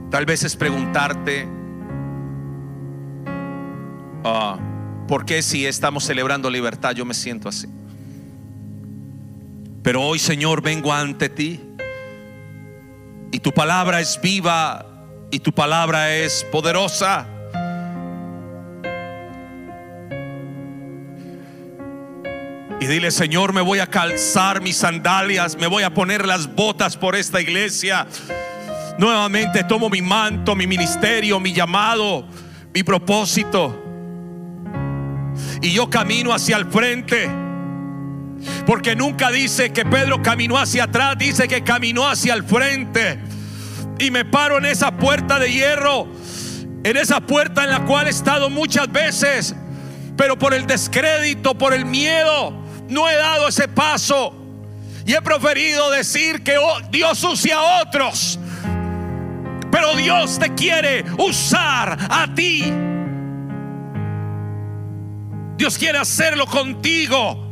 Tal 0.10 0.26
vez 0.26 0.44
es 0.44 0.56
preguntarte 0.56 1.48
ah, 4.24 4.58
por 5.08 5.26
qué 5.26 5.42
si 5.42 5.66
estamos 5.66 6.06
celebrando 6.06 6.50
libertad 6.50 6.92
yo 6.92 7.06
me 7.06 7.14
siento 7.14 7.50
así. 7.50 7.68
Pero 9.84 10.02
hoy, 10.02 10.18
Señor, 10.18 10.64
vengo 10.64 10.92
ante 10.92 11.30
ti. 11.30 11.60
Y 13.32 13.40
tu 13.40 13.52
palabra 13.52 14.00
es 14.00 14.20
viva 14.20 14.95
y 15.32 15.40
tu 15.40 15.54
palabra 15.54 16.16
es 16.16 16.46
poderosa. 16.52 17.28
Y 22.80 22.88
dile, 22.88 23.10
Señor, 23.10 23.54
me 23.54 23.62
voy 23.62 23.80
a 23.80 23.88
calzar 23.88 24.62
mis 24.62 24.78
sandalias, 24.78 25.58
me 25.58 25.68
voy 25.68 25.84
a 25.84 25.94
poner 25.94 26.26
las 26.26 26.54
botas 26.54 26.98
por 26.98 27.16
esta 27.16 27.42
iglesia. 27.42 28.06
Nuevamente 28.98 29.64
tomo 29.64 29.90
mi 29.90 30.02
manto, 30.02 30.56
mi 30.56 30.68
ministerio, 30.68 31.40
mi 31.40 31.54
llamado, 31.54 32.28
mi 32.74 32.84
propósito. 32.84 33.84
Y 35.62 35.74
yo 35.74 35.90
camino 35.90 36.34
hacia 36.34 36.58
el 36.58 36.66
frente 36.66 37.30
porque 38.66 38.96
nunca 38.96 39.32
dice 39.32 39.72
que 39.72 39.86
Pedro 39.86 40.22
caminó 40.22 40.58
hacia 40.58 40.86
atrás, 40.86 41.18
dice 41.18 41.48
que 41.48 41.64
caminó 41.64 42.08
hacia 42.08 42.34
el 42.34 42.44
frente. 42.44 43.20
Y 44.00 44.12
me 44.12 44.26
paro 44.26 44.58
en 44.58 44.66
esa 44.66 44.92
puerta 44.92 45.40
de 45.40 45.52
hierro, 45.52 46.08
en 46.84 46.98
esa 46.98 47.22
puerta 47.22 47.64
en 47.64 47.72
la 47.72 47.86
cual 47.86 48.08
he 48.08 48.10
estado 48.10 48.50
muchas 48.50 48.92
veces, 48.92 49.56
pero 50.18 50.38
por 50.38 50.54
el 50.54 50.68
descrédito, 50.68 51.58
por 51.58 51.74
el 51.74 51.86
miedo, 51.86 52.54
no 52.90 53.10
he 53.10 53.16
dado 53.16 53.48
ese 53.48 53.68
paso. 53.68 54.34
Y 55.06 55.14
he 55.14 55.22
preferido 55.22 55.92
decir 55.92 56.44
que 56.44 56.58
oh, 56.58 56.80
Dios 56.90 57.24
use 57.24 57.54
a 57.54 57.82
otros. 57.84 58.40
Pero 59.72 59.96
Dios 59.96 60.40
te 60.40 60.54
quiere 60.56 61.06
usar 61.18 61.98
a 62.10 62.34
ti. 62.34 62.64
Dios 65.58 65.78
quiere 65.78 66.00
hacerlo 66.00 66.46
contigo. 66.46 67.46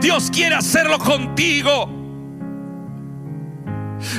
Dios 0.00 0.30
quiere 0.30 0.54
hacerlo 0.54 0.98
contigo. 0.98 2.03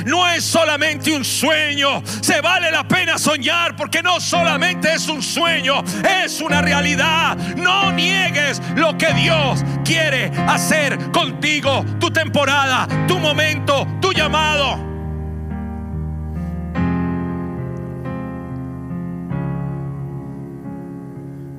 No 0.04 0.28
es 0.28 0.44
solamente 0.44 1.12
un 1.12 1.24
sueño. 1.24 2.02
Se 2.20 2.40
vale 2.40 2.70
la 2.70 2.86
pena 2.86 3.18
soñar 3.18 3.76
porque 3.76 4.02
no 4.02 4.20
solamente 4.20 4.92
es 4.92 5.08
un 5.08 5.22
sueño, 5.22 5.82
es 6.24 6.40
una 6.40 6.62
realidad. 6.62 7.36
No 7.56 7.92
niegues 7.92 8.60
lo 8.76 8.96
que 8.96 9.12
Dios 9.14 9.64
quiere 9.84 10.30
hacer 10.46 11.10
contigo, 11.12 11.84
tu 12.00 12.10
temporada, 12.10 12.86
tu 13.06 13.18
momento, 13.18 13.86
tu 14.00 14.12
llamado. 14.12 14.84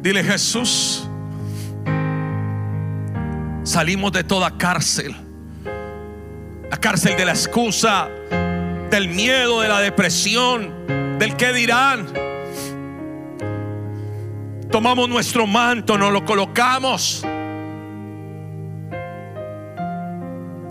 Dile 0.01 0.23
Jesús, 0.23 1.05
salimos 3.63 4.11
de 4.13 4.23
toda 4.23 4.57
cárcel. 4.57 5.26
La 6.70 6.78
cárcel 6.78 7.15
de 7.18 7.26
la 7.26 7.32
excusa, 7.32 8.09
del 8.89 9.07
miedo, 9.07 9.61
de 9.61 9.68
la 9.68 9.80
depresión, 9.80 11.18
del 11.18 11.36
que 11.36 11.53
dirán. 11.53 12.07
Tomamos 14.72 15.07
nuestro 15.07 15.47
manto, 15.47 15.97
nos 15.97 16.11
lo 16.11 16.26
colocamos 16.26 17.26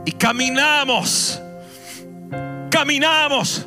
y 0.07 0.13
caminamos. 0.13 1.43
Caminamos. 2.71 3.67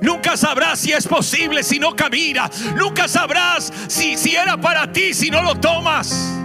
Nunca 0.00 0.36
sabrás 0.36 0.80
si 0.80 0.92
es 0.92 1.06
posible 1.06 1.62
si 1.62 1.78
no 1.78 1.94
caminas. 1.94 2.60
Nunca 2.76 3.06
sabrás 3.06 3.72
si, 3.86 4.16
si 4.16 4.34
era 4.34 4.56
para 4.60 4.90
ti 4.90 5.14
si 5.14 5.30
no 5.30 5.42
lo 5.42 5.54
tomas. 5.54 6.41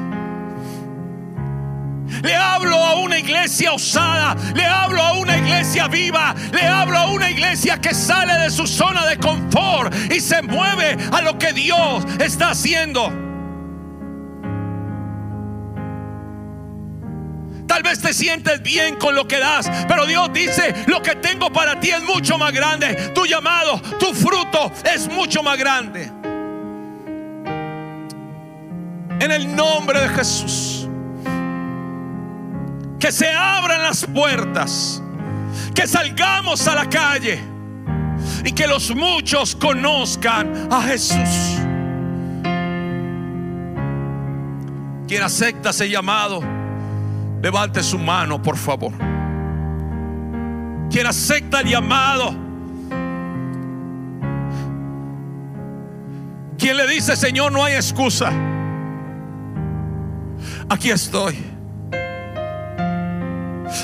Le 2.24 2.36
hablo 2.36 2.76
a 2.76 2.96
una 2.96 3.20
iglesia 3.20 3.74
osada, 3.74 4.36
le 4.56 4.66
hablo 4.66 5.02
a 5.02 5.14
una 5.14 5.38
iglesia 5.38 5.88
viva, 5.88 6.36
le 6.52 6.62
hablo 6.66 6.98
a 6.98 7.08
una 7.08 7.30
iglesia 7.30 7.80
que 7.80 7.94
sale 7.94 8.34
de 8.34 8.50
su 8.50 8.66
zona 8.66 9.06
de 9.06 9.18
confort 9.18 9.94
y 10.12 10.20
se 10.20 10.42
mueve 10.42 10.98
a 11.12 11.22
lo 11.22 11.38
que 11.38 11.54
Dios 11.54 12.06
está 12.20 12.52
haciendo. 12.52 13.12
Tal 17.68 17.84
vez 17.84 18.02
te 18.02 18.14
sientes 18.14 18.64
bien 18.64 18.96
con 18.96 19.14
lo 19.14 19.28
que 19.28 19.40
das, 19.40 19.70
pero 19.88 20.06
Dios 20.06 20.32
dice, 20.34 20.74
lo 20.88 21.02
que 21.02 21.16
tengo 21.16 21.52
para 21.52 21.80
ti 21.80 21.90
es 21.90 22.02
mucho 22.04 22.38
más 22.38 22.54
grande. 22.54 23.12
Tu 23.14 23.26
llamado, 23.26 23.80
tu 24.00 24.14
fruto 24.14 24.72
es 24.84 25.08
mucho 25.08 25.44
más 25.44 25.58
grande. 25.58 26.12
En 29.20 29.32
el 29.32 29.56
nombre 29.56 30.00
de 30.00 30.10
Jesús 30.10 30.77
que 33.00 33.12
se 33.12 33.32
abran 33.32 33.84
las 33.84 34.06
puertas, 34.06 35.02
que 35.74 35.88
salgamos 35.88 36.68
a 36.68 36.76
la 36.76 36.90
calle 36.90 37.40
y 38.44 38.52
que 38.52 38.68
los 38.68 38.96
muchos 38.96 39.56
conozcan 39.56 40.68
a 40.72 40.82
Jesús. 40.82 41.60
Quien 45.08 45.24
acepta 45.24 45.70
ese 45.70 45.90
llamado, 45.90 46.42
levante 47.42 47.82
su 47.84 47.98
mano, 47.98 48.42
por 48.42 48.58
favor. 48.58 48.92
Quien 50.90 51.06
acepta 51.06 51.62
el 51.62 51.70
llamado, 51.70 52.36
quien 56.58 56.76
le 56.76 56.88
dice, 56.88 57.16
Señor, 57.16 57.52
no 57.52 57.64
hay 57.64 57.76
excusa. 57.76 58.32
Aquí 60.70 60.90
estoy. 60.90 61.57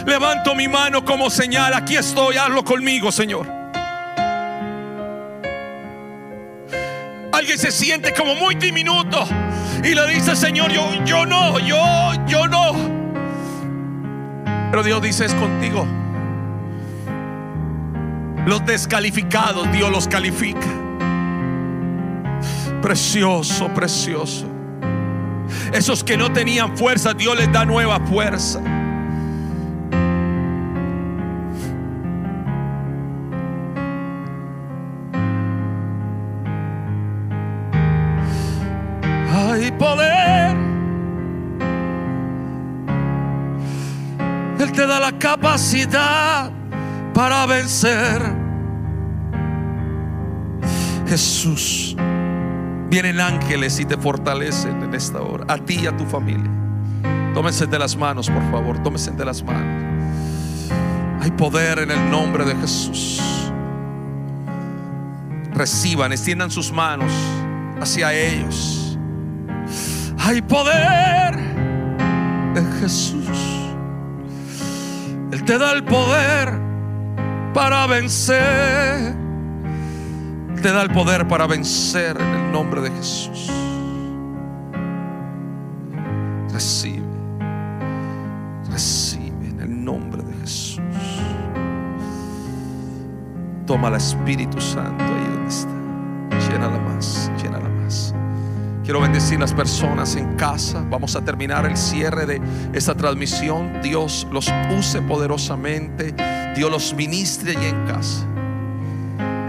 Levanto 0.06 0.56
mi 0.56 0.68
mano 0.68 1.04
como 1.04 1.30
señal. 1.30 1.74
Aquí 1.74 1.96
estoy, 1.96 2.38
hazlo 2.38 2.64
conmigo, 2.64 3.12
Señor. 3.12 3.48
Alguien 7.32 7.58
se 7.58 7.72
siente 7.72 8.14
como 8.14 8.36
muy 8.36 8.56
diminuto 8.56 9.26
y 9.84 9.94
le 9.96 10.08
dice, 10.08 10.36
Señor, 10.36 10.72
yo, 10.72 10.88
yo 11.04 11.26
no, 11.26 11.60
yo, 11.60 12.14
yo 12.28 12.48
no. 12.48 12.74
Pero 14.72 14.84
Dios 14.84 15.02
dice, 15.02 15.26
es 15.26 15.34
contigo. 15.34 15.86
Los 18.46 18.66
descalificados, 18.66 19.72
Dios 19.72 19.90
los 19.92 20.08
califica. 20.08 20.68
Precioso, 22.82 23.68
precioso. 23.74 24.46
Esos 25.72 26.04
que 26.04 26.18
no 26.18 26.32
tenían 26.32 26.78
fuerza, 26.78 27.14
Dios 27.14 27.38
les 27.38 27.52
da 27.52 27.66
nueva 27.66 28.00
fuerza. 28.02 28.62
Te 44.74 44.88
da 44.88 45.00
la 45.00 45.18
capacidad 45.18 46.52
para 47.14 47.46
vencer. 47.46 48.22
Jesús, 51.08 51.96
vienen 52.90 53.20
ángeles 53.20 53.80
y 53.80 53.86
te 53.86 53.98
fortalecen 53.98 54.84
en 54.84 54.96
esta 54.96 55.22
hora, 55.22 55.46
a 55.48 55.58
ti 55.58 55.80
y 55.84 55.88
a 55.88 55.96
tu 55.96 56.06
familia. 56.06 56.50
Tómense 57.34 57.68
de 57.68 57.80
las 57.80 57.96
manos, 57.96 58.30
por 58.30 58.44
favor, 58.52 58.82
tómense 58.82 59.12
de 59.12 59.26
las 59.26 59.44
manos. 59.44 59.84
Hay 61.22 61.32
poder 61.32 61.80
en 61.80 61.92
el 61.92 62.12
nombre 62.12 62.44
de 62.44 62.56
Jesús. 62.56 63.22
Reciban, 65.54 66.12
extiendan 66.12 66.50
sus 66.50 66.72
manos 66.72 67.12
hacia 67.80 68.12
ellos. 68.14 68.83
Hay 70.26 70.42
poder 70.42 71.38
en 72.56 72.72
Jesús. 72.80 73.28
Él 75.34 75.44
te 75.44 75.58
da 75.58 75.74
el 75.74 75.84
poder 75.84 76.58
para 77.54 77.86
vencer. 77.88 79.18
te 80.62 80.72
da 80.72 80.82
el 80.84 80.92
poder 80.92 81.28
para 81.28 81.46
vencer 81.46 82.16
en 82.18 82.36
el 82.36 82.52
nombre 82.54 82.80
de 82.80 82.92
Jesús. 82.92 83.52
Recibe. 86.54 87.04
Recibe 88.72 89.50
en 89.50 89.60
el 89.60 89.84
nombre 89.84 90.24
de 90.24 90.34
Jesús. 90.36 90.80
Toma 93.68 93.90
el 93.90 93.96
Espíritu 93.96 94.62
Santo 94.62 95.04
ahí 95.04 95.33
Quiero 98.84 99.00
bendecir 99.00 99.40
las 99.40 99.54
personas 99.54 100.16
en 100.18 100.36
casa. 100.36 100.84
Vamos 100.90 101.16
a 101.16 101.24
terminar 101.24 101.66
el 101.66 101.78
cierre 101.78 102.26
de 102.26 102.42
esta 102.74 102.94
transmisión. 102.96 103.82
Dios 103.82 104.28
los 104.30 104.52
use 104.78 105.02
poderosamente. 105.02 106.14
Dios 106.54 106.70
los 106.70 106.94
ministre 106.94 107.54
y 107.54 107.66
en 107.66 107.86
casa. 107.86 108.26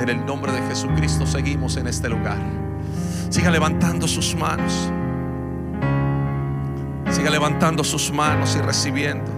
En 0.01 0.09
el 0.09 0.24
nombre 0.24 0.53
de 0.53 0.62
Jesucristo 0.68 1.26
seguimos 1.26 1.76
en 1.76 1.89
este 1.89 2.09
lugar. 2.09 2.39
Siga 3.28 3.51
levantando 3.51 4.07
sus 4.07 4.37
manos. 4.37 4.91
Siga 7.11 7.30
levantando 7.30 7.82
sus 7.82 8.12
manos 8.12 8.55
y 8.57 8.62
recibiendo. 8.62 9.32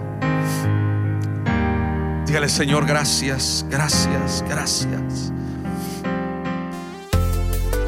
Dígale, 2.27 2.49
Señor, 2.49 2.85
gracias, 2.85 3.65
gracias, 3.69 4.43
gracias. 4.47 5.31